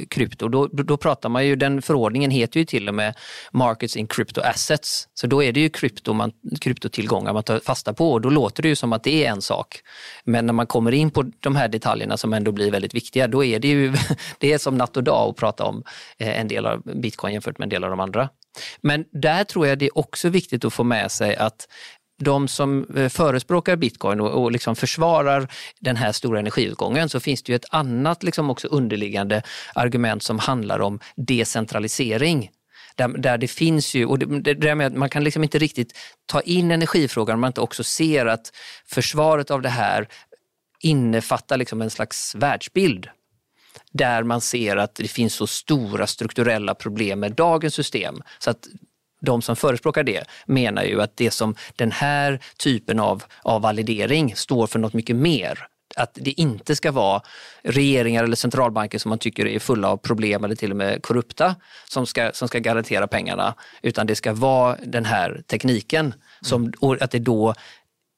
krypto. 0.09 0.47
Då, 0.47 0.67
då 0.67 0.97
pratar 0.97 1.29
man 1.29 1.45
ju, 1.45 1.55
den 1.55 1.81
förordningen 1.81 2.31
heter 2.31 2.59
ju 2.59 2.65
till 2.65 2.87
och 2.89 2.95
med 2.95 3.15
Markets 3.51 3.95
in 3.95 4.07
Crypto 4.07 4.41
Assets. 4.41 5.07
Så 5.13 5.27
då 5.27 5.43
är 5.43 5.51
det 5.51 5.59
ju 5.59 5.69
krypto 5.69 6.13
man, 6.13 6.31
kryptotillgångar 6.61 7.33
man 7.33 7.43
tar 7.43 7.59
fasta 7.59 7.93
på 7.93 8.11
och 8.11 8.21
då 8.21 8.29
låter 8.29 8.63
det 8.63 8.69
ju 8.69 8.75
som 8.75 8.93
att 8.93 9.03
det 9.03 9.25
är 9.25 9.31
en 9.31 9.41
sak. 9.41 9.81
Men 10.23 10.45
när 10.45 10.53
man 10.53 10.67
kommer 10.67 10.91
in 10.91 11.11
på 11.11 11.23
de 11.39 11.55
här 11.55 11.67
detaljerna 11.67 12.17
som 12.17 12.33
ändå 12.33 12.51
blir 12.51 12.71
väldigt 12.71 12.93
viktiga, 12.93 13.27
då 13.27 13.43
är 13.43 13.59
det 13.59 13.67
ju 13.67 13.93
det 14.37 14.53
är 14.53 14.57
som 14.57 14.77
natt 14.77 14.97
och 14.97 15.03
dag 15.03 15.29
att 15.29 15.35
prata 15.35 15.63
om 15.63 15.83
eh, 16.17 16.39
en 16.39 16.47
del 16.47 16.65
av 16.65 16.81
bitcoin 16.81 17.33
jämfört 17.33 17.57
med 17.57 17.65
en 17.65 17.69
del 17.69 17.83
av 17.83 17.89
de 17.89 17.99
andra. 17.99 18.29
Men 18.81 19.05
där 19.11 19.43
tror 19.43 19.67
jag 19.67 19.79
det 19.79 19.85
är 19.85 19.97
också 19.97 20.29
viktigt 20.29 20.65
att 20.65 20.73
få 20.73 20.83
med 20.83 21.11
sig 21.11 21.35
att 21.35 21.67
de 22.17 22.47
som 22.47 22.85
eh, 22.95 23.09
förespråkar 23.09 23.75
bitcoin 23.75 24.21
och, 24.21 24.43
och 24.43 24.51
liksom 24.51 24.75
försvarar 24.75 25.47
den 25.79 25.95
här 25.95 26.11
stora 26.11 26.39
energiutgången 26.39 27.09
så 27.09 27.19
finns 27.19 27.43
det 27.43 27.51
ju 27.51 27.55
ett 27.55 27.65
annat 27.69 28.23
liksom 28.23 28.49
också 28.49 28.67
underliggande 28.67 29.41
argument 29.75 30.23
som 30.23 30.39
handlar 30.39 30.79
om 30.79 30.99
decentralisering. 31.15 32.49
Där, 32.95 33.07
där 33.07 33.37
det 33.37 33.47
finns 33.47 33.93
ju, 33.93 34.05
och 34.05 34.19
det, 34.19 34.53
det 34.53 34.75
med 34.75 34.93
man 34.93 35.09
kan 35.09 35.23
liksom 35.23 35.43
inte 35.43 35.57
riktigt 35.57 35.97
ta 36.25 36.41
in 36.41 36.71
energifrågan 36.71 37.33
om 37.33 37.41
man 37.41 37.47
inte 37.49 37.61
också 37.61 37.83
ser 37.83 38.25
att 38.25 38.51
försvaret 38.85 39.51
av 39.51 39.61
det 39.61 39.69
här 39.69 40.07
innefattar 40.79 41.57
liksom 41.57 41.81
en 41.81 41.89
slags 41.89 42.35
världsbild 42.35 43.09
där 43.91 44.23
man 44.23 44.41
ser 44.41 44.77
att 44.77 44.95
det 44.95 45.07
finns 45.07 45.33
så 45.33 45.47
stora 45.47 46.07
strukturella 46.07 46.75
problem 46.75 47.19
med 47.19 47.31
dagens 47.31 47.73
system. 47.73 48.21
Så 48.39 48.49
att 48.49 48.67
de 49.21 49.41
som 49.41 49.55
förespråkar 49.55 50.03
det 50.03 50.23
menar 50.45 50.83
ju 50.83 51.01
att 51.01 51.17
det 51.17 51.31
som 51.31 51.55
den 51.75 51.91
här 51.91 52.39
typen 52.57 52.99
av, 52.99 53.23
av 53.41 53.61
validering 53.61 54.35
står 54.35 54.67
för 54.67 54.79
något 54.79 54.93
mycket 54.93 55.15
mer 55.15 55.67
att 55.95 56.17
det 56.21 56.31
inte 56.41 56.75
ska 56.75 56.91
vara 56.91 57.21
regeringar 57.63 58.23
eller 58.23 58.35
centralbanker 58.35 58.99
som 58.99 59.09
man 59.09 59.19
tycker 59.19 59.47
är 59.47 59.59
fulla 59.59 59.89
av 59.89 59.97
problem 59.97 60.43
eller 60.43 60.55
till 60.55 60.71
och 60.71 60.77
med 60.77 61.03
korrupta 61.03 61.55
som 61.89 62.05
ska, 62.05 62.31
som 62.33 62.47
ska 62.47 62.59
garantera 62.59 63.07
pengarna, 63.07 63.55
utan 63.81 64.07
det 64.07 64.15
ska 64.15 64.33
vara 64.33 64.77
den 64.85 65.05
här 65.05 65.43
tekniken. 65.47 66.13
Som, 66.41 66.73
och 66.79 67.01
att 67.01 67.11
det 67.11 67.19
då 67.19 67.53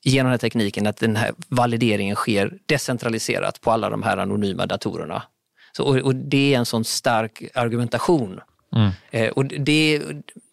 genom 0.04 0.26
den 0.26 0.32
här 0.32 0.38
tekniken 0.38 0.88
att 0.88 0.98
den 0.98 1.16
här 1.16 1.34
valideringen 1.48 2.16
sker 2.16 2.54
decentraliserat 2.66 3.62
på 3.62 3.72
alla 3.72 3.90
de 3.90 4.04
här 4.04 4.18
anonyma 4.18 4.66
datorerna. 4.66 5.24
Så, 5.72 5.84
och, 5.84 5.96
och 5.96 6.16
det 6.16 6.54
är 6.54 6.58
en 6.58 6.66
sån 6.66 6.84
stark 6.84 7.44
argumentation. 7.54 8.40
Mm. 8.78 8.92
Eh, 9.12 9.30
och 9.30 9.46
det, 9.46 10.02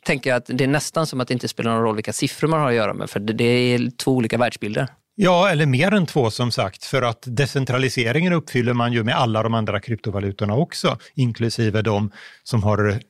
tänker 0.05 0.31
jag 0.31 0.37
att 0.37 0.47
det 0.47 0.65
är 0.65 0.69
nästan 0.69 1.07
som 1.07 1.21
att 1.21 1.29
det 1.29 1.35
inte 1.35 1.49
spelar 1.49 1.73
någon 1.73 1.83
roll 1.83 1.95
vilka 1.95 2.13
siffror 2.13 2.49
man 2.49 2.61
har 2.61 2.69
att 2.69 2.75
göra 2.75 2.95
med, 2.95 3.11
för 3.11 3.21
det 3.21 3.45
är 3.45 3.91
två 3.91 4.13
olika 4.13 4.39
världsbilder. 4.39 4.89
Ja, 5.15 5.51
eller 5.51 5.67
mer 5.67 5.95
än 5.95 6.07
två 6.07 6.31
som 6.31 6.51
sagt, 6.51 6.85
för 6.85 7.03
att 7.03 7.25
decentraliseringen 7.27 8.33
uppfyller 8.33 8.73
man 8.73 8.93
ju 8.93 9.05
med 9.05 9.17
alla 9.17 9.43
de 9.43 9.55
andra 9.55 9.81
kryptovalutorna 9.81 10.55
också, 10.55 10.99
inklusive 11.15 11.83
de 11.83 12.11
som 12.43 12.63
har 12.63 13.01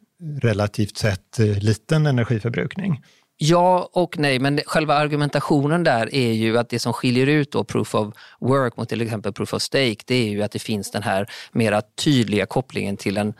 relativt 0.42 0.96
sett 0.96 1.38
eh, 1.38 1.58
liten 1.58 2.06
energiförbrukning. 2.06 3.02
Ja 3.36 3.90
och 3.92 4.18
nej, 4.18 4.38
men 4.38 4.60
själva 4.66 4.94
argumentationen 4.94 5.84
där 5.84 6.14
är 6.14 6.32
ju 6.32 6.58
att 6.58 6.68
det 6.68 6.78
som 6.78 6.92
skiljer 6.92 7.26
ut 7.26 7.52
då 7.52 7.64
proof 7.64 7.94
of 7.94 8.14
work 8.40 8.76
mot 8.76 8.88
till 8.88 9.02
exempel 9.02 9.32
proof 9.32 9.54
of 9.54 9.62
stake, 9.62 9.96
det 10.06 10.14
är 10.14 10.28
ju 10.28 10.42
att 10.42 10.52
det 10.52 10.58
finns 10.58 10.90
den 10.90 11.02
här 11.02 11.26
mera 11.52 11.82
tydliga 12.04 12.46
kopplingen 12.46 12.96
till 12.96 13.16
en 13.16 13.34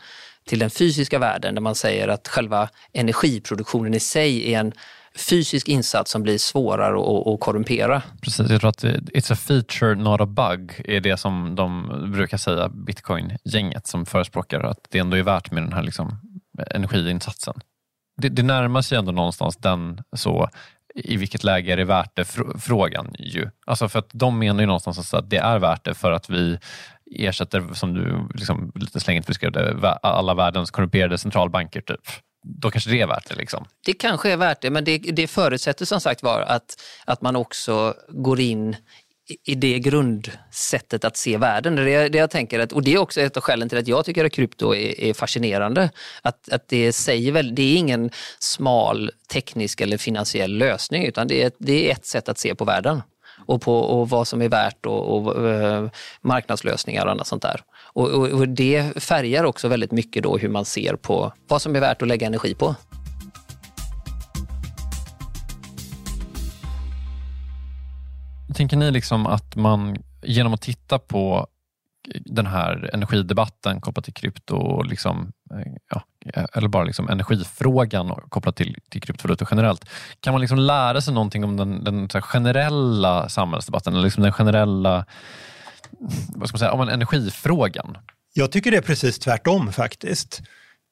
till 0.47 0.59
den 0.59 0.69
fysiska 0.69 1.19
världen 1.19 1.55
där 1.55 1.61
man 1.61 1.75
säger 1.75 2.07
att 2.07 2.27
själva 2.27 2.69
energiproduktionen 2.93 3.93
i 3.93 3.99
sig 3.99 4.53
är 4.53 4.59
en 4.59 4.73
fysisk 5.15 5.67
insats 5.67 6.11
som 6.11 6.23
blir 6.23 6.37
svårare 6.37 6.99
att, 6.99 7.27
att 7.27 7.39
korrumpera. 7.39 8.01
Precis, 8.21 8.49
jag 8.49 8.61
tror 8.61 8.69
att 8.69 8.83
it's 8.83 9.33
a 9.33 9.35
feature 9.35 9.95
not 9.95 10.21
a 10.21 10.25
bug 10.25 10.81
är 10.85 10.99
det 10.99 11.17
som 11.17 11.55
de 11.55 11.87
brukar 12.11 12.37
säga, 12.37 12.69
bitcoin-gänget 12.69 13.87
som 13.87 14.05
förespråkar 14.05 14.59
att 14.59 14.87
det 14.89 14.99
ändå 14.99 15.17
är 15.17 15.23
värt 15.23 15.51
med 15.51 15.63
den 15.63 15.73
här 15.73 15.83
liksom, 15.83 16.19
energiinsatsen. 16.71 17.53
Det, 18.21 18.29
det 18.29 18.43
närmar 18.43 18.81
sig 18.81 18.97
ändå 18.97 19.11
någonstans 19.11 19.57
den 19.57 20.01
så 20.15 20.49
i 20.95 21.17
vilket 21.17 21.43
läge 21.43 21.73
är 21.73 21.77
det 21.77 21.85
värt 21.85 22.15
det 22.15 22.25
frågan 22.59 23.15
ju. 23.19 23.49
Alltså 23.65 23.89
för 23.89 23.99
att 23.99 24.09
de 24.11 24.39
menar 24.39 24.59
ju 24.59 24.67
någonstans 24.67 25.13
att 25.13 25.29
det 25.29 25.37
är 25.37 25.59
värt 25.59 25.83
det 25.83 25.93
för 25.93 26.11
att 26.11 26.29
vi 26.29 26.59
ersätter, 27.15 27.73
som 27.73 27.93
du 27.93 28.27
liksom 28.33 28.71
lite 28.75 28.99
slängigt 28.99 29.27
beskrev 29.27 29.51
det, 29.51 29.99
alla 30.01 30.33
världens 30.33 30.71
korrumperade 30.71 31.17
centralbanker. 31.17 31.81
Typ. 31.81 32.01
Då 32.43 32.71
kanske 32.71 32.89
det 32.89 33.01
är 33.01 33.07
värt 33.07 33.29
det. 33.29 33.35
Liksom. 33.35 33.65
Det 33.85 33.93
kanske 33.93 34.31
är 34.31 34.37
värt 34.37 34.61
det, 34.61 34.69
men 34.69 34.83
det, 34.83 34.97
det 34.97 35.27
förutsätter 35.27 35.85
som 35.85 36.01
sagt 36.01 36.23
var 36.23 36.41
att, 36.41 36.81
att 37.05 37.21
man 37.21 37.35
också 37.35 37.93
går 38.09 38.39
in 38.39 38.75
i 39.45 39.55
det 39.55 39.79
grundsättet 39.79 41.05
att 41.05 41.17
se 41.17 41.37
världen. 41.37 41.75
Det, 41.75 42.09
det 42.09 42.17
jag 42.17 42.29
tänker 42.29 42.59
att, 42.59 42.71
och 42.71 42.83
det 42.83 42.93
är 42.93 42.97
också 42.97 43.21
ett 43.21 43.37
av 43.37 43.43
skälen 43.43 43.69
till 43.69 43.77
att 43.77 43.87
jag 43.87 44.05
tycker 44.05 44.25
att 44.25 44.31
krypto 44.31 44.75
är, 44.75 44.99
är 44.99 45.13
fascinerande. 45.13 45.89
Att, 46.21 46.49
att 46.49 46.67
det 46.67 46.93
säger 46.93 47.31
väl, 47.31 47.55
det 47.55 47.61
är 47.61 47.77
ingen 47.77 48.09
smal 48.39 49.11
teknisk 49.29 49.81
eller 49.81 49.97
finansiell 49.97 50.57
lösning 50.57 51.05
utan 51.05 51.27
det 51.27 51.43
är, 51.43 51.51
det 51.59 51.87
är 51.87 51.91
ett 51.91 52.05
sätt 52.05 52.29
att 52.29 52.37
se 52.37 52.55
på 52.55 52.65
världen 52.65 53.01
och 53.45 53.61
på 53.61 53.79
och 53.79 54.09
vad 54.09 54.27
som 54.27 54.41
är 54.41 54.49
värt 54.49 54.85
och, 54.85 55.15
och 55.15 55.25
och 55.27 55.89
marknadslösningar 56.21 57.05
och 57.05 57.11
annat 57.11 57.27
sånt 57.27 57.41
där. 57.41 57.61
Och, 57.93 58.09
och, 58.09 58.27
och, 58.27 58.49
det 58.49 59.03
färgar 59.03 59.43
också 59.43 59.67
väldigt 59.67 59.91
mycket 59.91 60.23
då 60.23 60.37
hur 60.37 60.49
man 60.49 60.65
ser 60.65 60.95
på 60.95 61.33
vad 61.47 61.61
som 61.61 61.75
är 61.75 61.79
värt 61.79 62.01
att 62.01 62.07
lägga 62.07 62.27
energi 62.27 62.55
på. 62.55 62.75
Tänker 68.55 68.77
ni 68.77 68.91
liksom 68.91 69.25
att 69.25 69.55
man 69.55 69.97
genom 70.23 70.53
att 70.53 70.61
titta 70.61 70.99
på 70.99 71.47
den 72.25 72.45
här 72.45 72.89
energidebatten 72.93 73.81
kopplat 73.81 74.05
till 74.05 74.13
krypto, 74.13 74.55
och 74.55 74.85
liksom, 74.85 75.31
eh, 75.51 75.71
ja, 75.89 76.03
Eh, 76.33 76.45
eller 76.53 76.67
bara 76.67 76.83
liksom 76.83 77.09
energifrågan 77.09 78.15
kopplat 78.29 78.55
till, 78.55 78.77
till 78.89 79.01
kryptovalutor 79.01 79.47
generellt. 79.51 79.85
Kan 80.19 80.33
man 80.33 80.41
liksom 80.41 80.59
lära 80.59 81.01
sig 81.01 81.13
någonting 81.13 81.43
om 81.43 81.57
den, 81.57 81.83
den 81.83 82.07
generella 82.21 83.29
samhällsdebatten, 83.29 83.93
eller 83.93 84.03
liksom 84.03 84.23
den 84.23 84.33
generella 84.33 85.05
vad 86.35 86.49
ska 86.49 86.55
man 86.55 86.59
säga, 86.59 86.71
om 86.71 86.89
energifrågan? 86.89 87.97
Jag 88.33 88.51
tycker 88.51 88.71
det 88.71 88.77
är 88.77 88.81
precis 88.81 89.19
tvärtom 89.19 89.73
faktiskt. 89.73 90.41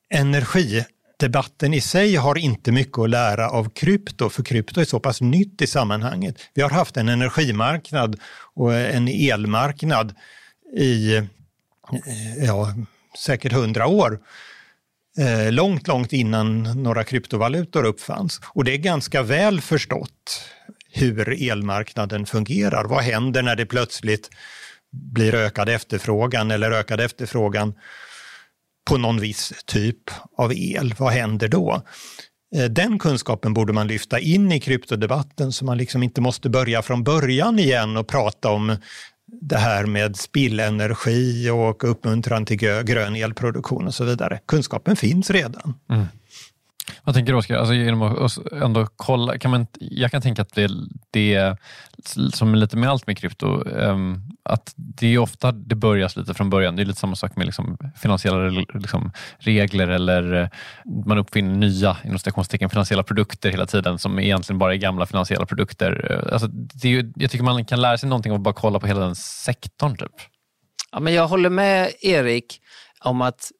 Energidebatten 0.09 1.73
i 1.73 1.81
sig 1.81 2.15
har 2.15 2.37
inte 2.37 2.71
mycket 2.71 2.99
att 2.99 3.09
lära 3.09 3.49
av 3.49 3.69
krypto, 3.69 4.29
för 4.29 4.43
krypto 4.43 4.81
är 4.81 4.85
så 4.85 4.99
pass 4.99 5.21
nytt 5.21 5.61
i 5.61 5.67
sammanhanget. 5.67 6.35
Vi 6.53 6.61
har 6.61 6.69
haft 6.69 6.97
en 6.97 7.09
energimarknad 7.09 8.19
och 8.55 8.73
en 8.73 9.07
elmarknad 9.07 10.15
i 10.77 11.15
eh, 11.15 11.23
ja, 12.45 12.73
säkert 13.25 13.53
hundra 13.53 13.87
år. 13.87 14.19
Eh, 15.17 15.51
långt, 15.51 15.87
långt 15.87 16.13
innan 16.13 16.63
några 16.63 17.03
kryptovalutor 17.03 17.83
uppfanns. 17.83 18.41
Och 18.53 18.63
det 18.63 18.73
är 18.73 18.77
ganska 18.77 19.23
väl 19.23 19.61
förstått 19.61 20.41
hur 20.91 21.49
elmarknaden 21.49 22.25
fungerar. 22.25 22.85
Vad 22.85 23.03
händer 23.03 23.41
när 23.41 23.55
det 23.55 23.65
plötsligt 23.65 24.29
blir 24.91 25.35
ökad 25.35 25.69
efterfrågan 25.69 26.51
eller 26.51 26.71
ökad 26.71 27.01
efterfrågan 27.01 27.73
på 28.89 28.97
någon 28.97 29.19
viss 29.19 29.53
typ 29.65 30.11
av 30.37 30.53
el? 30.53 30.95
Vad 30.97 31.11
händer 31.11 31.47
då? 31.47 31.81
Eh, 32.55 32.65
den 32.65 32.99
kunskapen 32.99 33.53
borde 33.53 33.73
man 33.73 33.87
lyfta 33.87 34.19
in 34.19 34.51
i 34.51 34.59
kryptodebatten 34.59 35.51
så 35.51 35.65
man 35.65 35.77
liksom 35.77 36.03
inte 36.03 36.21
måste 36.21 36.49
börja 36.49 36.81
från 36.81 37.03
början 37.03 37.59
igen 37.59 37.97
och 37.97 38.07
prata 38.07 38.49
om 38.49 38.77
det 39.41 39.57
här 39.57 39.85
med 39.85 40.15
spillenergi 40.15 41.49
och 41.49 41.89
uppmuntran 41.89 42.45
till 42.45 42.57
grön 42.57 43.15
elproduktion 43.15 43.87
och 43.87 43.93
så 43.93 44.03
vidare. 44.03 44.39
Kunskapen 44.45 44.95
finns 44.95 45.29
redan. 45.29 45.73
Mm. 45.89 46.05
Vad 47.03 47.15
tänker 47.15 47.33
du 47.33 47.37
Oskar? 47.37 47.55
Alltså, 47.55 47.73
genom 47.73 48.01
att 48.01 48.37
ändå 48.51 48.87
kolla, 48.95 49.37
kan 49.37 49.51
man, 49.51 49.67
jag 49.79 50.11
kan 50.11 50.21
tänka 50.21 50.41
att 50.41 50.53
det, 50.53 50.71
det 51.11 51.57
som 52.33 52.53
är 52.53 52.57
lite 52.57 52.77
med 52.77 52.89
allt 52.89 53.07
med 53.07 53.17
krypto, 53.17 53.47
um, 53.63 54.32
att 54.45 54.73
det 54.75 55.07
är 55.07 55.17
ofta 55.17 55.51
det 55.51 55.75
börjas 55.75 56.15
lite 56.15 56.33
från 56.33 56.49
början. 56.49 56.75
Det 56.75 56.83
är 56.83 56.85
lite 56.85 56.99
samma 56.99 57.15
sak 57.15 57.35
med 57.35 57.45
liksom 57.45 57.77
finansiella 57.95 58.65
liksom, 58.73 59.11
regler 59.37 59.87
eller 59.87 60.33
eh, 60.33 60.47
man 61.05 61.17
uppfinner 61.17 61.55
nya 61.55 61.97
inom 62.03 62.69
finansiella 62.69 63.03
produkter 63.03 63.51
hela 63.51 63.65
tiden 63.65 63.99
som 63.99 64.19
egentligen 64.19 64.59
bara 64.59 64.73
är 64.73 64.77
gamla 64.77 65.05
finansiella 65.05 65.45
produkter. 65.45 66.11
Eh, 66.11 66.33
alltså, 66.33 66.47
det 66.47 66.87
är, 66.87 67.11
jag 67.15 67.31
tycker 67.31 67.43
man 67.43 67.65
kan 67.65 67.81
lära 67.81 67.97
sig 67.97 68.09
någonting 68.09 68.31
av 68.31 68.35
att 68.35 68.43
bara 68.43 68.53
kolla 68.53 68.79
på 68.79 68.87
hela 68.87 68.99
den 68.99 69.15
sektorn. 69.15 69.97
Typ. 69.97 70.11
Ja, 70.91 70.99
men 70.99 71.13
jag 71.13 71.27
håller 71.27 71.49
med 71.49 71.91
Erik 72.01 72.59
om 72.99 73.21
att 73.21 73.51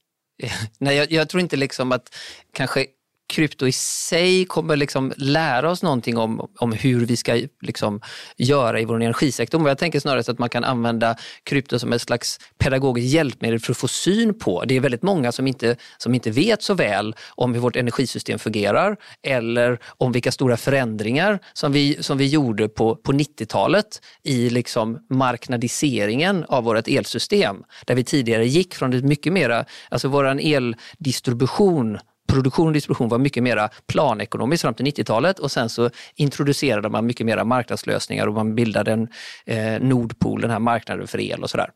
nej, 0.79 0.95
jag, 0.95 1.11
jag 1.11 1.29
tror 1.29 1.41
inte 1.41 1.55
liksom 1.55 1.91
att 1.91 2.15
kanske 2.53 2.85
krypto 3.33 3.67
i 3.67 3.71
sig 3.71 4.45
kommer 4.45 4.75
liksom 4.75 5.13
lära 5.17 5.71
oss 5.71 5.83
någonting 5.83 6.17
om, 6.17 6.49
om 6.59 6.71
hur 6.71 7.05
vi 7.05 7.17
ska 7.17 7.41
liksom 7.61 8.01
göra 8.37 8.79
i 8.79 8.85
vår 8.85 8.95
energisektor. 8.95 9.59
Men 9.59 9.67
jag 9.67 9.77
tänker 9.77 9.99
snarare 9.99 10.31
att 10.31 10.39
man 10.39 10.49
kan 10.49 10.63
använda 10.63 11.15
krypto 11.43 11.79
som 11.79 11.93
ett 11.93 12.01
slags 12.01 12.39
pedagogiskt 12.57 13.13
hjälpmedel 13.13 13.59
för 13.59 13.71
att 13.71 13.77
få 13.77 13.87
syn 13.87 14.39
på. 14.39 14.63
Det 14.65 14.75
är 14.75 14.79
väldigt 14.79 15.01
många 15.01 15.31
som 15.31 15.47
inte, 15.47 15.75
som 15.97 16.13
inte 16.13 16.31
vet 16.31 16.61
så 16.63 16.73
väl 16.73 17.15
om 17.35 17.53
hur 17.53 17.61
vårt 17.61 17.75
energisystem 17.75 18.39
fungerar 18.39 18.97
eller 19.23 19.79
om 19.97 20.11
vilka 20.11 20.31
stora 20.31 20.57
förändringar 20.57 21.39
som 21.53 21.71
vi, 21.71 22.03
som 22.03 22.17
vi 22.17 22.27
gjorde 22.27 22.69
på, 22.69 22.95
på 22.95 23.11
90-talet 23.11 24.01
i 24.23 24.49
liksom 24.49 24.99
marknadiseringen 25.09 26.45
av 26.47 26.63
vårt 26.63 26.87
elsystem. 26.87 27.63
Där 27.85 27.95
vi 27.95 28.03
tidigare 28.03 28.47
gick 28.47 28.75
från 28.75 28.91
det 28.91 29.01
mycket 29.01 29.33
mera, 29.33 29.65
alltså 29.89 30.07
våran 30.07 30.39
eldistribution 30.39 31.97
produktion 32.27 32.67
och 32.67 32.73
distribution 32.73 33.09
var 33.09 33.17
mycket 33.17 33.43
mer 33.43 33.69
planekonomiskt 33.87 34.61
fram 34.61 34.73
till 34.73 34.85
90-talet 34.85 35.39
och 35.39 35.51
sen 35.51 35.69
så 35.69 35.89
introducerade 36.15 36.89
man 36.89 37.05
mycket 37.05 37.25
mer 37.25 37.43
marknadslösningar 37.43 38.27
och 38.27 38.33
man 38.33 38.55
bildade 38.55 38.91
en 38.91 39.07
eh, 39.45 39.81
Nordpool, 39.81 40.41
den 40.41 40.51
här 40.51 40.59
marknaden 40.59 41.07
för 41.07 41.19
el 41.19 41.43
och 41.43 41.49
sådär. 41.49 41.69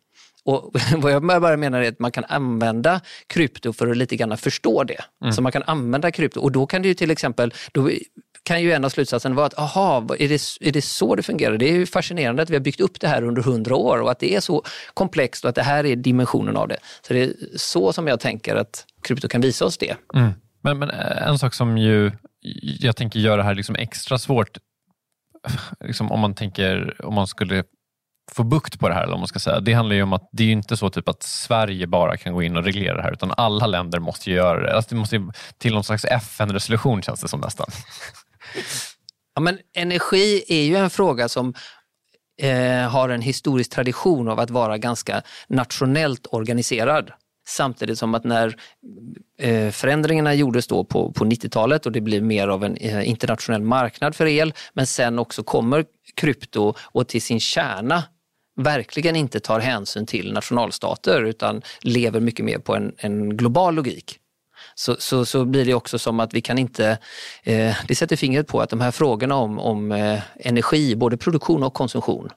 Och 0.48 0.72
vad 0.98 1.12
jag 1.12 1.42
bara 1.42 1.58
menar 1.58 1.82
är 1.82 1.90
att 1.90 2.00
man 2.00 2.12
kan 2.12 2.26
använda 2.26 3.02
krypto 3.28 3.74
för 3.74 3.88
att 3.88 3.98
lite 3.98 4.16
grann 4.16 4.38
förstå 4.38 4.84
det. 4.84 5.04
Mm. 5.22 5.34
Så 5.34 5.42
man 5.42 5.52
kan 5.52 5.64
använda 5.64 6.12
krypto 6.12 6.40
och 6.40 6.52
då 6.52 6.66
kan 6.68 6.82
det 6.82 6.88
ju 6.88 6.94
till 6.94 7.12
exempel, 7.12 7.54
då 7.72 7.90
kan 8.48 8.62
ju 8.62 8.74
en 8.74 8.86
av 8.86 8.90
slutsatserna 8.90 9.36
vara 9.36 9.46
att 9.46 9.60
aha, 9.60 10.06
är 10.20 10.30
det, 10.30 10.68
är 10.68 10.72
det 10.72 10.82
så 10.82 11.16
det 11.16 11.24
fungerar? 11.24 11.58
Det 11.58 11.70
är 11.70 11.74
ju 11.74 11.86
fascinerande 11.86 12.44
att 12.44 12.50
vi 12.50 12.56
har 12.56 12.62
byggt 12.62 12.80
upp 12.80 13.00
det 13.00 13.08
här 13.08 13.24
under 13.24 13.42
hundra 13.42 13.76
år 13.76 14.02
och 14.02 14.12
att 14.12 14.20
det 14.20 14.36
är 14.36 14.40
så 14.40 14.64
komplext 14.94 15.44
och 15.44 15.50
att 15.50 15.56
det 15.56 15.64
här 15.64 15.86
är 15.86 15.96
dimensionen 15.96 16.58
av 16.58 16.68
det. 16.68 16.78
Så 17.08 17.14
det 17.14 17.24
är 17.24 17.34
så 17.56 17.94
som 17.94 18.08
jag 18.08 18.20
tänker 18.20 18.56
att 18.56 18.86
krypto 19.04 19.28
kan 19.28 19.42
visa 19.42 19.66
oss 19.66 19.78
det. 19.78 19.96
Mm. 20.14 20.32
Men, 20.62 20.80
men 20.80 20.90
eh, 20.90 21.28
en 21.28 21.40
sak 21.40 21.54
som 21.54 21.78
ju 21.78 22.12
jag 22.80 22.96
tänker 22.96 23.20
gör 23.20 23.38
det 23.38 23.44
här 23.44 23.56
liksom 23.56 23.76
extra 23.76 24.18
svårt, 24.18 24.58
liksom 25.80 26.12
om 26.12 26.20
man 26.20 26.36
tänker 26.36 26.96
om 27.06 27.14
man 27.14 27.28
skulle 27.28 27.64
få 28.32 28.44
bukt 28.44 28.80
på 28.80 28.90
det 28.90 28.94
här, 28.96 29.04
eller 29.04 29.14
om 29.14 29.20
man 29.20 29.28
ska 29.28 29.40
säga. 29.40 29.60
det 29.60 29.74
handlar 29.74 29.96
ju 29.96 30.04
om 30.04 30.14
att 30.14 30.30
det 30.32 30.44
är 30.44 30.52
inte 30.52 30.78
så 30.78 30.90
typ 30.90 31.10
att 31.10 31.24
Sverige 31.24 31.88
bara 31.88 32.18
kan 32.18 32.34
gå 32.34 32.44
in 32.44 32.58
och 32.58 32.64
reglera 32.64 32.98
det 32.98 33.04
här, 33.04 33.14
utan 33.14 33.34
alla 33.38 33.68
länder 33.68 34.00
måste 34.00 34.32
göra 34.32 34.62
det. 34.62 34.76
Alltså 34.76 34.96
det 34.96 35.00
måste 35.00 35.28
till 35.58 35.74
någon 35.74 35.84
slags 35.84 36.06
FN-resolution 36.06 37.02
känns 37.02 37.22
det 37.22 37.28
som 37.28 37.40
nästan. 37.40 37.68
Ja, 39.36 39.42
men 39.42 39.60
energi 39.74 40.44
är 40.48 40.64
ju 40.64 40.76
en 40.76 40.90
fråga 40.90 41.30
som 41.30 41.54
eh, 42.42 42.90
har 42.90 43.10
en 43.10 43.22
historisk 43.22 43.72
tradition 43.72 44.28
av 44.28 44.40
att 44.40 44.50
vara 44.50 44.78
ganska 44.78 45.22
nationellt 45.48 46.28
organiserad. 46.32 47.12
Samtidigt 47.48 48.00
som 48.00 48.16
att 48.16 48.24
när 48.24 48.56
eh, 49.40 49.72
förändringarna 49.72 50.34
gjordes 50.34 50.68
då 50.68 50.84
på, 50.84 51.12
på 51.12 51.26
90-talet 51.26 51.86
och 51.86 51.92
det 51.92 52.02
blir 52.02 52.22
mer 52.22 52.48
av 52.48 52.64
en 52.64 52.78
eh, 52.78 53.10
internationell 53.10 53.62
marknad 53.62 54.16
för 54.16 54.26
el, 54.26 54.54
men 54.74 54.88
sen 54.88 55.20
också 55.20 55.44
kommer 55.44 55.86
krypto 56.16 56.74
och 56.82 57.08
till 57.08 57.22
sin 57.22 57.40
kärna 57.40 58.04
verkligen 58.56 59.16
inte 59.16 59.40
tar 59.40 59.60
hänsyn 59.60 60.06
till 60.06 60.34
nationalstater 60.34 61.24
utan 61.24 61.62
lever 61.82 62.20
mycket 62.20 62.46
mer 62.46 62.60
på 62.60 62.76
en, 62.76 62.94
en 62.98 63.38
global 63.38 63.76
logik. 63.76 64.20
Så, 64.80 64.96
så, 65.00 65.26
så, 65.26 65.46
blir 65.46 65.66
det 65.66 65.74
också 65.74 66.00
som 66.00 66.20
att 66.20 66.34
vi 66.34 66.42
kan 66.42 66.58
inte... 66.58 66.98
Eh, 67.44 67.76
det 67.88 67.96
sätter 67.96 68.16
fingret 68.16 68.48
på 68.48 68.62
att 68.62 68.70
de 68.70 68.82
här 68.82 68.92
frågorna 68.92 69.36
om, 69.36 69.60
om 69.60 69.92
eh, 69.92 70.20
energi, 70.36 70.96
både 70.96 71.18
produktion 71.18 71.64
och 71.64 71.74
konsumtion, 71.74 72.30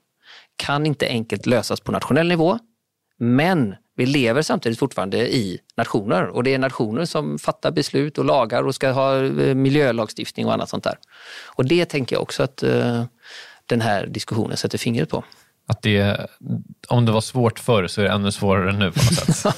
kan 0.57 0.86
inte 0.86 1.09
enkelt 1.09 1.47
lösas 1.47 1.80
på 1.80 1.93
nationell 1.93 2.28
nivå. 2.28 2.59
Men 3.18 3.74
vi 3.97 4.07
lever 4.07 4.43
samtidigt 4.43 4.78
fortfarande 4.78 5.34
i 5.34 5.59
nationer 5.76 6.26
och 6.26 6.45
det 6.45 6.55
är 6.55 6.59
nationer 6.59 7.05
som 7.05 7.38
fattar 7.38 7.70
beslut 7.70 8.18
och 8.18 8.24
lagar 8.24 8.62
och 8.62 8.74
ska 8.74 8.91
ha 8.91 9.16
eh, 9.16 9.55
miljölagstiftning 9.55 10.47
och 10.47 10.53
annat 10.53 10.68
sånt 10.68 10.84
där. 10.84 10.99
Och 11.47 11.64
det 11.64 11.84
tänker 11.84 12.16
jag 12.16 12.22
också 12.22 12.43
att 12.43 12.62
uh, 12.62 13.05
den 13.66 13.80
här 13.80 14.07
diskussionen 14.07 14.57
sätter 14.57 14.78
fingret 14.78 15.09
på. 15.09 15.24
Att 15.66 15.82
det, 15.82 16.26
om 16.88 17.07
det 17.07 17.12
var 17.12 17.20
svårt 17.20 17.59
förr 17.59 17.86
så 17.86 18.01
är 18.01 18.05
det 18.05 18.11
ännu 18.11 18.32
svårare 18.32 18.72
nu 18.72 18.93
på 18.93 18.99
något 18.99 19.36
sätt? 19.36 19.57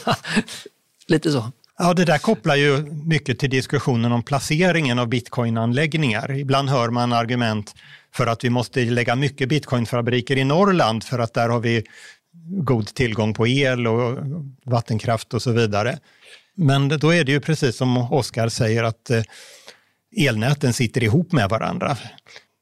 Lite 1.07 1.30
så. 1.30 1.53
Ja, 1.85 1.95
det 1.95 2.05
där 2.05 2.18
kopplar 2.18 2.57
ju 2.57 2.83
mycket 3.07 3.39
till 3.39 3.51
diskussionen 3.51 4.12
om 4.12 4.22
placeringen 4.22 4.99
av 4.99 5.09
bitcoinanläggningar. 5.09 6.30
Ibland 6.39 6.68
hör 6.70 6.91
man 6.91 7.12
argument 7.12 7.74
för 8.14 8.26
att 8.26 8.45
vi 8.45 8.51
måste 8.51 8.85
lägga 8.85 9.16
mycket 9.16 9.49
bitcoinfabriker 9.49 10.39
i 10.39 10.45
Norrland 10.45 11.05
för 11.05 11.18
att 11.18 11.35
där 11.35 11.49
har 11.49 11.61
vi 11.61 11.85
god 12.64 12.87
tillgång 12.87 13.35
på 13.35 13.47
el 13.47 13.87
och 13.87 14.18
vattenkraft 14.64 15.35
och 15.35 15.43
så 15.43 15.53
vidare. 15.53 15.99
Men 16.55 16.89
då 16.89 17.14
är 17.14 17.24
det 17.24 17.33
ju 17.33 17.41
precis 17.41 17.76
som 17.76 17.97
Oskar 17.97 18.49
säger 18.49 18.85
att 18.85 19.11
eh, 19.11 19.22
elnäten 20.16 20.72
sitter 20.72 21.03
ihop 21.03 21.33
med 21.33 21.49
varandra. 21.49 21.97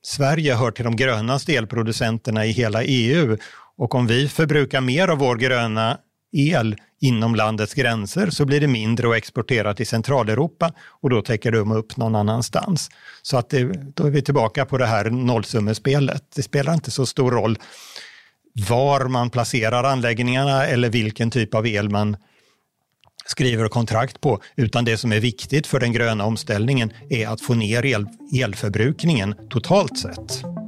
Sverige 0.02 0.54
hör 0.54 0.70
till 0.70 0.84
de 0.84 0.96
grönaste 0.96 1.54
elproducenterna 1.54 2.46
i 2.46 2.50
hela 2.50 2.82
EU 2.84 3.36
och 3.76 3.94
om 3.94 4.06
vi 4.06 4.28
förbrukar 4.28 4.80
mer 4.80 5.08
av 5.08 5.18
vår 5.18 5.36
gröna 5.36 5.98
el 6.32 6.76
inom 7.00 7.34
landets 7.34 7.74
gränser 7.74 8.30
så 8.30 8.44
blir 8.44 8.60
det 8.60 8.66
mindre 8.66 9.08
att 9.10 9.16
exportera 9.16 9.74
till 9.74 9.86
Centraleuropa 9.86 10.72
och 10.80 11.10
då 11.10 11.22
täcker 11.22 11.52
de 11.52 11.72
upp 11.72 11.96
någon 11.96 12.14
annanstans. 12.14 12.90
Så 13.22 13.36
att 13.36 13.50
det, 13.50 13.94
då 13.94 14.06
är 14.06 14.10
vi 14.10 14.22
tillbaka 14.22 14.66
på 14.66 14.78
det 14.78 14.86
här 14.86 15.10
nollsummespelet. 15.10 16.24
Det 16.34 16.42
spelar 16.42 16.74
inte 16.74 16.90
så 16.90 17.06
stor 17.06 17.30
roll 17.30 17.58
var 18.68 19.08
man 19.08 19.30
placerar 19.30 19.84
anläggningarna 19.84 20.66
eller 20.66 20.90
vilken 20.90 21.30
typ 21.30 21.54
av 21.54 21.66
el 21.66 21.90
man 21.90 22.16
skriver 23.26 23.68
kontrakt 23.68 24.20
på, 24.20 24.40
utan 24.56 24.84
det 24.84 24.96
som 24.96 25.12
är 25.12 25.20
viktigt 25.20 25.66
för 25.66 25.80
den 25.80 25.92
gröna 25.92 26.24
omställningen 26.24 26.92
är 27.10 27.28
att 27.28 27.40
få 27.40 27.54
ner 27.54 27.86
el, 27.86 28.06
elförbrukningen 28.42 29.34
totalt 29.50 29.98
sett. 29.98 30.59